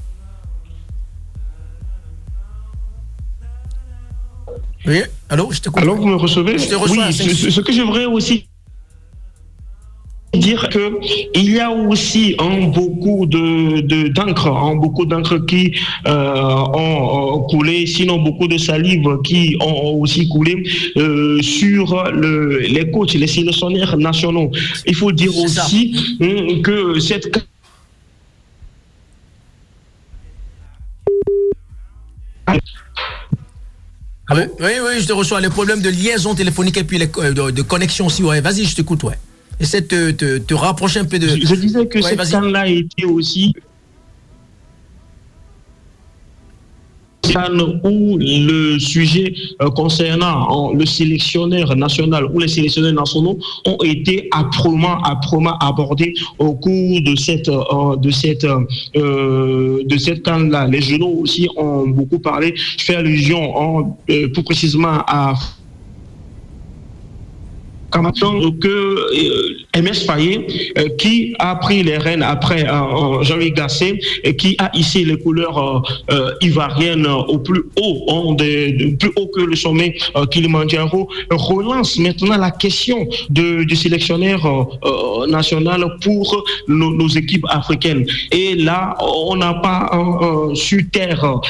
Oui, 4.87 5.03
allô, 5.29 5.51
je 5.53 5.61
te 5.61 5.69
Alors, 5.79 5.97
vous 5.97 6.07
me 6.07 6.17
recevez 6.17 6.59
Je 6.59 6.69
te 6.69 6.75
reçois. 6.75 7.09
Oui, 7.09 7.13
ce 7.13 7.61
que 7.61 7.73
j'aimerais 7.73 8.07
aussi 8.07 8.49
dire 10.39 10.69
que 10.69 10.99
il 11.35 11.53
y 11.53 11.61
a 11.61 11.71
aussi 11.71 12.37
beaucoup 12.75 13.27
de 13.27 14.09
d'encre, 14.09 14.77
beaucoup 14.77 15.07
d'encre 15.07 15.39
qui 15.47 15.73
euh, 16.07 16.35
ont, 16.75 17.41
coulé, 17.51 17.87
sinon 17.87 18.19
beaucoup 18.19 18.49
de 18.49 18.59
salive 18.59 19.07
qui 19.25 19.57
ont 19.61 20.01
aussi 20.01 20.29
coulé 20.29 20.63
euh, 20.97 21.41
sur 21.43 22.05
le, 22.13 22.59
les 22.61 22.91
coachs, 22.91 23.15
les 23.15 23.27
sélectionnaires 23.27 23.97
nationaux. 23.97 24.51
Il 24.87 24.95
faut 24.95 25.13
dire 25.13 25.37
aussi 25.39 25.95
hein, 26.21 26.61
que 26.63 26.99
cette 27.01 27.47
ah 34.29 34.35
oui, 34.35 34.43
oui, 34.61 35.01
je 35.01 35.07
te 35.07 35.13
reçois. 35.13 35.41
Les 35.41 35.49
problèmes 35.49 35.81
de 35.81 35.89
liaison 35.89 36.35
téléphonique 36.35 36.77
et 36.77 36.85
puis 36.85 36.99
les, 36.99 37.09
euh, 37.19 37.33
de, 37.33 37.51
de 37.53 37.63
connexion 37.63 38.07
aussi. 38.07 38.25
Ouais, 38.25 38.41
vas-y, 38.41 38.65
je 38.65 38.75
t'écoute, 38.75 39.05
ouais. 39.05 39.15
Essaie 39.59 39.81
de 39.81 40.11
te, 40.11 40.39
te, 40.39 40.55
rapprocher 40.55 41.01
un 41.01 41.05
peu 41.05 41.19
de. 41.19 41.29
Je, 41.29 41.55
disais 41.55 41.87
que 41.87 42.03
cette 42.03 42.31
canne-là 42.31 42.69
était 42.69 43.05
aussi 43.05 43.55
où 47.85 48.19
le 48.19 48.79
sujet 48.79 49.35
euh, 49.63 49.71
concernant 49.71 50.73
le 50.73 50.87
sélectionneur 50.87 51.75
national 51.77 52.27
ou 52.33 52.39
les 52.41 52.49
sélectionneurs 52.49 52.93
nationaux 52.93 53.39
ont 53.67 53.79
été 53.83 54.29
âprement, 54.33 55.03
âprement 55.05 55.59
abordés 55.59 56.15
au 56.39 56.55
cours 56.55 57.01
de 57.03 57.17
cette 57.17 57.49
euh, 57.49 57.97
de 57.97 58.11
cette 58.11 58.45
euh, 58.45 59.83
de 59.85 59.99
cette 59.99 60.23
canne-là. 60.23 60.67
Les 60.67 60.81
journaux 60.81 61.21
aussi 61.21 61.49
ont 61.57 61.87
beaucoup 61.89 62.19
parlé. 62.19 62.55
Je 62.57 62.85
fais 62.85 62.97
allusion 62.97 63.57
en, 63.57 63.99
plus 64.07 64.43
précisément 64.45 65.03
à 65.07 65.35
que 68.61 69.66
MS 69.77 70.07
Fayet, 70.07 70.47
qui 70.99 71.35
a 71.39 71.57
pris 71.57 71.83
les 71.83 71.99
rênes 71.99 72.23
après 72.23 72.67
Jean-Louis 72.67 73.53
Gasset 73.53 73.99
et 74.25 74.37
qui 74.37 74.57
a 74.59 74.71
hissé 74.75 75.05
les 75.05 75.19
couleurs 75.19 75.83
ivoiriennes 76.41 77.07
au 77.07 77.39
plus 77.39 77.63
haut, 77.77 78.35
de, 78.35 78.95
plus 78.97 79.11
haut 79.17 79.29
que 79.29 79.43
le 79.43 79.57
sommet 79.57 79.97
Kilimanjaro, 80.31 81.09
relance 81.31 81.99
maintenant 81.99 82.37
la 82.37 82.51
question 82.51 83.07
du 83.31 83.77
sélectionnaire 83.77 84.47
national 85.29 85.85
pour 86.03 86.45
nos, 86.69 87.09
équipes 87.09 87.47
africaines. 87.49 88.07
Et 88.33 88.55
là, 88.55 88.97
on 89.01 89.37
n'a 89.37 89.55
pas 89.55 89.91
su 90.55 90.89
taire 90.89 91.41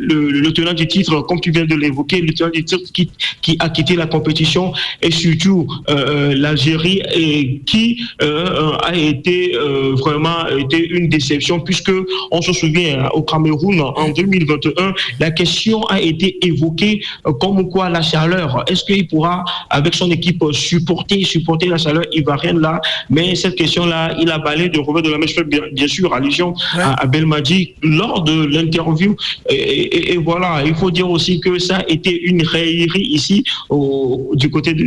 le, 0.00 0.50
tenant 0.52 0.72
du 0.72 0.86
titre, 0.86 1.20
comme 1.22 1.40
tu 1.40 1.50
viens 1.50 1.64
de 1.64 1.74
l'évoquer, 1.74 2.20
le 2.20 2.32
tenant 2.32 2.50
du 2.50 2.64
titre 2.64 2.90
qui, 2.92 3.10
a 3.58 3.68
quitté 3.68 3.96
la 3.96 4.06
compétition 4.06 4.72
et 5.02 5.10
surtout 5.10 5.66
euh, 5.88 6.19
l'Algérie 6.34 7.02
et 7.14 7.60
qui 7.66 8.00
euh, 8.22 8.72
a 8.82 8.94
été 8.96 9.54
euh, 9.54 9.94
vraiment 9.96 10.46
été 10.48 10.78
une 10.88 11.08
déception 11.08 11.60
puisque 11.60 11.92
on 12.30 12.40
se 12.42 12.52
souvient 12.52 13.08
au 13.12 13.22
Cameroun 13.22 13.80
en 13.80 14.08
2021 14.10 14.92
la 15.18 15.30
question 15.30 15.82
a 15.84 16.00
été 16.00 16.28
évoquée 16.46 17.00
comme 17.40 17.68
quoi 17.70 17.88
la 17.88 18.02
chaleur 18.02 18.64
est-ce 18.68 18.84
qu'il 18.84 19.06
pourra 19.08 19.44
avec 19.70 19.94
son 19.94 20.10
équipe 20.10 20.42
supporter 20.52 21.24
supporter 21.24 21.68
la 21.68 21.78
chaleur 21.78 22.04
ivoirienne 22.12 22.58
là 22.60 22.80
mais 23.08 23.34
cette 23.34 23.56
question 23.56 23.86
là 23.86 24.14
il 24.20 24.30
a 24.30 24.38
balayé 24.38 24.68
de 24.68 24.80
revers 24.80 25.02
de 25.02 25.10
la 25.10 25.18
mèche 25.18 25.36
bien, 25.40 25.88
sûr 25.88 26.12
allusion 26.14 26.54
à, 26.74 27.02
à 27.02 27.06
Belmadi 27.06 27.74
lors 27.82 28.22
de 28.22 28.44
l'interview. 28.46 29.16
Et, 29.48 30.16
voilà 30.18 30.62
il 30.64 30.74
faut 30.74 30.90
dire 30.90 31.08
aussi 31.08 31.40
que 31.40 31.58
ça 31.58 31.78
a 31.78 31.88
été 31.88 32.12
une 32.30 32.42
raillerie 32.42 33.06
ici 33.18 33.44
au, 33.68 34.32
du 34.34 34.50
côté 34.50 34.74
de, 34.74 34.84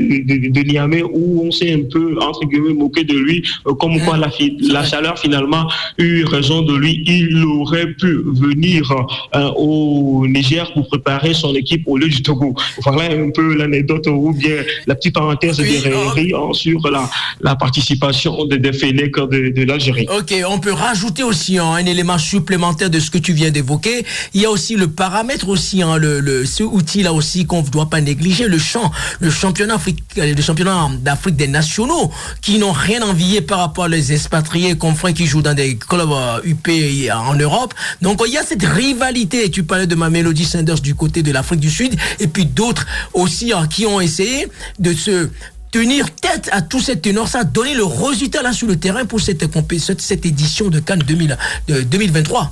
de, 0.56 0.62
Niamey 0.70 1.04
où 1.04 1.23
on 1.42 1.52
s'est 1.52 1.74
un 1.74 1.84
peu, 1.92 2.18
entre 2.22 2.46
guillemets, 2.46 2.74
moqué 2.74 3.04
de 3.04 3.14
lui, 3.14 3.44
euh, 3.68 3.74
comme 3.74 4.00
quoi 4.02 4.18
la, 4.18 4.30
la 4.62 4.84
chaleur 4.84 5.18
finalement 5.20 5.70
eu 5.98 6.24
raison 6.26 6.62
de 6.62 6.76
lui. 6.76 7.04
Il 7.06 7.44
aurait 7.46 7.92
pu 7.94 8.22
venir 8.26 8.92
euh, 9.36 9.50
au 9.56 10.26
Niger 10.28 10.72
pour 10.74 10.88
préparer 10.88 11.34
son 11.34 11.54
équipe 11.56 11.84
au 11.88 11.98
lieu 11.98 12.08
du 12.10 12.22
Togo. 12.22 12.56
Voilà 12.84 13.14
un 13.16 13.30
peu 13.32 13.56
l'anecdote 13.56 14.08
ou 14.08 14.34
bien 14.34 14.58
la 14.88 14.96
petite 14.96 15.14
parenthèse 15.16 15.58
de 15.58 15.64
raillerie 15.64 16.34
hein, 16.36 16.54
sur 16.54 16.80
la, 16.90 17.10
la 17.42 17.56
participation 17.56 18.46
des, 18.46 18.58
des 18.58 18.72
de, 18.72 19.50
de 19.54 19.64
l'Algérie. 19.64 20.08
Ok, 20.18 20.34
on 20.48 20.60
peut 20.60 20.74
rajouter 20.74 21.24
aussi 21.24 21.58
hein, 21.58 21.72
un 21.74 21.86
élément 21.86 22.18
supplémentaire 22.18 22.90
de 22.90 23.00
ce 23.00 23.10
que 23.12 23.18
tu 23.18 23.34
viens 23.34 23.52
d'évoquer. 23.52 24.06
Il 24.34 24.42
y 24.42 24.46
a 24.46 24.52
aussi 24.52 24.76
le 24.76 24.88
paramètre 24.88 25.50
aussi, 25.50 25.82
hein, 25.82 25.98
le, 25.98 26.20
le, 26.20 26.46
ce 26.46 26.64
outil-là 26.64 27.14
aussi 27.14 27.46
qu'on 27.46 27.62
ne 27.64 27.70
doit 27.70 27.90
pas 27.90 28.02
négliger, 28.02 28.48
le 28.48 28.58
champ, 28.58 28.92
le 29.20 29.30
championnat 29.30 29.78
le 30.16 30.42
championnat 30.42 30.90
d'Afrique 31.14 31.36
des 31.36 31.48
nationaux, 31.48 32.12
qui 32.42 32.58
n'ont 32.58 32.72
rien 32.72 33.02
envié 33.02 33.42
par 33.42 33.60
rapport 33.60 33.86
aux 33.86 33.92
expatriés 33.92 34.76
confrères 34.78 35.14
qui 35.14 35.26
jouent 35.26 35.42
dans 35.42 35.54
des 35.54 35.78
clubs 35.78 36.10
UP 36.44 36.68
euh, 36.68 37.12
en 37.12 37.36
Europe. 37.36 37.74
Donc 38.02 38.22
il 38.26 38.34
y 38.34 38.38
a 38.38 38.44
cette 38.44 38.64
rivalité. 38.64 39.50
Tu 39.52 39.64
parlais 39.64 39.88
de 39.88 39.96
ma 39.96 40.10
Melody 40.10 40.46
Sanders 40.46 40.80
du 40.80 40.96
côté 40.96 41.22
de 41.22 41.32
l'Afrique 41.32 41.60
du 41.60 41.70
Sud, 41.70 41.96
et 42.20 42.28
puis 42.28 42.46
d'autres 42.46 42.86
aussi 43.14 43.54
hein, 43.54 43.68
qui 43.68 43.86
ont 43.86 44.02
essayé 44.02 44.48
de 44.80 44.94
se 44.94 45.30
tenir 45.72 46.14
tête 46.14 46.50
à 46.52 46.62
tout 46.62 46.80
cette 46.80 47.02
tenor, 47.02 47.28
ça 47.28 47.40
a 47.40 47.44
donné 47.44 47.74
le 47.74 47.84
résultat 47.84 48.44
là 48.44 48.54
sur 48.54 48.68
le 48.68 48.76
terrain 48.76 49.06
pour 49.06 49.20
cette, 49.20 49.44
cette, 49.80 50.02
cette 50.02 50.26
édition 50.26 50.70
de 50.70 50.80
Cannes 50.80 51.04
2023. 51.08 52.52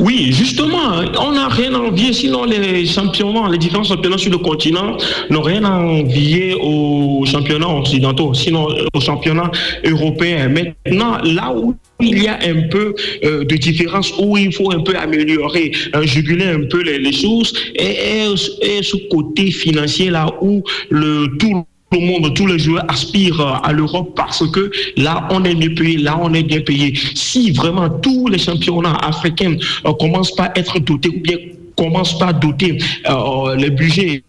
Oui, 0.00 0.32
justement, 0.32 1.02
on 1.20 1.32
n'a 1.32 1.48
rien 1.48 1.72
à 1.74 1.78
envier, 1.78 2.12
sinon 2.12 2.44
les 2.44 2.84
championnats, 2.84 3.48
les 3.48 3.58
différents 3.58 3.84
championnats 3.84 4.18
sur 4.18 4.32
le 4.32 4.38
continent 4.38 4.96
n'ont 5.30 5.42
rien 5.42 5.64
à 5.64 5.70
envier 5.70 6.56
aux 6.60 7.24
championnats 7.24 7.68
occidentaux, 7.68 8.34
sinon 8.34 8.66
aux 8.92 9.00
championnats 9.00 9.52
européens. 9.84 10.48
Maintenant, 10.48 11.18
là 11.22 11.54
où 11.56 11.76
il 12.00 12.20
y 12.20 12.26
a 12.26 12.38
un 12.42 12.68
peu 12.68 12.94
euh, 13.24 13.44
de 13.44 13.56
différence, 13.56 14.12
où 14.18 14.36
il 14.36 14.52
faut 14.52 14.72
un 14.72 14.80
peu 14.80 14.96
améliorer, 14.96 15.70
euh, 15.94 16.02
juguler 16.02 16.46
un 16.46 16.64
peu 16.68 16.82
les, 16.82 17.12
choses, 17.12 17.54
et, 17.76 18.26
et, 18.62 18.82
ce 18.82 18.96
côté 19.08 19.52
financier 19.52 20.10
là 20.10 20.26
où 20.40 20.64
le 20.90 21.28
tout 21.38 21.64
le 21.94 22.06
monde, 22.06 22.34
tous 22.34 22.46
les 22.46 22.58
joueurs 22.58 22.84
aspirent 22.88 23.60
à 23.62 23.72
l'Europe 23.72 24.12
parce 24.16 24.46
que 24.50 24.70
là, 24.96 25.26
on 25.30 25.44
est 25.44 25.54
mieux 25.54 25.74
payé, 25.74 25.98
là, 25.98 26.18
on 26.20 26.32
est 26.34 26.42
bien 26.42 26.60
payé. 26.60 26.94
Si 27.14 27.52
vraiment 27.52 27.88
tous 27.88 28.28
les 28.28 28.38
championnats 28.38 28.96
africains 29.02 29.56
euh, 29.86 29.92
commencent 29.94 30.34
pas 30.34 30.44
à 30.44 30.58
être 30.58 30.78
dotés 30.78 31.08
ou 31.08 31.20
bien 31.20 31.36
commencent 31.76 32.18
pas 32.18 32.28
à 32.28 32.32
doter 32.32 32.78
euh, 33.08 33.56
les 33.56 33.70
budgets 33.70 34.22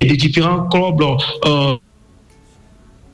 des 0.00 0.16
différents 0.16 0.68
clubs 0.68 1.02
euh, 1.46 1.76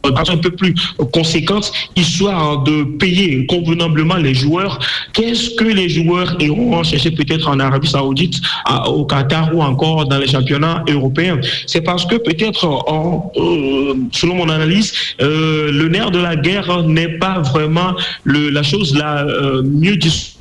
un 0.05 0.37
peu 0.37 0.51
plus 0.51 0.75
conséquente, 1.13 1.73
histoire 1.97 2.63
de 2.63 2.85
payer 2.99 3.47
convenablement 3.47 4.17
les 4.17 4.35
joueurs. 4.35 4.79
Qu'est-ce 5.13 5.51
que 5.57 5.65
les 5.65 5.89
joueurs 5.89 6.37
iront 6.41 6.83
chercher 6.83 7.11
peut-être 7.11 7.49
en 7.49 7.59
Arabie 7.61 7.89
Saoudite, 7.89 8.41
au 8.87 9.05
Qatar 9.05 9.55
ou 9.55 9.63
encore 9.63 10.07
dans 10.07 10.19
les 10.19 10.29
championnats 10.29 10.85
européens? 10.89 11.39
C'est 11.67 11.83
parce 11.83 12.05
que 12.07 12.17
peut-être, 12.17 12.65
euh, 12.67 13.95
selon 14.13 14.35
mon 14.37 14.49
analyse, 14.49 14.93
euh, 15.21 15.71
le 15.73 15.89
nerf 15.89 16.11
de 16.11 16.19
la 16.19 16.37
guerre 16.37 16.83
n'est 16.85 17.19
pas 17.19 17.41
vraiment 17.41 17.95
la 18.25 18.63
chose 18.63 18.95
la 18.97 19.25
euh, 19.25 19.63
mieux 19.63 19.97
discutée 19.97 20.40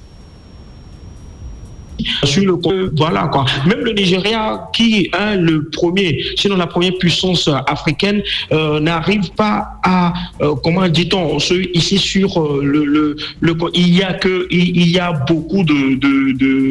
sur 2.23 2.43
le 2.43 2.59
voilà 2.95 3.29
quoi. 3.31 3.45
Même 3.65 3.79
le 3.79 3.93
Nigeria, 3.93 4.69
qui 4.73 5.09
est 5.13 5.35
le 5.35 5.69
premier, 5.69 6.23
sinon 6.35 6.57
la 6.57 6.67
première 6.67 6.97
puissance 6.97 7.49
africaine, 7.67 8.21
euh, 8.51 8.79
n'arrive 8.79 9.31
pas 9.31 9.79
à, 9.83 10.13
euh, 10.41 10.55
comment 10.63 10.87
dit-on, 10.87 11.37
ici 11.73 11.97
sur 11.97 12.41
euh, 12.41 12.61
le, 12.63 13.15
le, 13.39 13.57
il 13.73 13.95
y 13.95 14.03
a 14.03 14.13
que, 14.13 14.47
il, 14.51 14.89
y 14.89 14.99
a 14.99 15.11
beaucoup 15.27 15.63
de, 15.63 15.95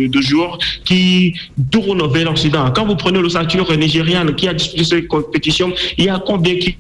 de, 0.09 0.21
joueurs 0.21 0.59
qui 0.85 1.35
tournent 1.71 2.07
vers 2.13 2.27
l'Occident. 2.27 2.71
Quand 2.75 2.87
vous 2.87 2.97
prenez 2.97 3.21
le 3.21 3.29
sature 3.29 3.71
nigérian 3.77 4.27
qui 4.37 4.49
a 4.49 4.55
disputé 4.55 4.85
cette 4.85 5.09
compétition, 5.09 5.73
il 5.97 6.05
y 6.05 6.09
a 6.09 6.21
combien 6.25 6.57
qui 6.57 6.77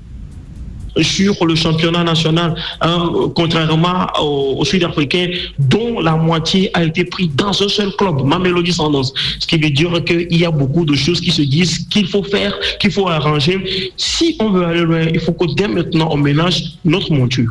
sur 1.01 1.45
le 1.47 1.55
championnat 1.55 2.05
national, 2.05 2.55
hein, 2.81 3.11
contrairement 3.35 4.07
aux, 4.21 4.65
Sud-Africains, 4.65 5.29
dont 5.59 6.01
la 6.01 6.17
moitié 6.17 6.71
a 6.75 6.85
été 6.85 7.05
pris 7.05 7.29
dans 7.29 7.51
un 7.63 7.69
seul 7.69 7.91
club, 7.97 8.23
Mamelody 8.25 8.73
Sanders. 8.73 9.13
Ce 9.39 9.47
qui 9.47 9.59
veut 9.59 9.71
dire 9.71 10.05
qu'il 10.05 10.37
y 10.37 10.45
a 10.45 10.51
beaucoup 10.51 10.85
de 10.85 10.95
choses 10.95 11.21
qui 11.21 11.31
se 11.31 11.43
disent 11.43 11.87
qu'il 11.91 12.07
faut 12.07 12.23
faire, 12.23 12.53
qu'il 12.81 12.91
faut 12.91 13.09
arranger. 13.09 13.93
Si 13.97 14.37
on 14.41 14.51
veut 14.51 14.65
aller 14.65 14.83
loin, 14.83 15.07
il 15.13 15.21
faut 15.21 15.33
que 15.33 15.47
dès 15.55 15.69
maintenant, 15.69 16.09
on 16.11 16.17
mélange 16.17 16.63
notre 16.85 17.13
monture. 17.13 17.51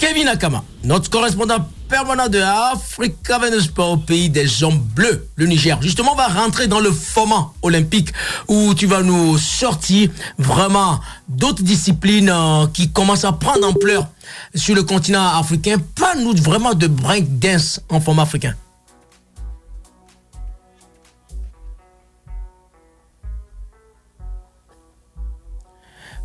Kevin 0.00 0.28
Akama, 0.28 0.64
notre 0.82 1.10
correspondant 1.10 1.58
permanent 1.86 2.28
de 2.28 2.38
Africa 2.40 3.38
Sport 3.60 3.90
au 3.90 3.96
pays 3.98 4.30
des 4.30 4.62
hommes 4.64 4.78
bleus, 4.78 5.28
le 5.36 5.44
Niger. 5.44 5.76
Justement, 5.82 6.12
on 6.12 6.16
va 6.16 6.28
rentrer 6.28 6.68
dans 6.68 6.80
le 6.80 6.90
format 6.90 7.52
olympique 7.60 8.08
où 8.48 8.72
tu 8.72 8.86
vas 8.86 9.02
nous 9.02 9.36
sortir 9.36 10.08
vraiment 10.38 11.00
d'autres 11.28 11.62
disciplines 11.62 12.30
euh, 12.30 12.66
qui 12.72 12.90
commencent 12.90 13.26
à 13.26 13.32
prendre 13.32 13.66
ampleur 13.68 14.06
sur 14.54 14.74
le 14.74 14.84
continent 14.84 15.36
africain. 15.38 15.76
Pas 15.94 16.14
nous 16.14 16.34
vraiment 16.34 16.72
de 16.72 16.86
break 16.86 17.38
dance 17.38 17.80
en 17.90 18.00
format 18.00 18.22
africain. 18.22 18.54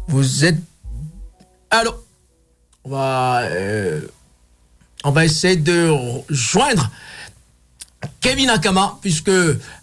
Vous 0.08 0.46
êtes... 0.46 0.60
Allô? 1.70 2.05
On 2.86 2.90
va, 2.90 3.42
euh, 3.44 4.02
on 5.04 5.12
va 5.12 5.26
essayer 5.26 5.56
de 5.56 5.92
joindre 6.30 6.90
Kevin 8.22 8.50
Akama, 8.50 8.98
puisque 9.02 9.32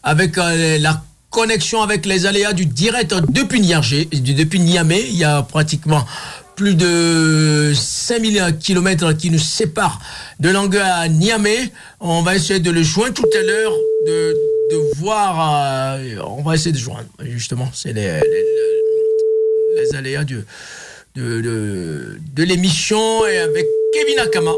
avec 0.03 0.39
euh, 0.39 0.79
la 0.79 1.03
connexion 1.31 1.83
avec 1.83 2.07
les 2.07 2.27
aléas 2.27 2.53
du 2.53 2.67
direct 2.67 3.15
depuis 3.31 3.61
Niamey, 3.61 4.05
depuis 4.13 4.61
Niamey, 4.61 5.03
il 5.09 5.17
y 5.17 5.25
a 5.25 5.43
pratiquement 5.43 6.05
plus 6.55 6.75
de 6.75 7.73
5000 7.75 8.59
km 8.61 9.13
qui 9.15 9.31
nous 9.31 9.39
séparent 9.39 10.01
de 10.39 10.51
Langue 10.51 10.77
à 10.77 11.09
Niamey. 11.09 11.73
On 11.99 12.23
va 12.23 12.37
essayer 12.37 12.61
de 12.61 12.71
le 12.71 12.83
joindre 12.83 13.15
tout 13.15 13.31
à 13.37 13.43
l'heure, 13.43 13.73
de, 14.07 14.35
voir. 14.97 15.97
Euh, 15.99 16.17
on 16.25 16.43
va 16.43 16.55
essayer 16.55 16.73
de 16.73 16.79
joindre, 16.79 17.09
justement. 17.25 17.69
C'est 17.73 17.93
les, 17.93 18.21
les 19.77 19.97
aléas 19.97 20.25
du, 20.25 20.45
de, 21.15 21.41
de, 21.41 22.19
de 22.35 22.43
l'émission 22.43 23.27
et 23.27 23.39
avec 23.39 23.67
Kevin 23.93 24.19
Akama. 24.19 24.55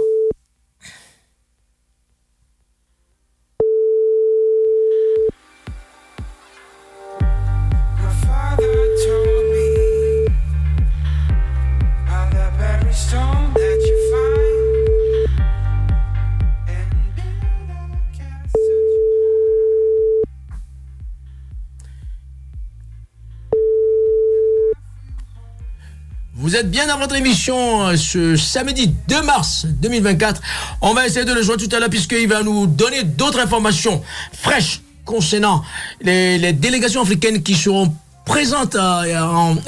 Vous 26.54 26.60
êtes 26.60 26.70
bien 26.70 26.86
dans 26.86 27.00
votre 27.00 27.16
émission 27.16 27.88
euh, 27.88 27.96
ce 27.96 28.36
samedi 28.36 28.86
2 29.08 29.22
mars 29.22 29.66
2024. 29.66 30.40
On 30.82 30.94
va 30.94 31.04
essayer 31.04 31.24
de 31.24 31.32
le 31.32 31.42
jouer 31.42 31.56
tout 31.56 31.68
à 31.74 31.80
l'heure 31.80 31.90
puisqu'il 31.90 32.28
va 32.28 32.44
nous 32.44 32.68
donner 32.68 33.02
d'autres 33.02 33.40
informations 33.40 34.00
fraîches 34.32 34.80
concernant 35.04 35.64
les, 36.00 36.52
délégations 36.52 37.02
africaines 37.02 37.42
qui 37.42 37.56
seront 37.56 37.92
présentes 38.24 38.76
euh, 38.76 39.18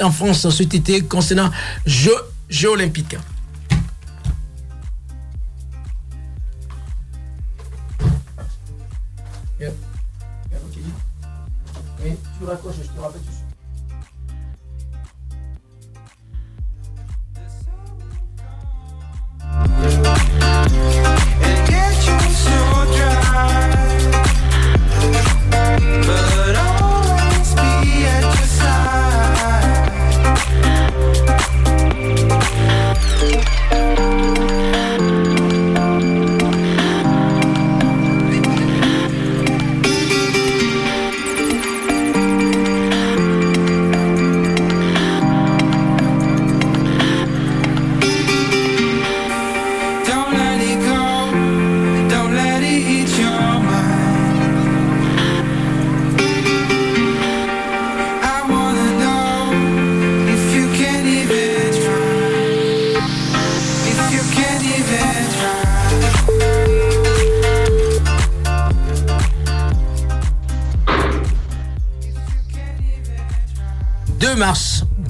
en, 0.01 0.11
France 0.11 0.49
cet 0.49 0.75
été 0.75 1.01
concernant 1.01 1.51
Jeux, 1.85 2.15
Jeux 2.49 2.69
olympiques. 2.69 3.17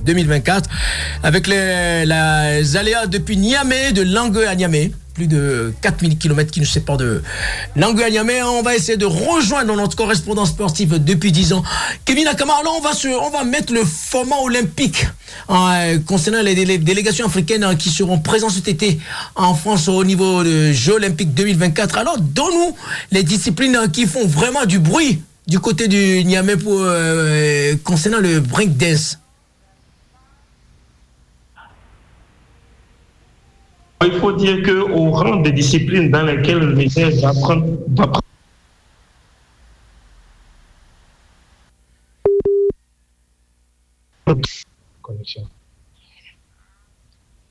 2024 0.08 0.70
avec 1.24 1.48
les, 1.48 1.58
aléas 2.76 3.06
depuis 3.08 3.38
Niamey, 3.38 3.92
de 3.92 4.02
Langue 4.02 4.40
à 4.48 4.56
Niamey 4.56 4.92
plus 5.14 5.26
de 5.28 5.74
4000 5.82 6.20
km 6.20 6.52
qui 6.52 6.60
nous 6.60 6.68
séparent 6.68 6.98
de 6.98 7.24
Langue 7.76 8.04
à 8.04 8.10
Niamey. 8.12 8.44
On 8.44 8.62
va 8.62 8.76
essayer 8.76 8.98
de 9.00 9.06
rejoindre 9.08 9.76
notre 9.76 9.96
correspondant 9.96 10.46
sportif 10.46 10.90
depuis 10.90 11.32
10 11.32 11.54
ans, 11.54 11.64
Kevin 12.06 12.28
Akama. 12.28 12.54
Alors, 12.62 12.76
on 12.78 12.82
va, 12.82 12.94
se, 12.94 13.08
on 13.08 13.32
va 13.32 13.44
mettre 13.44 13.74
le 13.74 13.84
format 13.84 14.36
olympique 14.44 15.08
hein, 15.50 15.98
concernant 16.06 16.44
les, 16.44 16.78
délégations 16.78 17.26
africaines 17.26 17.64
hein, 17.64 17.76
qui 17.76 17.90
seront 17.90 18.20
présentes 18.20 18.52
cet 18.52 18.68
été 18.68 19.00
en 19.36 19.56
France 19.56 19.88
au 19.88 20.04
niveau 20.04 20.44
de 20.44 20.72
Jeux 20.72 20.94
olympiques 20.94 21.34
2024. 21.34 21.98
Alors, 21.98 22.20
donne-nous 22.20 22.76
les 23.12 23.24
disciplines 23.24 23.76
hein, 23.76 23.88
qui 23.88 24.06
font 24.06 24.28
vraiment 24.28 24.66
du 24.66 24.78
bruit 24.78 25.20
du 25.48 25.60
côté 25.60 25.88
du 25.88 26.24
Niamey 26.26 26.58
pour, 26.58 26.82
euh, 26.82 27.74
concernant 27.84 28.20
le 28.20 28.40
breakdance 28.40 29.18
Il 34.08 34.20
faut 34.20 34.32
dire 34.32 34.64
qu'au 34.64 35.12
rang 35.12 35.38
des 35.38 35.52
disciplines 35.52 36.10
dans 36.10 36.24
lesquelles 36.24 36.60
le 36.60 36.74
Niger 36.74 37.10
va 37.22 37.34
prendre, 37.34 37.66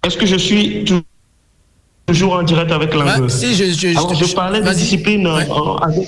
Est-ce 0.04 0.16
que 0.16 0.26
je 0.26 0.36
suis 0.36 0.84
toujours 2.06 2.34
en 2.34 2.42
direct 2.42 2.70
avec 2.70 2.94
l'angle 2.94 3.28
Si, 3.28 3.54
je, 3.54 3.64
je, 3.64 3.88
Alors, 3.88 4.14
je, 4.14 4.34
parlais 4.34 4.60
des 4.62 4.74
disciplines 4.74 5.26
euh, 5.26 5.76
avec 5.82 6.06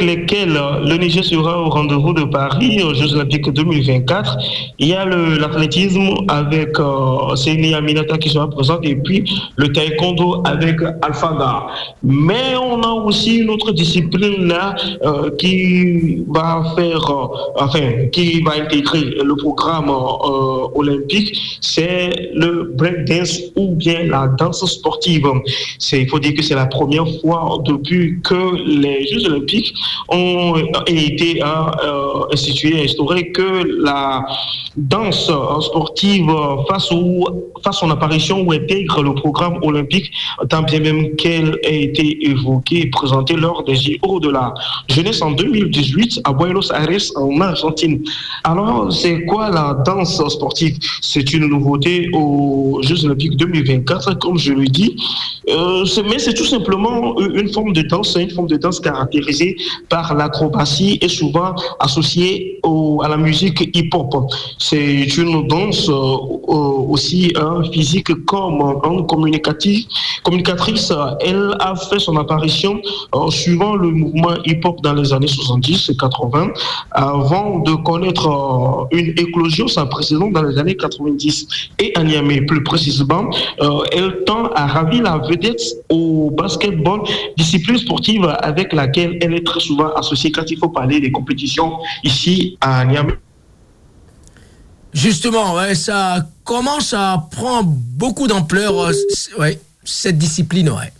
lesquels 0.00 0.58
le 0.84 0.96
Niger 0.96 1.24
sera 1.24 1.60
au 1.60 1.68
rendez-vous 1.68 2.12
de 2.12 2.24
Paris 2.24 2.82
aux 2.82 2.94
Jeux 2.94 3.14
Olympiques 3.14 3.50
2024. 3.50 4.38
Il 4.78 4.88
y 4.88 4.94
a 4.94 5.04
l'athlétisme 5.04 6.08
avec 6.28 6.78
euh, 6.78 7.74
Aminata 7.76 8.18
qui 8.18 8.30
sera 8.30 8.48
présente 8.48 8.80
et 8.84 8.96
puis 8.96 9.24
le 9.56 9.72
taekwondo 9.72 10.42
avec 10.44 10.80
Alphaga. 11.02 11.66
Mais 12.02 12.56
on 12.60 12.80
a 12.82 12.92
aussi 12.92 13.38
une 13.38 13.50
autre 13.50 13.72
discipline 13.72 14.46
là 14.46 14.74
euh, 15.04 15.30
qui 15.38 16.24
va 16.28 16.74
faire, 16.76 17.10
euh, 17.10 17.62
enfin, 17.62 18.06
qui 18.12 18.42
va 18.42 18.52
intégrer 18.62 19.00
le 19.24 19.36
programme 19.36 19.90
euh, 19.90 20.68
olympique, 20.74 21.36
c'est 21.60 22.10
le 22.34 22.72
breakdance 22.74 23.40
ou 23.56 23.74
bien 23.74 24.04
la 24.04 24.28
danse 24.38 24.64
sportive. 24.64 25.26
Il 25.92 26.08
faut 26.08 26.18
dire 26.18 26.34
que 26.34 26.42
c'est 26.42 26.54
la 26.54 26.66
première 26.66 27.06
fois 27.20 27.58
depuis 27.64 28.20
que 28.22 28.56
les 28.80 28.85
les 28.86 29.06
Jeux 29.06 29.26
olympiques 29.26 29.74
ont 30.08 30.54
été 30.86 31.42
euh, 31.42 32.32
institués, 32.32 32.82
instaurés, 32.84 33.32
que 33.32 33.82
la 33.82 34.24
danse 34.76 35.30
sportive 35.60 36.30
fasse, 36.68 36.90
son 37.72 37.90
apparition 37.90 38.42
ou 38.42 38.52
intègre 38.52 39.02
le 39.02 39.14
programme 39.14 39.58
olympique, 39.62 40.10
tant 40.48 40.62
bien 40.62 40.80
même 40.80 41.16
qu'elle 41.16 41.58
ait 41.62 41.84
été 41.84 42.28
évoquée 42.28 42.82
et 42.82 42.90
présentée 42.90 43.34
lors 43.34 43.64
des 43.64 43.74
JO 43.74 44.20
de 44.20 44.30
la 44.30 44.52
jeunesse 44.88 45.22
en 45.22 45.32
2018 45.32 46.20
à 46.24 46.32
Buenos 46.32 46.70
Aires, 46.70 46.88
en 47.16 47.40
Argentine. 47.40 48.02
Alors, 48.44 48.92
c'est 48.92 49.24
quoi 49.24 49.50
la 49.50 49.82
danse 49.84 50.22
sportive? 50.28 50.76
C'est 51.00 51.32
une 51.32 51.46
nouveauté 51.46 52.08
aux 52.12 52.80
Jeux 52.82 53.04
olympiques 53.04 53.36
2024, 53.36 54.18
comme 54.18 54.38
je 54.38 54.52
le 54.52 54.66
dis. 54.66 54.96
Euh, 55.48 55.84
mais 56.08 56.18
c'est 56.18 56.34
tout 56.34 56.44
simplement 56.44 57.18
une 57.20 57.52
forme 57.52 57.72
de 57.72 57.82
danse, 57.82 58.16
une 58.18 58.30
forme 58.30 58.48
de 58.48 58.56
danse 58.56 58.75
caractérisée 58.80 59.56
par 59.88 60.14
l'acrobatie 60.14 60.98
et 61.00 61.08
souvent 61.08 61.54
associée 61.80 62.60
à 63.02 63.08
la 63.08 63.16
musique 63.16 63.70
hip-hop. 63.76 64.14
C'est 64.58 65.04
une 65.16 65.46
danse 65.48 65.88
euh, 65.88 65.92
euh, 65.92 66.92
aussi 66.92 67.32
hein, 67.36 67.62
physique 67.72 68.12
comme 68.24 68.60
hein, 68.62 69.02
communicative, 69.08 69.84
communicatrice. 70.22 70.92
Elle 71.20 71.54
a 71.60 71.74
fait 71.76 71.98
son 71.98 72.16
apparition 72.16 72.80
euh, 73.14 73.30
suivant 73.30 73.74
le 73.76 73.90
mouvement 73.90 74.34
hip-hop 74.44 74.80
dans 74.82 74.94
les 74.94 75.12
années 75.12 75.26
70 75.26 75.90
et 75.90 75.96
80 75.96 76.48
avant 76.92 77.58
de 77.60 77.74
connaître 77.74 78.88
une 78.92 79.10
éclosion 79.18 79.68
sans 79.68 79.86
précédent 79.86 80.28
dans 80.30 80.42
les 80.42 80.58
années 80.58 80.76
90 80.76 81.46
et 81.78 81.92
à 81.96 82.02
Niamey 82.02 82.42
plus 82.42 82.62
précisément. 82.62 83.30
elle 83.92 84.24
tend 84.26 84.46
à 84.54 84.66
ravir 84.66 85.02
la 85.02 85.18
vedette 85.18 85.60
au 85.90 86.30
basketball, 86.30 87.00
discipline 87.36 87.78
sportive 87.78 88.24
avec 88.40 88.65
laquelle 88.72 89.18
elle 89.20 89.34
est 89.34 89.46
très 89.46 89.60
souvent 89.60 89.92
associée 89.94 90.30
quand 90.32 90.50
il 90.50 90.58
faut 90.58 90.68
parler 90.68 91.00
des 91.00 91.10
compétitions 91.12 91.78
ici 92.04 92.56
à 92.60 92.84
Niamey. 92.84 93.14
Justement, 94.92 95.54
ouais, 95.54 95.74
ça 95.74 96.26
commence 96.44 96.94
à 96.94 97.28
prendre 97.30 97.68
beaucoup 97.68 98.26
d'ampleur, 98.26 98.80
euh, 98.80 98.92
ouais, 99.38 99.60
cette 99.84 100.16
discipline, 100.16 100.70
ouais. 100.70 100.92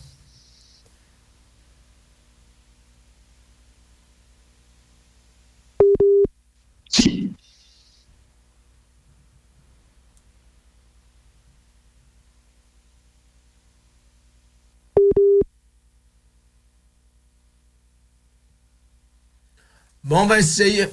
Bon, 20.06 20.18
on 20.20 20.26
va 20.26 20.38
essayer 20.38 20.86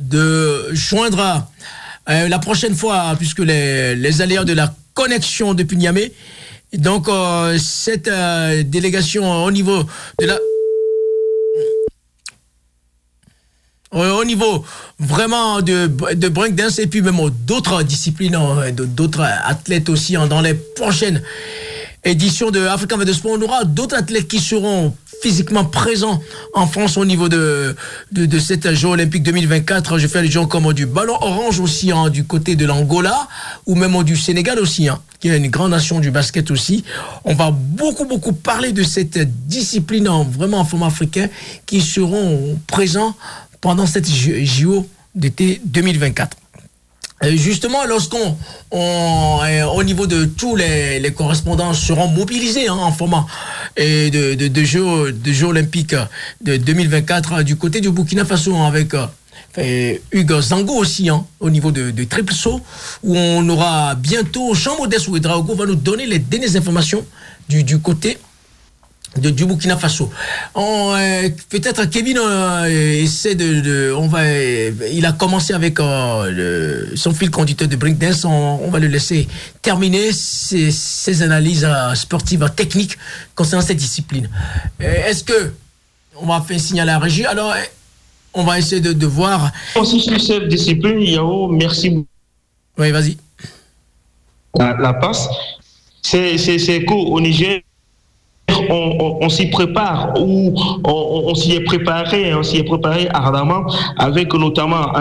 de 0.00 0.70
joindre 0.72 1.46
euh, 2.10 2.26
la 2.26 2.40
prochaine 2.40 2.74
fois, 2.74 3.14
puisque 3.16 3.38
les, 3.38 3.94
les 3.94 4.20
aléas 4.20 4.42
de 4.42 4.54
la 4.54 4.74
connexion 4.92 5.54
depuis 5.54 5.76
Niamey. 5.76 6.10
Donc, 6.72 7.08
euh, 7.08 7.56
cette 7.58 8.08
euh, 8.08 8.64
délégation 8.64 9.44
au 9.44 9.50
niveau 9.52 9.84
de 10.18 10.26
la. 10.26 10.36
Au 13.92 14.24
niveau 14.24 14.64
vraiment 14.98 15.62
de, 15.62 15.86
de 16.14 16.28
breakdance 16.28 16.80
et 16.80 16.88
puis 16.88 17.00
même 17.02 17.20
d'autres 17.46 17.84
disciplines, 17.84 18.34
hein, 18.34 18.72
d'autres 18.72 19.22
athlètes 19.22 19.88
aussi 19.88 20.16
hein, 20.16 20.26
dans 20.26 20.40
les 20.40 20.54
prochaines 20.54 21.22
édition 22.04 22.50
de 22.50 22.60
Africa 22.66 22.96
de 22.96 23.12
Sport. 23.12 23.32
On 23.38 23.42
aura 23.42 23.64
d'autres 23.64 23.96
athlètes 23.96 24.28
qui 24.28 24.40
seront 24.40 24.94
physiquement 25.22 25.64
présents 25.64 26.20
en 26.54 26.66
France 26.66 26.96
au 26.96 27.04
niveau 27.04 27.28
de, 27.28 27.74
de, 28.12 28.38
cette 28.38 28.72
Jeux 28.74 28.88
olympique 28.88 29.22
2024. 29.22 29.98
Je 29.98 30.06
fais 30.06 30.22
les 30.22 30.30
gens 30.30 30.46
comme 30.46 30.72
du 30.72 30.86
ballon 30.86 31.14
orange 31.14 31.60
aussi, 31.60 31.90
hein, 31.90 32.08
du 32.08 32.24
côté 32.24 32.56
de 32.56 32.66
l'Angola, 32.66 33.28
ou 33.66 33.74
même 33.74 34.02
du 34.04 34.16
Sénégal 34.16 34.58
aussi, 34.58 34.88
hein, 34.88 35.00
qui 35.18 35.28
est 35.28 35.36
une 35.36 35.48
grande 35.48 35.72
nation 35.72 35.98
du 35.98 36.10
basket 36.10 36.50
aussi. 36.50 36.84
On 37.24 37.34
va 37.34 37.50
beaucoup, 37.50 38.04
beaucoup 38.04 38.32
parler 38.32 38.72
de 38.72 38.82
cette 38.82 39.18
discipline 39.46 40.08
vraiment 40.30 40.60
en 40.60 40.64
format 40.64 40.86
africain 40.86 41.28
qui 41.66 41.80
seront 41.80 42.58
présents 42.66 43.14
pendant 43.60 43.86
cette 43.86 44.08
JO 44.08 44.86
d'été 45.14 45.60
2024. 45.64 46.36
Euh, 47.24 47.36
justement, 47.36 47.84
lorsqu'on, 47.84 48.36
euh, 48.72 49.64
au 49.64 49.82
niveau 49.82 50.06
de 50.06 50.24
tous 50.24 50.54
les, 50.54 51.12
correspondants 51.16 51.74
seront 51.74 52.08
mobilisés 52.08 52.68
hein, 52.68 52.74
en 52.74 52.92
format 52.92 53.26
et 53.76 54.10
de, 54.10 54.34
de, 54.34 54.64
jeux, 54.64 55.12
de 55.12 55.32
jeux 55.32 55.46
olympiques 55.46 55.96
de 56.42 56.56
2024 56.56 57.32
hein, 57.32 57.42
du 57.42 57.56
côté 57.56 57.80
du 57.80 57.90
Burkina 57.90 58.24
Faso 58.24 58.54
hein, 58.54 58.66
avec 58.66 58.94
euh, 58.94 59.94
Hugo 60.12 60.40
Zango 60.40 60.74
aussi 60.74 61.08
au 61.40 61.50
niveau 61.50 61.72
de, 61.72 62.04
triple 62.04 62.32
saut 62.32 62.60
où 63.02 63.16
on 63.16 63.48
aura 63.48 63.94
bientôt 63.96 64.54
Jean 64.54 64.76
Modeste 64.76 65.10
Drago 65.10 65.54
va 65.54 65.66
nous 65.66 65.74
donner 65.74 66.06
les 66.06 66.18
dernières 66.18 66.54
informations 66.54 67.04
du, 67.48 67.64
du 67.64 67.80
côté 67.80 68.18
de, 69.16 69.30
du 69.30 69.46
Burkina 69.46 69.76
Faso. 69.76 70.10
Euh, 70.56 71.28
peut-être 71.48 71.86
Kevin 71.86 72.18
euh, 72.18 73.02
essaie 73.02 73.34
de, 73.34 73.92
on 73.96 74.06
va, 74.08 74.20
il 74.30 75.04
a 75.06 75.12
commencé 75.12 75.52
avec 75.54 75.80
euh, 75.80 76.86
son 76.94 77.12
fil 77.12 77.30
conducteur 77.30 77.68
de 77.68 77.76
breakdance. 77.76 78.24
On, 78.24 78.60
on 78.62 78.70
va 78.70 78.78
le 78.78 78.88
laisser 78.88 79.28
terminer 79.62 80.12
ses, 80.12 81.22
analyses 81.22 81.66
sportives 81.94 82.48
techniques 82.54 82.96
concernant 83.34 83.62
cette 83.62 83.78
discipline. 83.78 84.28
Est-ce 84.78 85.24
que 85.24 85.52
on 86.20 86.26
va 86.26 86.40
faire 86.40 86.56
un 86.56 86.60
signe 86.60 86.80
à 86.80 86.84
la 86.84 86.98
régie? 86.98 87.24
Alors, 87.24 87.54
on 88.34 88.44
va 88.44 88.58
essayer 88.58 88.80
de, 88.80 88.92
de 88.92 89.06
voir. 89.06 89.50
Aussi 89.76 90.00
sur 90.00 90.20
cette 90.20 90.48
discipline, 90.48 91.00
Yao, 91.00 91.48
merci. 91.48 92.04
Oui, 92.76 92.90
vas-y. 92.90 93.16
La, 94.58 94.94
passe, 94.94 95.28
c'est 96.02 96.84
qu'au 96.84 97.20
Niger, 97.20 97.60
on, 98.70 99.28
s'y 99.28 99.48
prépare 99.50 100.12
ou 100.20 100.54
on, 100.84 101.34
s'y 101.34 101.52
est 101.52 101.60
préparé, 101.60 102.34
on 102.34 102.42
s'y 102.42 102.58
est 102.58 102.64
préparé 102.64 103.08
ardemment 103.12 103.66
avec 103.96 104.32
notamment 104.34 104.92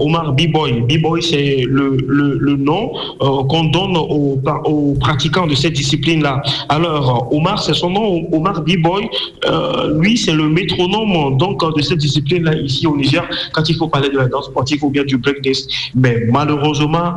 Omar 0.00 0.32
B-Boy. 0.32 0.82
B-Boy, 0.88 1.22
c'est 1.22 1.64
le, 1.68 1.96
le, 2.06 2.56
nom 2.56 2.92
euh, 3.22 3.42
qu'on 3.44 3.64
donne 3.64 3.96
aux, 3.96 4.38
aux, 4.64 4.94
pratiquants 5.00 5.46
de 5.46 5.54
cette 5.54 5.72
discipline-là. 5.72 6.42
Alors, 6.68 7.28
Omar, 7.32 7.62
c'est 7.62 7.74
son 7.74 7.90
nom, 7.90 8.26
Omar 8.32 8.60
B-Boy. 8.62 9.08
Euh, 9.46 9.98
lui, 9.98 10.16
c'est 10.16 10.32
le 10.32 10.48
métronome 10.48 11.36
donc 11.36 11.62
de 11.76 11.82
cette 11.82 11.98
discipline-là 11.98 12.54
ici 12.56 12.86
au 12.86 12.96
Niger 12.96 13.24
quand 13.52 13.68
il 13.68 13.76
faut 13.76 13.88
parler 13.88 14.10
de 14.10 14.18
la 14.18 14.26
danse 14.28 14.46
sportive 14.46 14.84
ou 14.84 14.90
bien 14.90 15.04
du 15.04 15.16
breakdance. 15.16 15.66
Mais 15.94 16.26
malheureusement, 16.30 17.14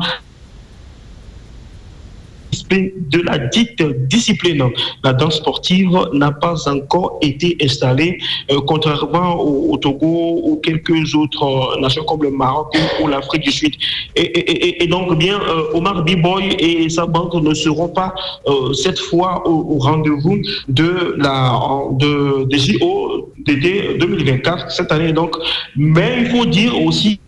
de 2.70 3.20
la 3.22 3.38
dite 3.38 3.82
discipline. 4.08 4.64
La 5.04 5.12
danse 5.12 5.36
sportive 5.36 5.96
n'a 6.12 6.32
pas 6.32 6.68
encore 6.68 7.18
été 7.22 7.56
installée, 7.62 8.18
euh, 8.50 8.60
contrairement 8.66 9.40
au, 9.40 9.76
Togo 9.76 10.40
ou 10.42 10.56
quelques 10.56 11.14
autres 11.14 11.78
nations 11.80 12.04
comme 12.04 12.22
le 12.22 12.30
Maroc 12.30 12.74
ou, 13.02 13.08
l'Afrique 13.08 13.42
du 13.42 13.52
Sud. 13.52 13.74
Et, 14.14 14.86
donc, 14.88 15.18
bien, 15.18 15.38
euh, 15.40 15.74
Omar 15.74 16.04
B-Boy 16.04 16.56
et 16.58 16.88
sa 16.88 17.06
bande 17.06 17.34
ne 17.42 17.54
seront 17.54 17.88
pas 17.88 18.14
euh, 18.46 18.72
cette 18.72 18.98
fois 18.98 19.46
au, 19.46 19.78
rendez-vous 19.78 20.38
de 20.68 21.14
la 21.18 21.60
de, 21.92 22.44
des 22.44 22.58
JO 22.58 23.32
d'été 23.44 23.96
2024 23.98 24.70
cette 24.70 24.90
année. 24.92 25.12
Donc, 25.12 25.36
mais 25.76 26.16
il 26.20 26.26
faut 26.26 26.46
dire 26.46 26.80
aussi 26.80 27.20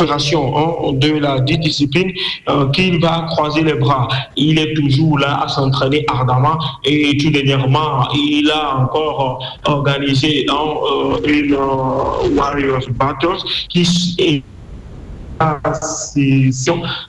de 0.00 1.18
la 1.18 1.40
discipline 1.40 2.12
euh, 2.48 2.68
qu'il 2.70 3.00
va 3.00 3.26
croiser 3.30 3.62
les 3.62 3.74
bras. 3.74 4.08
Il 4.36 4.58
est 4.58 4.74
toujours 4.74 5.18
là 5.18 5.42
à 5.44 5.48
s'entraîner 5.48 6.04
ardemment 6.08 6.58
et 6.84 7.16
tout 7.18 7.30
dernièrement, 7.30 8.08
il 8.14 8.50
a 8.50 8.78
encore 8.78 9.40
euh, 9.68 9.72
organisé 9.72 10.46
hein, 10.48 10.54
euh, 10.54 11.28
une 11.28 11.54
Warriors 12.36 12.88
Battles 12.92 13.42
qui 13.68 13.82
est 14.18 14.42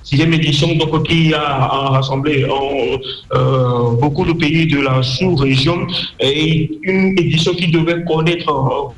sixième 0.03 0.34
édition 0.34 0.73
donc, 0.75 1.03
qui 1.07 1.34
a, 1.36 1.67
rassemblé 1.91 2.47
beaucoup 4.01 4.25
de 4.25 4.34
pays 4.34 4.65
de 4.65 4.79
la 4.81 5.03
sous-région 5.03 5.86
et 6.19 6.71
une 6.81 7.17
édition 7.19 7.53
qui 7.53 7.67
devait 7.67 8.03
connaître 8.05 8.95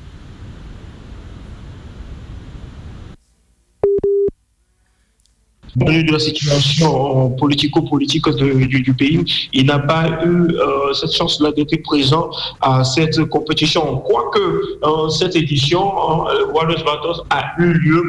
de 5.76 6.12
la 6.12 6.20
situation 6.20 7.32
politico-politique 7.32 8.30
du, 8.30 8.94
pays, 8.94 9.20
il 9.54 9.66
n'a 9.66 9.80
pas 9.80 10.24
eu 10.26 10.30
euh, 10.30 10.94
cette 10.94 11.14
chance-là 11.14 11.52
d'être 11.52 11.82
présent 11.84 12.30
à 12.62 12.84
cette 12.84 13.24
compétition. 13.26 13.98
Quoique 13.98 14.40
euh, 14.40 15.10
cette 15.10 15.36
édition, 15.36 16.28
euh, 16.28 16.52
Wallace 16.54 16.84
a 17.30 17.42
eu 17.60 17.74
lieu, 17.74 18.04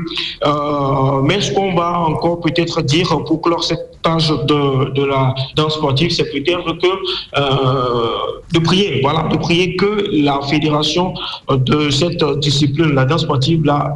euh, 0.45 1.23
mais 1.23 1.41
ce 1.41 1.53
qu'on 1.53 1.75
va 1.75 2.01
encore 2.01 2.41
peut-être 2.41 2.83
dire 2.83 3.09
pour 3.25 3.41
clore 3.41 3.65
cette 3.65 3.99
page 4.03 4.29
de, 4.29 4.93
de 4.93 5.05
la 5.05 5.35
danse 5.57 5.75
sportive, 5.75 6.11
c'est 6.11 6.31
peut-être 6.31 6.73
que 6.79 6.93
de 8.53 8.59
prier, 8.61 9.01
voilà, 9.03 9.29
de 9.29 9.37
prier 9.37 9.77
que 9.77 10.05
la 10.13 10.41
fédération 10.43 11.15
de 11.51 11.91
cette 11.91 12.23
discipline, 12.39 12.95
la 12.95 13.05
danse 13.05 13.23
sportive, 13.23 13.65
là, 13.65 13.93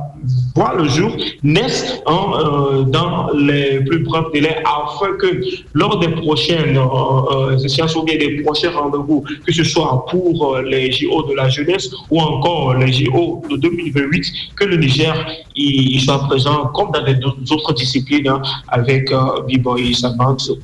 voit 0.57 0.75
le 0.77 0.89
jour, 0.89 1.13
naisse 1.43 2.03
hein, 2.07 2.85
dans 2.89 3.31
les 3.35 3.60
plus 3.87 4.01
brefs 4.01 4.33
délais 4.33 4.57
afin 4.65 5.13
que 5.19 5.41
lors 5.75 5.99
des 5.99 6.09
prochaines 6.09 6.77
euh, 6.77 7.55
euh 7.55 7.97
ou 7.97 8.03
bien 8.03 8.17
des 8.19 8.43
prochains 8.43 8.71
rendez-vous, 8.71 9.25
que 9.47 9.53
ce 9.53 9.65
soit 9.65 10.07
pour 10.11 10.55
euh, 10.55 10.63
les 10.63 10.93
JO 10.93 11.23
de 11.29 11.35
la 11.35 11.49
jeunesse 11.49 11.91
ou 12.11 12.21
encore 12.21 12.75
les 12.75 12.93
JO 12.93 13.43
de 13.51 13.57
2028, 13.57 14.25
que 14.57 14.65
le 14.65 14.77
Niger 14.77 15.15
il, 15.57 16.01
soit 16.01 16.27
présent 16.27 16.67
comme 16.75 16.91
dans 16.93 17.05
les 17.05 17.17
autres 17.51 17.75
disciplines 17.75 18.29
hein, 18.29 18.41
avec 18.69 19.11
euh, 19.13 19.43
B-Boy 19.49 19.93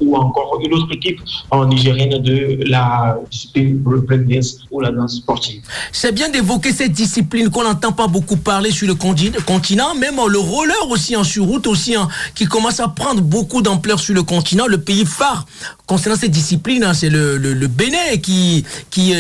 ou 0.01 0.16
encore 0.16 0.59
une 0.64 0.74
autre 0.74 0.92
équipe 0.92 1.20
en 1.51 1.66
nigérienne 1.66 2.22
de 2.22 2.59
la 2.68 3.18
discipline 3.30 3.78
breakdance 3.78 4.59
ou 4.70 4.80
la 4.80 4.90
danse 4.90 5.16
sportive. 5.16 5.62
C'est 5.92 6.12
bien 6.12 6.28
d'évoquer 6.28 6.72
cette 6.72 6.92
discipline 6.92 7.51
qu'on 7.51 7.64
n'entend 7.64 7.92
pas 7.92 8.07
beaucoup 8.07 8.36
parler 8.36 8.70
sur 8.70 8.86
le 8.88 8.94
continent, 8.94 9.94
même 9.94 10.16
le 10.28 10.38
roller 10.38 10.88
aussi 10.90 11.16
en 11.16 11.24
sur 11.24 11.44
route 11.44 11.66
aussi 11.66 11.94
hein, 11.94 12.09
qui 12.34 12.47
commence 12.47 12.80
à 12.80 12.86
prendre 12.89 13.20
beaucoup 13.20 13.62
d'ampleur 13.62 13.99
sur 14.01 14.14
le 14.14 14.22
continent. 14.22 14.66
Le 14.66 14.78
pays 14.78 15.05
phare 15.05 15.47
concernant 15.87 16.16
cette 16.16 16.30
discipline, 16.30 16.84
hein, 16.84 16.95
c'est 16.95 17.11
le, 17.11 17.37
le, 17.37 17.66
Bénin 17.66 18.16
qui, 18.22 18.64
qui, 18.91 19.12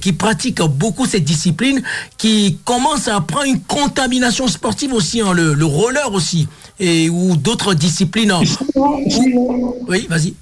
qui 0.00 0.12
pratique 0.12 0.60
beaucoup 0.62 1.06
cette 1.06 1.24
discipline, 1.24 1.82
qui 2.16 2.58
commence 2.64 3.08
à 3.08 3.20
prendre 3.20 3.46
une 3.46 3.60
contamination 3.60 4.46
sportive 4.48 4.92
aussi, 4.92 5.20
hein, 5.20 5.32
le, 5.32 5.64
roller 5.64 6.12
aussi, 6.12 6.48
et, 6.78 7.08
ou 7.10 7.36
d'autres 7.36 7.74
disciplines. 7.74 8.30
Hein. 8.30 8.42
Oui, 9.88 10.06
vas-y. 10.08 10.34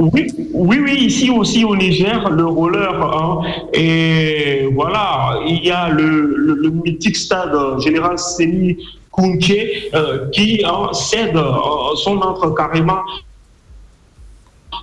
Oui, 0.00 0.28
oui, 0.54 0.78
oui, 0.82 0.94
ici 1.04 1.28
aussi 1.28 1.62
au 1.62 1.76
Niger, 1.76 2.30
le 2.30 2.46
roller, 2.46 3.42
et 3.74 4.66
voilà, 4.74 5.40
il 5.46 5.62
y 5.62 5.70
a 5.70 5.90
le, 5.90 6.34
le, 6.36 6.70
mythique 6.70 7.16
stade 7.18 7.54
général 7.80 8.18
Séni 8.18 8.78
euh, 9.18 10.30
qui 10.30 10.62
cède 10.92 11.36
euh, 11.36 11.94
son 11.96 12.16
entre 12.18 12.54
carrément 12.54 13.00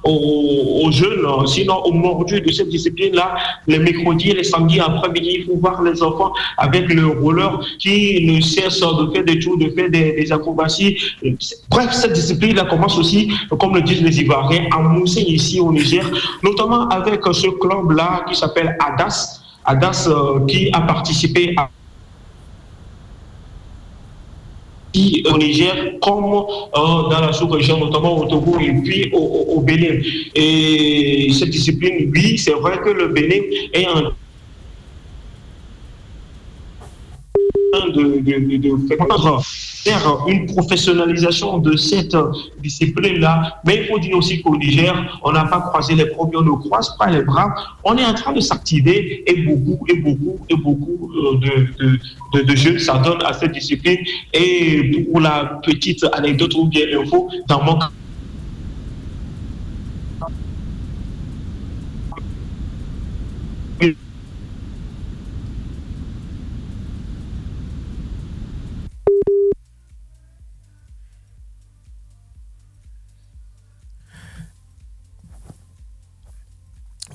aux, 0.03 0.89
jeunes, 0.91 1.25
sinon 1.47 1.77
aux 1.83 1.91
mordus 1.91 2.41
de 2.41 2.51
cette 2.51 2.69
discipline-là, 2.69 3.35
les 3.67 3.79
mercredis 3.79 4.33
les 4.33 4.43
samedis 4.43 4.79
après-midi, 4.79 5.37
il 5.39 5.45
faut 5.45 5.57
voir 5.57 5.81
les 5.81 6.01
enfants 6.03 6.31
avec 6.57 6.91
le 6.93 7.07
roller 7.07 7.59
qui 7.79 8.25
ne 8.25 8.39
cesse 8.41 8.79
de 8.79 9.11
faire 9.13 9.23
des 9.23 9.39
tours, 9.39 9.57
de 9.57 9.69
faire 9.69 9.89
des, 9.89 10.31
acrobaties. 10.31 10.97
Bref, 11.69 11.91
cette 11.93 12.13
discipline-là 12.13 12.65
commence 12.65 12.97
aussi, 12.97 13.31
comme 13.59 13.75
le 13.75 13.81
disent 13.81 14.01
les 14.01 14.19
Ivoiriens, 14.21 14.65
à 14.71 14.79
mousser 14.79 15.21
ici 15.21 15.59
au 15.59 15.71
Niger, 15.71 16.05
notamment 16.43 16.87
avec 16.89 17.21
ce 17.31 17.47
club-là 17.47 18.25
qui 18.29 18.35
s'appelle 18.35 18.77
ADAS. 18.79 19.41
ADAS 19.65 20.07
euh, 20.07 20.45
qui 20.45 20.69
a 20.71 20.81
participé 20.81 21.53
à 21.57 21.69
au 25.31 25.37
Niger 25.37 25.75
comme 26.01 26.33
euh, 26.33 27.09
dans 27.11 27.21
la 27.21 27.33
sous-région, 27.33 27.79
notamment 27.79 28.17
au 28.19 28.25
Togo 28.25 28.59
et 28.59 28.73
puis 28.83 29.09
au, 29.13 29.59
Bénin. 29.61 29.99
Et 30.35 31.29
cette 31.37 31.49
discipline, 31.49 32.11
oui, 32.13 32.37
c'est 32.37 32.53
vrai 32.53 32.79
que 32.83 32.89
le 32.89 33.07
Bénin 33.07 33.41
est 33.73 33.85
un 33.85 34.11
train 37.79 37.87
de, 37.89 38.19
de, 38.19 38.57
de 38.57 39.41
faire 39.83 40.23
une 40.27 40.45
professionnalisation 40.45 41.59
de 41.59 41.75
cette 41.77 42.15
discipline-là. 42.61 43.59
Mais 43.65 43.81
il 43.81 43.87
faut 43.87 43.99
dire 43.99 44.17
aussi 44.17 44.41
qu'au 44.41 44.55
Niger, 44.57 45.19
on 45.23 45.31
n'a 45.31 45.45
pas 45.45 45.61
croisé 45.61 45.95
les 45.95 46.07
premiers, 46.07 46.37
on 46.37 46.41
ne 46.41 46.51
croise 46.51 46.95
pas 46.97 47.09
les 47.09 47.21
bras. 47.23 47.53
On 47.83 47.97
est 47.97 48.05
en 48.05 48.13
train 48.13 48.33
de 48.33 48.39
s'activer 48.41 49.23
et 49.25 49.35
beaucoup, 49.43 49.79
et 49.87 49.95
beaucoup, 49.95 50.39
et 50.49 50.55
beaucoup 50.55 51.11
euh, 51.15 51.37
de, 51.79 51.99
de, 52.39 52.43
de, 52.43 52.55
jeunes 52.55 52.79
s'adonnent 52.79 53.23
à 53.25 53.33
cette 53.33 53.53
discipline. 53.53 53.99
Et 54.33 55.05
pour 55.09 55.21
la 55.21 55.59
petite 55.63 56.05
anecdote 56.13 56.53
ou 56.55 56.65
bien 56.67 56.85
info, 56.99 57.29
dans 57.47 57.63
mon 57.63 57.79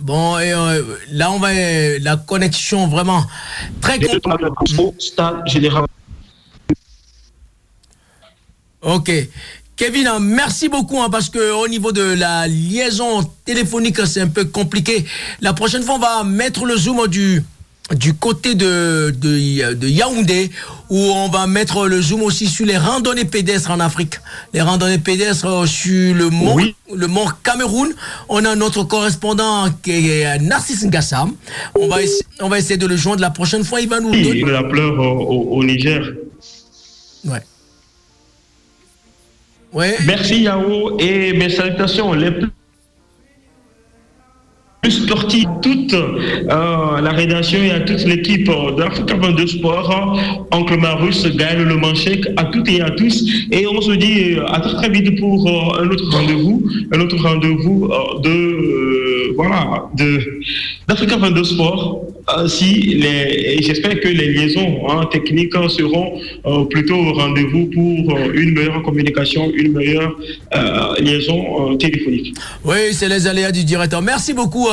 Bon, 0.03 0.37
et 0.39 0.53
euh, 0.53 0.83
là, 1.13 1.31
on 1.31 1.39
va 1.39 1.53
la 2.01 2.17
connexion 2.17 2.89
vraiment 2.89 3.25
très 3.81 4.01
général. 5.47 5.85
Ok. 8.83 9.13
Kevin, 9.77 10.07
hein, 10.09 10.19
merci 10.21 10.69
beaucoup 10.69 11.01
hein, 11.01 11.09
parce 11.09 11.31
que 11.31 11.53
au 11.53 11.69
niveau 11.69 11.93
de 11.93 12.03
la 12.03 12.49
liaison 12.49 13.23
téléphonique, 13.45 14.05
c'est 14.07 14.21
un 14.21 14.29
peu 14.29 14.45
compliqué. 14.45 15.05
La 15.41 15.53
prochaine 15.53 15.83
fois, 15.83 15.95
on 15.95 15.99
va 15.99 16.25
mettre 16.25 16.67
le 16.67 16.77
zoom 16.77 17.07
du 17.07 17.45
du 17.95 18.15
côté 18.15 18.55
de, 18.55 19.11
de, 19.11 19.89
Yaoundé, 19.89 20.51
où 20.89 20.99
on 20.99 21.29
va 21.29 21.47
mettre 21.47 21.87
le 21.87 22.01
zoom 22.01 22.23
aussi 22.23 22.47
sur 22.47 22.67
les 22.67 22.77
randonnées 22.77 23.25
pédestres 23.25 23.71
en 23.71 23.81
Afrique. 23.81 24.17
Les 24.55 24.61
randonnées 24.61 24.99
pédestres 24.99 25.67
sur 25.69 26.15
le 26.15 26.31
mont, 26.31 26.57
le 26.95 27.07
mont 27.07 27.27
Cameroun. 27.43 27.93
On 28.29 28.45
a 28.45 28.55
notre 28.55 28.85
correspondant 28.85 29.69
qui 29.83 30.11
est 30.11 30.39
Narcisse 30.39 30.85
Ngassam. 30.85 31.35
On 31.75 31.89
va, 31.89 31.97
on 32.41 32.49
va 32.49 32.59
essayer 32.59 32.77
de 32.77 32.87
le 32.87 32.97
joindre 32.97 33.21
la 33.21 33.31
prochaine 33.31 33.65
fois. 33.65 33.81
Il 33.81 33.89
va 33.89 34.01
nous 34.01 34.11
donner... 34.11 34.43
la 34.43 34.65
pleure 34.65 34.99
au, 34.99 35.63
Niger. 35.65 36.13
Ouais. 37.25 37.43
Ouais. 39.73 39.97
Merci 40.07 40.43
Yao 40.43 40.99
et 40.99 41.33
mes 41.33 41.49
salutations. 41.49 42.13
Les 42.13 42.31
sportif, 45.13 45.47
toute 45.61 45.93
euh, 45.93 47.01
la 47.03 47.11
rédaction 47.11 47.63
et 47.63 47.71
à 47.71 47.81
toute 47.81 48.03
l'équipe 48.07 48.51
d'Africa 48.79 49.15
22 49.15 49.47
Sport, 49.47 50.19
Oncle 50.51 50.79
Marus, 50.79 51.27
Gaël 51.37 51.65
Le 51.65 51.77
Manchek, 51.77 52.27
à 52.39 52.45
toutes 52.45 52.69
et 52.71 52.81
à 52.81 52.91
tous. 52.91 53.23
Et 53.51 53.67
on 53.67 53.81
se 53.83 53.93
dit 53.93 54.39
à 54.47 54.61
très, 54.61 54.75
très 54.75 54.89
vite 54.89 55.21
pour 55.21 55.47
euh, 55.47 55.83
un 55.83 55.89
autre 55.91 56.09
rendez-vous, 56.11 56.63
un 56.93 57.01
autre 57.01 57.19
rendez-vous 57.23 57.91
euh, 57.93 58.21
de, 58.21 58.31
voilà, 59.37 59.89
d'Africa 60.89 61.17
22 61.17 61.45
Sport. 61.45 62.05
si 62.47 63.01
j'espère 63.63 64.01
que 64.01 64.09
les 64.09 64.33
liaisons 64.33 64.89
hein, 64.89 65.07
techniques 65.11 65.55
seront 65.69 66.19
plutôt 66.71 66.97
au 66.97 67.13
rendez-vous 67.13 67.67
pour 67.67 68.19
une 68.35 68.53
meilleure 68.53 68.83
communication, 68.83 69.51
une 69.55 69.73
meilleure 69.73 70.15
liaison 71.01 71.77
téléphonique. 71.77 72.35
Oui, 72.65 72.93
c'est 72.93 73.09
les 73.09 73.27
aléas 73.27 73.53
du 73.53 73.65
directeur. 73.65 74.03
Merci 74.03 74.33
beaucoup 74.35 74.69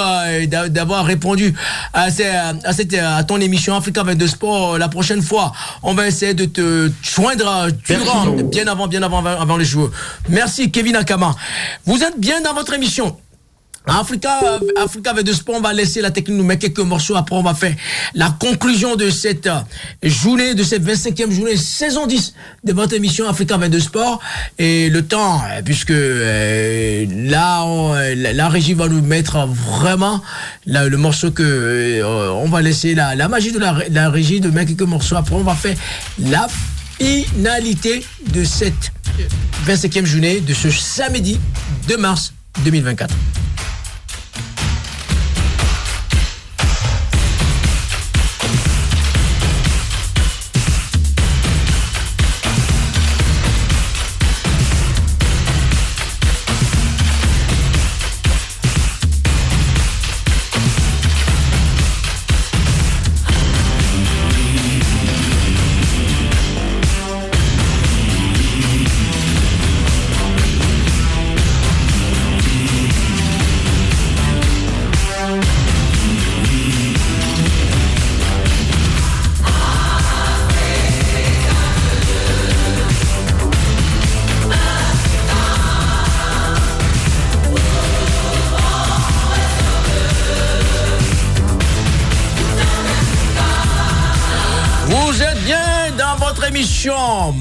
d'avoir 0.48 1.06
répondu 1.06 1.54
à, 1.94 2.10
cette, 2.12 2.94
à 2.94 3.24
ton 3.24 3.40
émission 3.40 3.76
Africa 3.76 4.04
22 4.04 4.28
Sport. 4.28 4.78
La 4.78 4.88
prochaine 4.90 5.22
fois, 5.22 5.52
on 5.84 5.94
va 5.94 6.08
essayer 6.08 6.34
de 6.34 6.46
te 6.46 6.90
joindre 7.02 7.68
bien 8.52 8.68
avant, 8.68 8.88
bien 8.88 9.04
avant, 9.04 9.26
avant 9.26 9.58
les 9.58 9.66
joueurs. 9.66 9.92
Merci 10.30 10.72
Kevin 10.72 10.96
Akama. 10.96 11.36
Vous 11.86 12.04
êtes 12.04 12.20
bien 12.20 12.42
dans 12.42 12.54
votre 12.54 12.74
émission. 12.74 13.16
Africa, 13.90 14.40
Africa 14.78 15.12
avec 15.12 15.26
de 15.26 15.34
sport, 15.34 15.56
on 15.58 15.62
va 15.62 15.74
laisser 15.74 16.02
la 16.02 16.12
technique 16.12 16.38
nous 16.38 16.44
mettre 16.44 16.62
quelques 16.62 16.80
morceaux. 16.80 17.16
Après, 17.16 17.36
on 17.36 17.42
va 17.42 17.54
faire 17.54 17.76
la 18.14 18.30
conclusion 18.40 18.96
de 18.96 19.10
cette 19.10 19.48
euh, 19.48 19.62
journée, 20.04 20.54
de 20.54 20.64
cette 20.64 20.84
25e 20.84 21.32
journée, 21.32 21.58
saison 21.58 22.06
10 22.06 22.34
de 22.64 22.74
votre 22.74 22.94
émission 22.94 23.28
Africa 23.28 23.58
22 23.58 23.80
Sport. 23.80 24.20
Et 24.58 24.90
le 24.90 25.06
temps, 25.06 25.42
euh, 25.42 25.62
puisque 25.64 25.92
euh, 25.92 27.06
là, 27.30 27.66
la, 28.16 28.50
régie 28.50 28.74
va 28.74 28.88
nous 28.88 29.02
mettre 29.02 29.48
vraiment 29.48 30.22
le 30.66 30.96
morceau 30.98 31.32
que 31.32 32.02
on 32.04 32.48
va 32.50 32.62
laisser 32.62 32.96
la, 32.96 33.16
la 33.16 33.28
magie 33.28 33.52
de 33.52 33.60
la, 33.60 33.76
la, 33.92 34.10
régie 34.10 34.40
de 34.40 34.50
mettre 34.50 34.70
quelques 34.70 34.82
morceaux. 34.90 35.16
Après, 35.16 35.36
on 35.36 35.44
va 35.44 35.56
faire 35.56 35.76
la 36.20 36.48
finalité 37.00 38.04
de 38.34 38.44
cette 38.44 38.92
25e 39.68 40.06
journée 40.06 40.42
de 40.42 40.54
ce 40.54 40.70
samedi 40.70 41.40
2 41.88 41.98
mars 41.98 42.34
2024. 42.64 43.14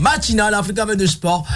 Matinale 0.01 0.55
Africa 0.55 0.85
de 0.85 1.07
Sport. 1.07 1.47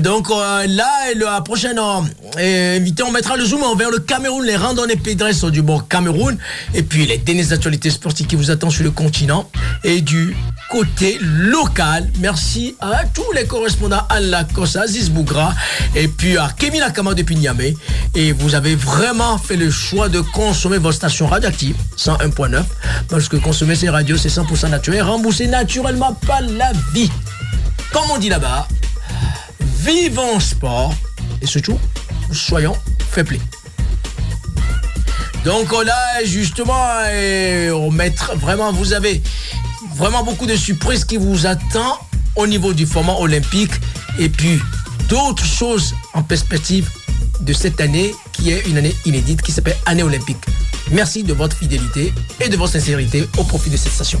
donc 0.00 0.30
euh, 0.30 0.66
là, 0.66 0.90
la 1.14 1.40
prochaine 1.42 1.78
euh, 1.78 2.76
invité, 2.76 3.02
on 3.02 3.12
mettra 3.12 3.36
le 3.36 3.44
zoom 3.44 3.60
vers 3.78 3.90
le 3.90 4.00
Cameroun, 4.00 4.44
les 4.44 4.56
randonnées 4.56 4.96
pédestres 4.96 5.50
du 5.50 5.62
bord 5.62 5.86
Cameroun, 5.86 6.36
et 6.74 6.82
puis 6.82 7.06
les 7.06 7.18
dernières 7.18 7.52
actualités 7.52 7.90
sportives 7.90 8.26
qui 8.26 8.36
vous 8.36 8.50
attendent 8.50 8.72
sur 8.72 8.84
le 8.84 8.90
continent 8.90 9.48
et 9.84 10.00
du 10.00 10.36
côté 10.70 11.18
local. 11.20 12.10
Merci 12.18 12.76
à 12.80 13.04
tous 13.12 13.30
les 13.32 13.46
correspondants 13.46 14.06
à 14.08 14.20
la 14.20 14.44
Kosa, 14.44 14.82
Aziz 14.82 15.10
Bougra, 15.10 15.54
et 15.94 16.08
puis 16.08 16.36
à 16.36 16.48
Kevin 16.56 16.82
Akama 16.82 17.14
de 17.14 17.22
Pignamé. 17.22 17.76
Et 18.14 18.32
vous 18.32 18.54
avez 18.54 18.76
vraiment 18.76 19.38
fait 19.38 19.56
le 19.56 19.70
choix 19.70 20.08
de 20.08 20.20
consommer 20.20 20.78
votre 20.78 20.96
station 20.96 21.26
radioactive 21.26 21.76
101.9, 21.96 22.62
parce 23.08 23.28
que 23.28 23.36
consommer 23.36 23.74
ces 23.74 23.88
radios, 23.88 24.16
c'est 24.16 24.28
100% 24.28 24.70
naturel, 24.70 25.02
remboursé 25.02 25.46
naturellement 25.46 26.14
par 26.14 26.40
la 26.40 26.72
vie 26.92 27.10
comme 27.94 28.10
on 28.10 28.18
dit 28.18 28.28
là-bas, 28.28 28.66
vivons 29.60 30.40
sport 30.40 30.92
et 31.40 31.46
surtout, 31.46 31.78
soyons 32.32 32.76
faibles. 33.12 33.38
Donc 35.44 35.70
là, 35.84 36.24
justement, 36.24 36.88
on 37.72 37.92
mettra 37.92 38.34
vraiment, 38.34 38.72
vous 38.72 38.94
avez 38.94 39.22
vraiment 39.96 40.22
beaucoup 40.24 40.46
de 40.46 40.56
surprises 40.56 41.04
qui 41.04 41.16
vous 41.16 41.46
attendent 41.46 41.98
au 42.36 42.46
niveau 42.46 42.72
du 42.72 42.86
format 42.86 43.14
olympique 43.14 43.72
et 44.18 44.28
puis 44.28 44.60
d'autres 45.08 45.44
choses 45.44 45.94
en 46.14 46.22
perspective 46.22 46.88
de 47.40 47.52
cette 47.52 47.80
année 47.80 48.14
qui 48.32 48.50
est 48.50 48.66
une 48.66 48.78
année 48.78 48.94
inédite 49.04 49.42
qui 49.42 49.52
s'appelle 49.52 49.76
Année 49.86 50.02
olympique. 50.02 50.44
Merci 50.90 51.22
de 51.22 51.32
votre 51.32 51.56
fidélité 51.56 52.12
et 52.40 52.48
de 52.48 52.56
votre 52.56 52.72
sincérité 52.72 53.28
au 53.38 53.44
profit 53.44 53.70
de 53.70 53.76
cette 53.76 53.92
station. 53.92 54.20